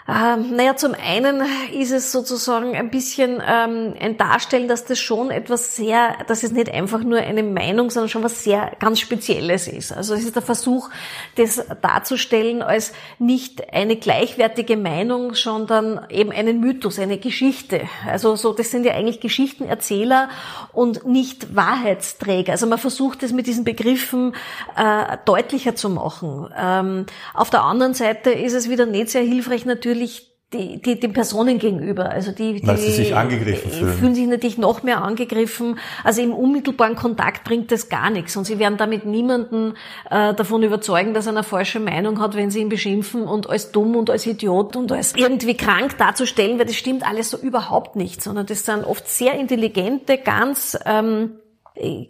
Ähm, 0.06 0.54
naja, 0.54 0.76
zum 0.76 0.92
einen 0.94 1.42
ist 1.72 1.90
es 1.90 2.12
sozusagen 2.12 2.76
ein 2.76 2.90
bisschen 2.90 3.42
ähm, 3.46 3.94
ein 3.98 4.18
Darstellen, 4.18 4.68
dass 4.68 4.84
das 4.84 4.98
schon 4.98 5.30
etwas 5.30 5.76
sehr, 5.76 6.16
dass 6.26 6.42
es 6.42 6.52
nicht 6.52 6.70
einfach 6.70 7.02
nur 7.02 7.20
eine 7.20 7.42
Meinung, 7.42 7.88
sondern 7.88 8.10
schon 8.10 8.22
was 8.22 8.44
sehr 8.44 8.72
ganz 8.80 9.00
Spezielles 9.00 9.66
ist. 9.66 9.92
Also 9.92 10.12
es 10.12 10.24
ist 10.24 10.36
der 10.36 10.42
Versuch, 10.42 10.90
das 11.36 11.64
darzustellen 11.80 12.62
als 12.62 12.92
nicht 13.18 13.72
eine 13.72 13.96
gleichwertige 13.96 14.76
Meinung, 14.76 15.34
sondern 15.34 16.04
eben 16.10 16.32
einen 16.32 16.60
Mythos, 16.60 16.98
eine 16.98 17.16
Geschichte. 17.16 17.88
Also 18.06 18.36
so, 18.36 18.52
das 18.52 18.70
sind 18.70 18.84
ja 18.84 18.92
eigentlich 18.92 19.20
Geschichtenerzähler 19.20 20.28
und 20.74 21.06
nicht 21.06 21.56
Wahrheitsträger. 21.56 22.52
Also 22.52 22.66
man 22.66 22.78
versucht 22.78 23.22
es 23.22 23.32
mit 23.32 23.46
diesen 23.46 23.64
Begriffen 23.64 24.34
äh, 24.76 25.16
deutlicher 25.24 25.74
zu 25.74 25.88
machen. 25.88 26.52
Ähm, 26.54 27.06
auf 27.32 27.48
der 27.48 27.62
anderen 27.62 27.94
Seite 27.94 28.32
ist 28.32 28.52
es 28.52 28.68
wieder 28.68 28.84
nicht 28.84 29.08
sehr 29.08 29.22
hilfreich 29.22 29.64
natürlich 29.64 29.93
natürlich 29.94 30.34
die, 30.52 30.80
die, 30.80 31.00
den 31.00 31.12
Personen 31.12 31.58
gegenüber. 31.58 32.10
Also 32.10 32.30
die, 32.30 32.60
die 32.60 32.66
Weil 32.66 32.76
sie 32.76 32.92
sich 32.92 33.14
angegriffen 33.14 33.72
fühlen. 33.72 33.92
fühlen 33.92 34.14
sich 34.14 34.26
natürlich 34.26 34.58
noch 34.58 34.84
mehr 34.84 35.02
angegriffen. 35.02 35.78
Also 36.04 36.22
im 36.22 36.32
unmittelbaren 36.32 36.94
Kontakt 36.94 37.42
bringt 37.42 37.72
das 37.72 37.88
gar 37.88 38.10
nichts. 38.10 38.36
Und 38.36 38.44
sie 38.44 38.60
werden 38.60 38.76
damit 38.76 39.04
niemanden 39.04 39.74
äh, 40.10 40.32
davon 40.32 40.62
überzeugen, 40.62 41.12
dass 41.12 41.26
er 41.26 41.32
eine 41.32 41.42
falsche 41.42 41.80
Meinung 41.80 42.20
hat, 42.20 42.36
wenn 42.36 42.50
sie 42.50 42.60
ihn 42.60 42.68
beschimpfen 42.68 43.24
und 43.24 43.50
als 43.50 43.72
dumm 43.72 43.96
und 43.96 44.10
als 44.10 44.26
Idiot 44.26 44.76
und 44.76 44.92
als 44.92 45.16
irgendwie 45.16 45.56
krank 45.56 45.98
darzustellen, 45.98 46.58
weil 46.58 46.66
das 46.66 46.76
stimmt 46.76 47.08
alles 47.08 47.30
so 47.30 47.36
überhaupt 47.36 47.96
nicht, 47.96 48.22
sondern 48.22 48.46
das 48.46 48.64
sind 48.64 48.84
oft 48.84 49.08
sehr 49.08 49.34
intelligente, 49.34 50.18
ganz 50.18 50.78
ähm, 50.86 51.32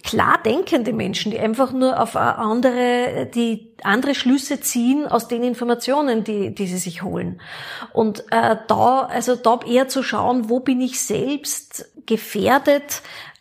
klar 0.03 0.43
denkende 0.45 0.93
Menschen, 0.93 1.31
die 1.31 1.39
einfach 1.39 1.73
nur 1.73 1.99
auf 1.99 2.17
andere, 2.17 3.31
die 3.35 3.73
andere 3.83 4.15
Schlüsse 4.15 4.61
ziehen 4.61 5.07
aus 5.07 5.27
den 5.27 5.43
Informationen, 5.43 6.23
die, 6.23 6.55
die 6.55 6.67
sie 6.67 6.77
sich 6.77 7.03
holen. 7.03 7.41
Und 7.95 8.25
äh, 8.31 8.57
da, 8.69 9.07
also 9.07 9.37
da 9.37 9.61
eher 9.67 9.89
zu 9.89 10.03
schauen, 10.03 10.51
wo 10.51 10.61
bin 10.61 10.83
ich 10.83 11.01
selbst 11.01 11.91
gefährdet, 12.05 13.01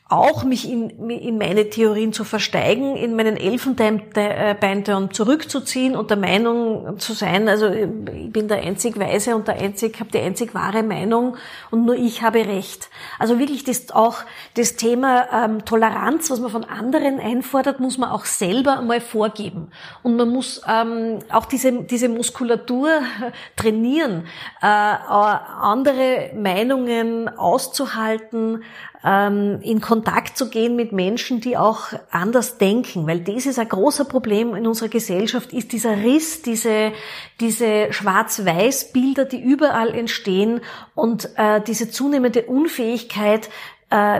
auch 0.09 0.43
mich 0.43 0.69
in, 0.69 1.09
in 1.09 1.37
meine 1.37 1.69
Theorien 1.69 2.13
zu 2.13 2.23
versteigen, 2.23 2.95
in 2.95 3.15
meinen 3.15 3.37
Elfenbeinturm 3.37 5.13
zurückzuziehen 5.13 5.95
und 5.95 6.09
der 6.09 6.17
Meinung 6.17 6.99
zu 6.99 7.13
sein, 7.13 7.47
also 7.47 7.67
ich 7.69 8.31
bin 8.31 8.47
der 8.47 8.61
einzig 8.61 8.99
Weise 8.99 9.35
und 9.35 9.47
der 9.47 9.55
einzig, 9.55 9.99
habe 9.99 10.11
die 10.11 10.19
einzig 10.19 10.53
wahre 10.53 10.83
Meinung 10.83 11.37
und 11.71 11.85
nur 11.85 11.95
ich 11.95 12.21
habe 12.21 12.45
Recht. 12.45 12.89
Also 13.17 13.39
wirklich 13.39 13.63
das 13.63 13.91
auch 13.91 14.17
das 14.55 14.75
Thema 14.75 15.45
ähm, 15.45 15.65
Toleranz, 15.65 16.29
was 16.29 16.39
man 16.39 16.51
von 16.51 16.65
anderen 16.65 17.19
einfordert, 17.19 17.79
muss 17.79 17.97
man 17.97 18.11
auch 18.11 18.25
selber 18.25 18.81
mal 18.81 19.01
vorgeben. 19.01 19.71
Und 20.03 20.17
man 20.17 20.29
muss 20.29 20.61
ähm, 20.69 21.19
auch 21.31 21.45
diese, 21.45 21.83
diese 21.83 22.09
Muskulatur 22.09 22.89
trainieren, 23.55 24.25
äh, 24.61 24.65
andere 24.67 26.31
Meinungen 26.35 27.29
auszuhalten, 27.29 28.63
in 29.05 29.81
Kontakt 29.81 30.37
zu 30.37 30.49
gehen 30.49 30.77
mit 30.77 30.93
Menschen, 30.93 31.41
die 31.41 31.57
auch 31.57 31.87
anders 32.09 32.57
denken, 32.57 33.05
weil 33.05 33.19
das 33.19 33.45
ist 33.45 33.59
ein 33.59 33.67
großer 33.67 34.05
Problem 34.05 34.55
in 34.55 34.65
unserer 34.65 34.87
Gesellschaft, 34.87 35.51
ist 35.51 35.73
dieser 35.73 35.97
Riss, 35.97 36.41
diese, 36.41 36.93
diese 37.41 37.91
Schwarz-Weiß-Bilder, 37.91 39.25
die 39.25 39.41
überall 39.41 39.93
entstehen 39.93 40.61
und 40.95 41.29
äh, 41.35 41.59
diese 41.59 41.91
zunehmende 41.91 42.43
Unfähigkeit, 42.43 43.47
äh, 43.47 43.49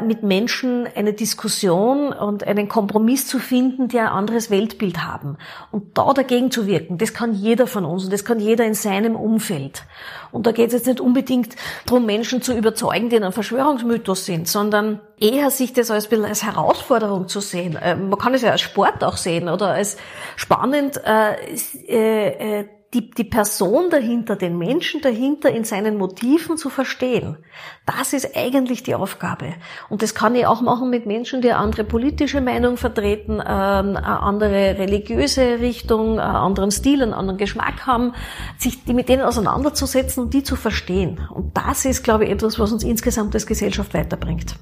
mit 0.06 0.22
Menschen 0.22 0.88
eine 0.96 1.14
Diskussion 1.14 2.14
und 2.14 2.46
einen 2.46 2.68
Kompromiss 2.68 3.26
zu 3.26 3.40
finden, 3.40 3.88
die 3.88 3.98
ein 3.98 4.08
anderes 4.08 4.52
Weltbild 4.52 5.04
haben. 5.04 5.38
Und 5.72 5.98
da 5.98 6.14
dagegen 6.14 6.52
zu 6.52 6.68
wirken, 6.68 7.00
das 7.00 7.14
kann 7.14 7.34
jeder 7.34 7.66
von 7.66 7.84
uns 7.84 8.04
und 8.04 8.14
das 8.14 8.24
kann 8.24 8.40
jeder 8.40 8.66
in 8.66 8.76
seinem 8.76 9.16
Umfeld. 9.16 9.84
Und 10.32 10.48
da 10.48 10.52
geht 10.52 10.68
es 10.68 10.74
jetzt 10.74 10.88
nicht 10.88 11.00
unbedingt 11.00 11.56
darum, 11.86 12.06
Menschen 12.06 12.42
zu 12.42 12.54
überzeugen, 12.54 13.10
die 13.10 13.16
in 13.16 13.24
einem 13.24 13.34
Verschwörungsmythos 13.34 14.26
sind, 14.26 14.48
sondern 14.48 15.00
eher 15.20 15.52
sich 15.52 15.74
das 15.74 15.92
als, 15.92 16.12
als 16.12 16.44
Herausforderung 16.44 17.28
zu 17.28 17.40
sehen. 17.40 17.76
Äh, 17.76 17.96
man 17.96 18.20
kann 18.20 18.34
es 18.34 18.42
ja 18.42 18.52
als 18.52 18.62
Sport 18.62 19.04
auch 19.04 19.18
sehen 19.18 19.48
oder 19.48 19.70
als 19.70 19.98
spannend, 20.36 21.02
äh, 21.06 22.62
äh, 22.62 22.68
die, 22.94 23.10
die 23.10 23.24
Person 23.24 23.90
dahinter, 23.90 24.36
den 24.36 24.58
Menschen 24.58 25.02
dahinter 25.02 25.50
in 25.50 25.64
seinen 25.64 25.98
Motiven 25.98 26.58
zu 26.58 26.70
verstehen. 26.70 27.38
Das 27.86 28.14
ist 28.14 28.36
eigentlich 28.36 28.84
die 28.84 28.94
Aufgabe. 28.94 29.54
Und 29.90 30.04
das 30.04 30.14
kann 30.14 30.36
ich 30.36 30.46
auch 30.46 30.62
machen 30.62 30.90
mit 30.90 31.06
Menschen, 31.06 31.42
die 31.42 31.50
eine 31.50 31.60
andere 31.60 31.84
politische 31.84 32.40
Meinung 32.40 32.78
vertreten, 32.78 33.34
ähm, 33.34 33.98
eine 33.98 34.22
andere 34.22 34.78
religiöse 34.78 35.60
Richtung, 35.60 36.20
einen 36.20 36.36
anderen 36.36 36.72
Stil, 36.72 37.02
einen 37.02 37.14
anderen 37.14 37.38
Geschmack 37.38 37.88
haben, 37.88 38.14
sich 38.58 38.84
die 38.84 38.94
mit 38.94 39.10
denen 39.10 39.24
auseinanderzusetzen 39.24 40.24
und 40.24 40.34
die 40.34 40.44
zu 40.44 40.56
verstehen. 40.56 41.20
Und 41.34 41.58
das 41.58 41.86
ist, 41.86 42.04
glaube 42.04 42.26
ich, 42.26 42.30
etwas, 42.30 42.60
was 42.60 42.72
uns 42.72 42.84
insgesamt 42.84 43.34
als 43.34 43.48
Gesellschaft 43.48 43.94
weiterbringt. 43.94 44.56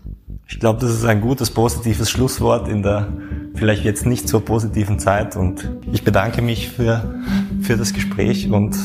Ich 0.47 0.59
glaube, 0.59 0.79
das 0.81 0.91
ist 0.91 1.05
ein 1.05 1.21
gutes, 1.21 1.49
positives 1.49 2.09
Schlusswort 2.09 2.67
in 2.67 2.83
der 2.83 3.07
vielleicht 3.55 3.83
jetzt 3.83 4.05
nicht 4.05 4.27
so 4.27 4.39
positiven 4.39 4.99
Zeit. 4.99 5.35
Und 5.35 5.69
ich 5.91 6.03
bedanke 6.03 6.41
mich 6.41 6.69
für, 6.69 7.15
für 7.61 7.77
das 7.77 7.93
Gespräch 7.93 8.20
und 8.51 8.75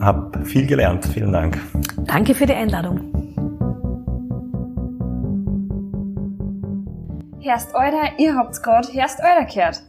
habe 0.00 0.44
viel 0.44 0.66
gelernt. 0.66 1.04
Vielen 1.06 1.32
Dank. 1.32 1.60
Danke 2.06 2.34
für 2.34 2.46
die 2.46 2.54
Einladung. 2.54 3.00
Herst 7.40 7.74
Eurer, 7.74 8.18
ihr 8.18 8.34
habt's 8.34 8.62
gerade 8.62 8.88
Herst 8.88 9.20
Eurer 9.20 9.44
gehört. 9.44 9.82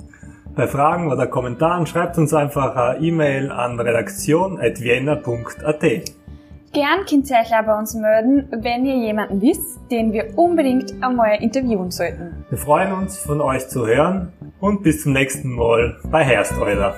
Bei 0.55 0.67
Fragen 0.67 1.09
oder 1.11 1.27
Kommentaren 1.27 1.85
schreibt 1.85 2.17
uns 2.17 2.33
einfach 2.33 2.75
eine 2.75 2.99
E-Mail 2.99 3.51
an 3.51 3.79
redaktion.vienna.at. 3.79 5.81
Gern 6.73 7.05
könnt 7.09 7.29
ihr 7.29 7.37
euch 7.37 7.53
auch 7.57 7.65
bei 7.65 7.79
uns 7.79 7.93
melden, 7.93 8.49
wenn 8.51 8.85
ihr 8.85 8.97
jemanden 8.97 9.41
wisst, 9.41 9.79
den 9.89 10.11
wir 10.11 10.37
unbedingt 10.37 10.93
einmal 11.01 11.41
interviewen 11.41 11.91
sollten. 11.91 12.43
Wir 12.49 12.57
freuen 12.57 12.91
uns, 12.91 13.17
von 13.17 13.39
euch 13.41 13.69
zu 13.69 13.87
hören 13.87 14.33
und 14.59 14.83
bis 14.83 15.03
zum 15.03 15.13
nächsten 15.13 15.55
Mal 15.55 15.95
bei 16.11 16.21
Herst 16.23 16.57
Euler. 16.57 16.93